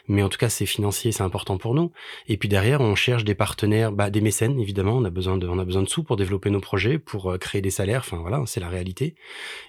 [0.06, 1.92] Mais en tout cas, c'est financier, c'est important pour nous.
[2.28, 4.96] Et puis derrière, on cherche des partenaires, bah, des mécènes, évidemment.
[4.96, 7.38] On a besoin de, on a besoin de sous pour développer nos projets, pour euh,
[7.38, 8.00] créer des salaires.
[8.00, 9.14] Enfin voilà, c'est la réalité.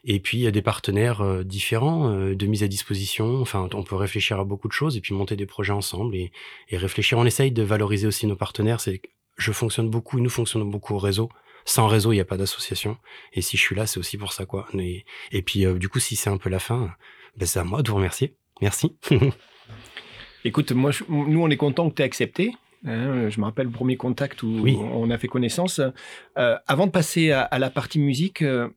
[0.06, 3.41] Et puis il y a des partenaires euh, différents euh, de mise à disposition.
[3.41, 6.31] Enfin, on peut réfléchir à beaucoup de choses et puis monter des projets ensemble et,
[6.69, 7.18] et réfléchir.
[7.18, 8.80] On essaye de valoriser aussi nos partenaires.
[8.81, 9.01] C'est,
[9.38, 11.30] je fonctionne beaucoup, nous fonctionnons beaucoup au réseau.
[11.65, 12.97] Sans réseau, il n'y a pas d'association.
[13.34, 14.68] Et si je suis là, c'est aussi pour ça, quoi.
[14.73, 16.91] Et, et puis, euh, du coup, si c'est un peu la fin,
[17.38, 18.34] ben, c'est à moi de vous remercier.
[18.61, 18.95] Merci.
[20.45, 22.53] Écoute, moi, je- nous, on est content que tu aies accepté.
[22.85, 24.77] Hein, je me rappelle le premier contact où Oui.
[24.77, 25.81] on a fait connaissance.
[26.38, 28.69] Euh, avant de passer à, à la partie musique, euh,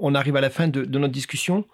[0.00, 1.64] on arrive à la fin de, de notre discussion.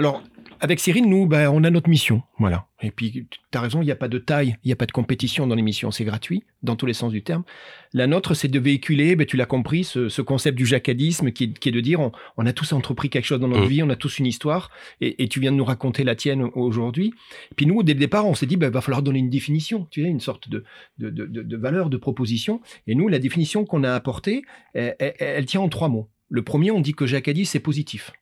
[0.00, 0.22] Alors,
[0.60, 2.22] avec Cyril, nous, ben, on a notre mission.
[2.38, 2.66] Voilà.
[2.80, 4.86] Et puis, tu as raison, il n'y a pas de taille, il n'y a pas
[4.86, 7.44] de compétition dans l'émission, c'est gratuit, dans tous les sens du terme.
[7.92, 11.44] La nôtre, c'est de véhiculer, ben, tu l'as compris, ce, ce concept du jacadisme qui
[11.44, 13.68] est, qui est de dire on, on a tous entrepris quelque chose dans notre Mm.
[13.68, 14.70] vie, on a tous une histoire,
[15.02, 17.12] et, et tu viens de nous raconter la tienne aujourd'hui.
[17.56, 20.02] Puis nous, dès le départ, on s'est dit, il va falloir donner une définition, tu
[20.02, 20.64] sais, une sorte de,
[20.98, 22.62] de, de, valeur, de proposition.
[22.86, 26.08] Et nous, la définition qu'on a apportée, elle, elle- elle tient en trois mots.
[26.30, 28.12] Le premier, on dit que Jacadi, c'est positif.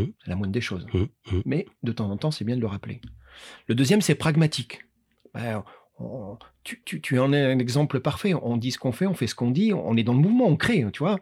[0.00, 0.12] Mhm.
[0.24, 0.86] C'est la moindre des choses.
[0.94, 1.42] Hum, hum.
[1.44, 3.00] Mais de temps en temps, c'est bien de le rappeler.
[3.66, 4.80] Le deuxième, c'est pragmatique.
[5.34, 5.62] Ben,
[5.98, 8.34] on- tu, tu, tu en es un exemple parfait.
[8.34, 10.46] On dit ce qu'on fait, on fait ce qu'on dit, on est dans le mouvement,
[10.46, 11.18] on crée, tu vois.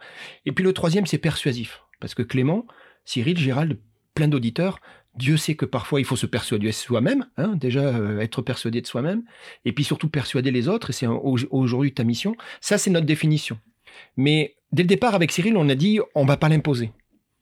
[0.46, 1.82] Et puis le troisième, c'est persuasif.
[2.00, 2.66] Parce que Clément,
[3.04, 3.78] Cyril, Gérald,
[4.14, 4.78] plein d'auditeurs,
[5.16, 8.86] Dieu sait que parfois il faut se persuader soi-même, hein, déjà euh, être persuadé de
[8.86, 9.22] soi-même,
[9.64, 12.34] et puis surtout persuader les autres, et c'est aujourd'hui ta mission.
[12.60, 13.58] Ça, c'est notre définition.
[14.16, 16.90] Mais dès le départ, avec Cyril, on a dit on va pas l'imposer.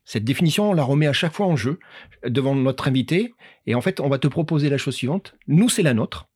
[0.04, 1.78] Cette définition, on la remet à chaque fois en jeu
[2.26, 3.34] devant notre invité,
[3.66, 5.34] et en fait, on va te proposer la chose suivante.
[5.46, 6.28] Nous, c'est la nôtre.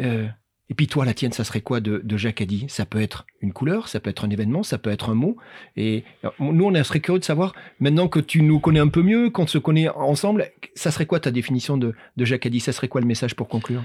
[0.00, 0.26] Euh,
[0.70, 3.26] et puis toi, la tienne, ça serait quoi de, de Jacques Addy Ça peut être
[3.40, 5.36] une couleur, ça peut être un événement, ça peut être un mot.
[5.76, 6.04] Et
[6.38, 9.48] nous, on serait curieux de savoir, maintenant que tu nous connais un peu mieux, qu'on
[9.48, 13.00] se connaît ensemble, ça serait quoi ta définition de, de Jacques Addy Ça serait quoi
[13.00, 13.82] le message pour conclure?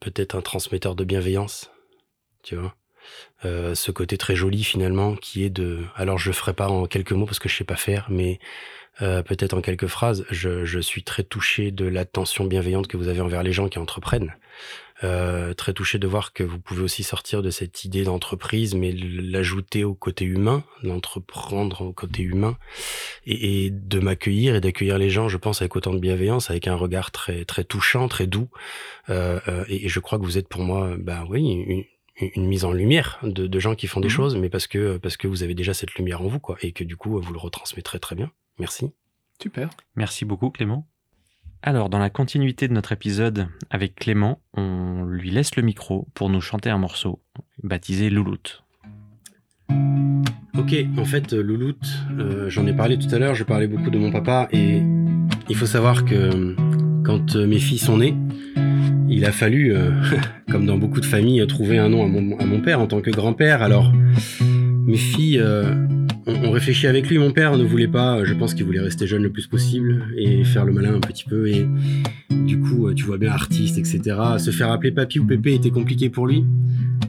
[0.00, 1.70] Peut-être un transmetteur de bienveillance,
[2.42, 2.74] tu vois?
[3.44, 7.12] Euh, ce côté très joli finalement qui est de alors je ferai pas en quelques
[7.12, 8.38] mots parce que je sais pas faire mais
[9.02, 13.08] euh, peut-être en quelques phrases je, je suis très touché de l'attention bienveillante que vous
[13.08, 14.34] avez envers les gens qui entreprennent.
[15.04, 18.92] Euh, très touché de voir que vous pouvez aussi sortir de cette idée d'entreprise mais
[18.92, 22.56] l'ajouter au côté humain d'entreprendre au côté humain
[23.26, 26.66] et, et de m'accueillir et d'accueillir les gens je pense avec autant de bienveillance avec
[26.66, 28.48] un regard très très touchant très doux.
[29.10, 31.84] Euh, euh, et, et je crois que vous êtes pour moi bah oui une,
[32.20, 34.14] une mise en lumière de, gens qui font des Mhm.
[34.14, 36.72] choses, mais parce que, parce que vous avez déjà cette lumière en vous, quoi, et
[36.72, 38.30] que du coup, vous le retransmettrez très bien.
[38.58, 38.90] Merci.
[39.40, 39.68] Super.
[39.96, 40.86] Merci beaucoup Clément.
[41.62, 46.30] Alors, dans la continuité de notre épisode avec Clément, on lui laisse le micro pour
[46.30, 47.20] nous chanter un morceau
[47.62, 48.62] baptisé Louloute.
[50.58, 51.86] Ok, en fait, euh, Louloute,
[52.18, 54.80] euh, j'en ai parlé tout à l'heure, je parlais beaucoup de mon papa, et
[55.48, 56.56] il faut savoir que euh,
[57.04, 58.16] quand mes filles sont nées,
[59.08, 59.90] il a fallu, euh,
[60.50, 63.00] comme dans beaucoup de familles, trouver un nom à mon, à mon père en tant
[63.00, 63.62] que grand-père.
[63.62, 63.92] Alors,
[64.86, 65.74] mes filles euh,
[66.26, 67.18] ont, ont réfléchi avec lui.
[67.18, 70.44] Mon père ne voulait pas, je pense qu'il voulait rester jeune le plus possible et
[70.44, 71.48] faire le malin un petit peu.
[71.48, 71.66] Et
[72.30, 74.00] du coup, euh, tu vois bien, artiste, etc.
[74.38, 76.44] Se faire appeler papy ou pépé était compliqué pour lui.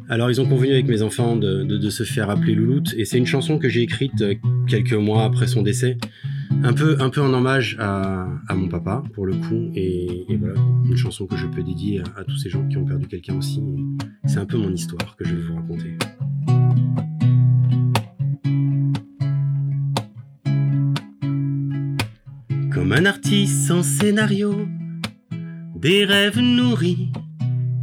[0.10, 2.94] Alors, ils ont convenu avec mes enfants de, se faire appeler Louloute.
[2.98, 4.35] Et c'est une chanson que j'ai écrite euh,
[4.68, 5.98] quelques mois après son décès.
[6.64, 9.72] Un peu, un peu en hommage à, mon papa, pour le coup.
[9.76, 13.07] Et, voilà, une chanson que je peux dédier à, tous ces gens qui ont perdu
[13.07, 13.61] quelqu'un aussi.
[14.26, 15.98] C'est un peu mon histoire que je vais vous raconter.
[22.78, 24.68] Comme un artiste sans scénario,
[25.76, 27.12] des rêves nourris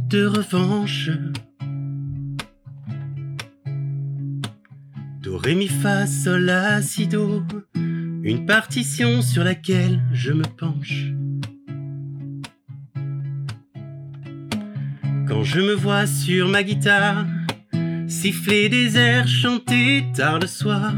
[0.09, 1.09] de revanche.
[5.21, 7.43] Do, ré, mi, fa, sol, la, si, do.
[8.23, 11.11] Une partition sur laquelle je me penche.
[15.27, 17.25] Quand je me vois sur ma guitare,
[18.07, 20.93] siffler des airs chantés tard le soir.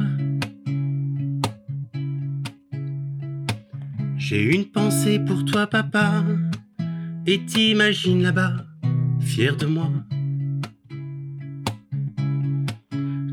[4.29, 6.21] J'ai une pensée pour toi, papa,
[7.25, 8.57] et t'imagines là-bas,
[9.21, 9.89] fier de moi.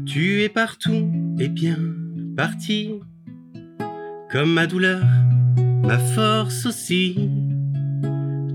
[0.06, 1.10] Tu es partout
[1.40, 1.78] et bien
[2.36, 3.00] parti,
[4.30, 5.04] comme ma douleur,
[5.82, 7.28] ma force aussi.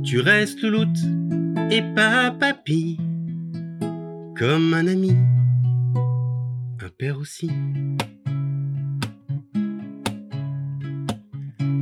[0.05, 0.97] Tu restes louloute
[1.69, 2.97] et pas papy,
[4.37, 5.11] comme un ami,
[6.79, 7.51] un père aussi.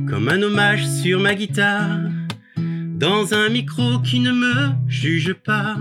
[0.08, 2.00] comme un hommage sur ma guitare,
[2.56, 5.76] dans un micro qui ne me juge pas.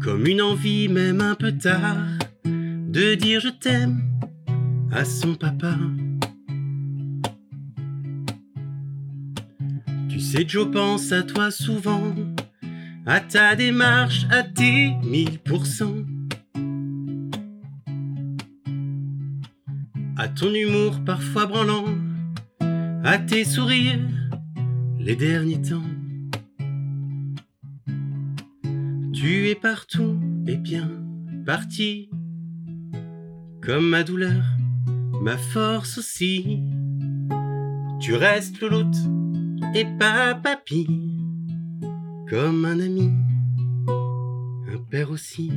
[0.00, 1.96] Comme une envie, même un peu tard,
[2.44, 4.02] de dire je t'aime
[4.90, 5.76] à son papa.
[10.08, 12.14] Tu sais, Joe pense à toi souvent,
[13.06, 16.21] à ta démarche, à tes 1000%.
[20.22, 21.84] À ton humour parfois branlant,
[23.02, 23.98] à tes sourires
[24.96, 25.82] les derniers temps.
[29.12, 30.88] Tu es partout et bien
[31.44, 32.08] parti,
[33.62, 34.44] comme ma douleur,
[35.20, 36.62] ma force aussi.
[38.00, 38.98] Tu restes louloute
[39.74, 40.86] et pas papy,
[42.30, 43.10] comme un ami,
[44.72, 45.50] un père aussi.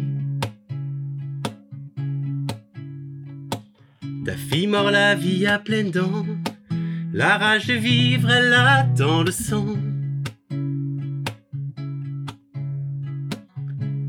[4.25, 6.25] Ta fille mord la vie à pleines dents,
[7.13, 9.77] la rage de vivre elle a dans le sang.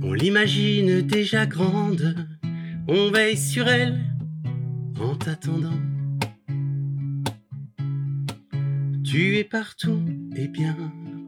[0.02, 2.14] On l'imagine déjà grande,
[2.88, 4.01] on veille sur elle
[4.98, 5.78] en t'attendant.
[9.05, 10.01] Tu es partout
[10.34, 10.76] et bien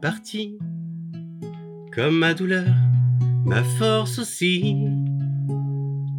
[0.01, 0.57] parti,
[1.93, 2.73] comme ma douleur,
[3.45, 4.77] ma force aussi.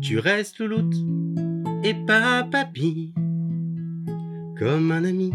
[0.03, 0.95] Tu restes louloute
[1.83, 3.15] et pas papy,
[4.59, 5.33] comme un ami,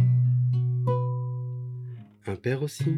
[2.28, 2.98] un père aussi.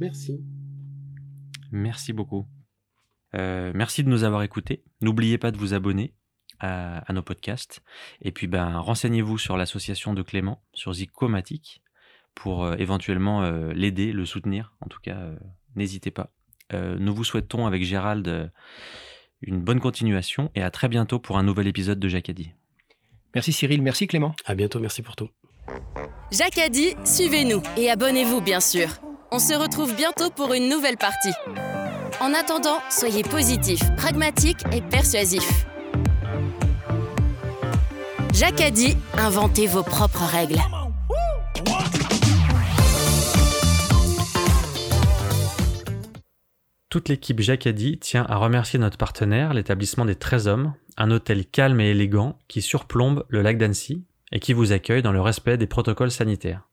[0.00, 0.42] Merci.
[1.70, 2.46] Merci beaucoup.
[3.34, 4.84] Euh, merci de nous avoir écoutés.
[5.02, 6.14] N'oubliez pas de vous abonner
[6.60, 7.82] à, nos podcasts.
[8.22, 11.82] Et puis, ben, renseignez-vous sur l'association de Clément, sur Zicomatic,
[12.34, 14.74] pour euh, éventuellement euh, l'aider, le soutenir.
[14.80, 15.30] En tout cas,
[15.76, 16.30] n'hésitez pas.
[16.72, 18.50] Nous vous souhaitons avec Gérald
[19.42, 22.52] une bonne continuation et à très bientôt pour un nouvel épisode de Jacadi.
[23.34, 24.34] Merci Cyril, merci Clément.
[24.46, 25.28] À bientôt, merci pour tout.
[26.70, 28.88] Dit, suivez-nous et abonnez-vous bien sûr.
[29.30, 31.32] On se retrouve bientôt pour une nouvelle partie.
[32.20, 35.66] En attendant, soyez positifs, pragmatiques et persuasifs.
[38.72, 40.60] Dit, inventez vos propres règles.
[46.94, 51.80] Toute l'équipe Jacadi tient à remercier notre partenaire, l'établissement des 13 hommes, un hôtel calme
[51.80, 55.66] et élégant qui surplombe le lac d'Annecy et qui vous accueille dans le respect des
[55.66, 56.68] protocoles sanitaires.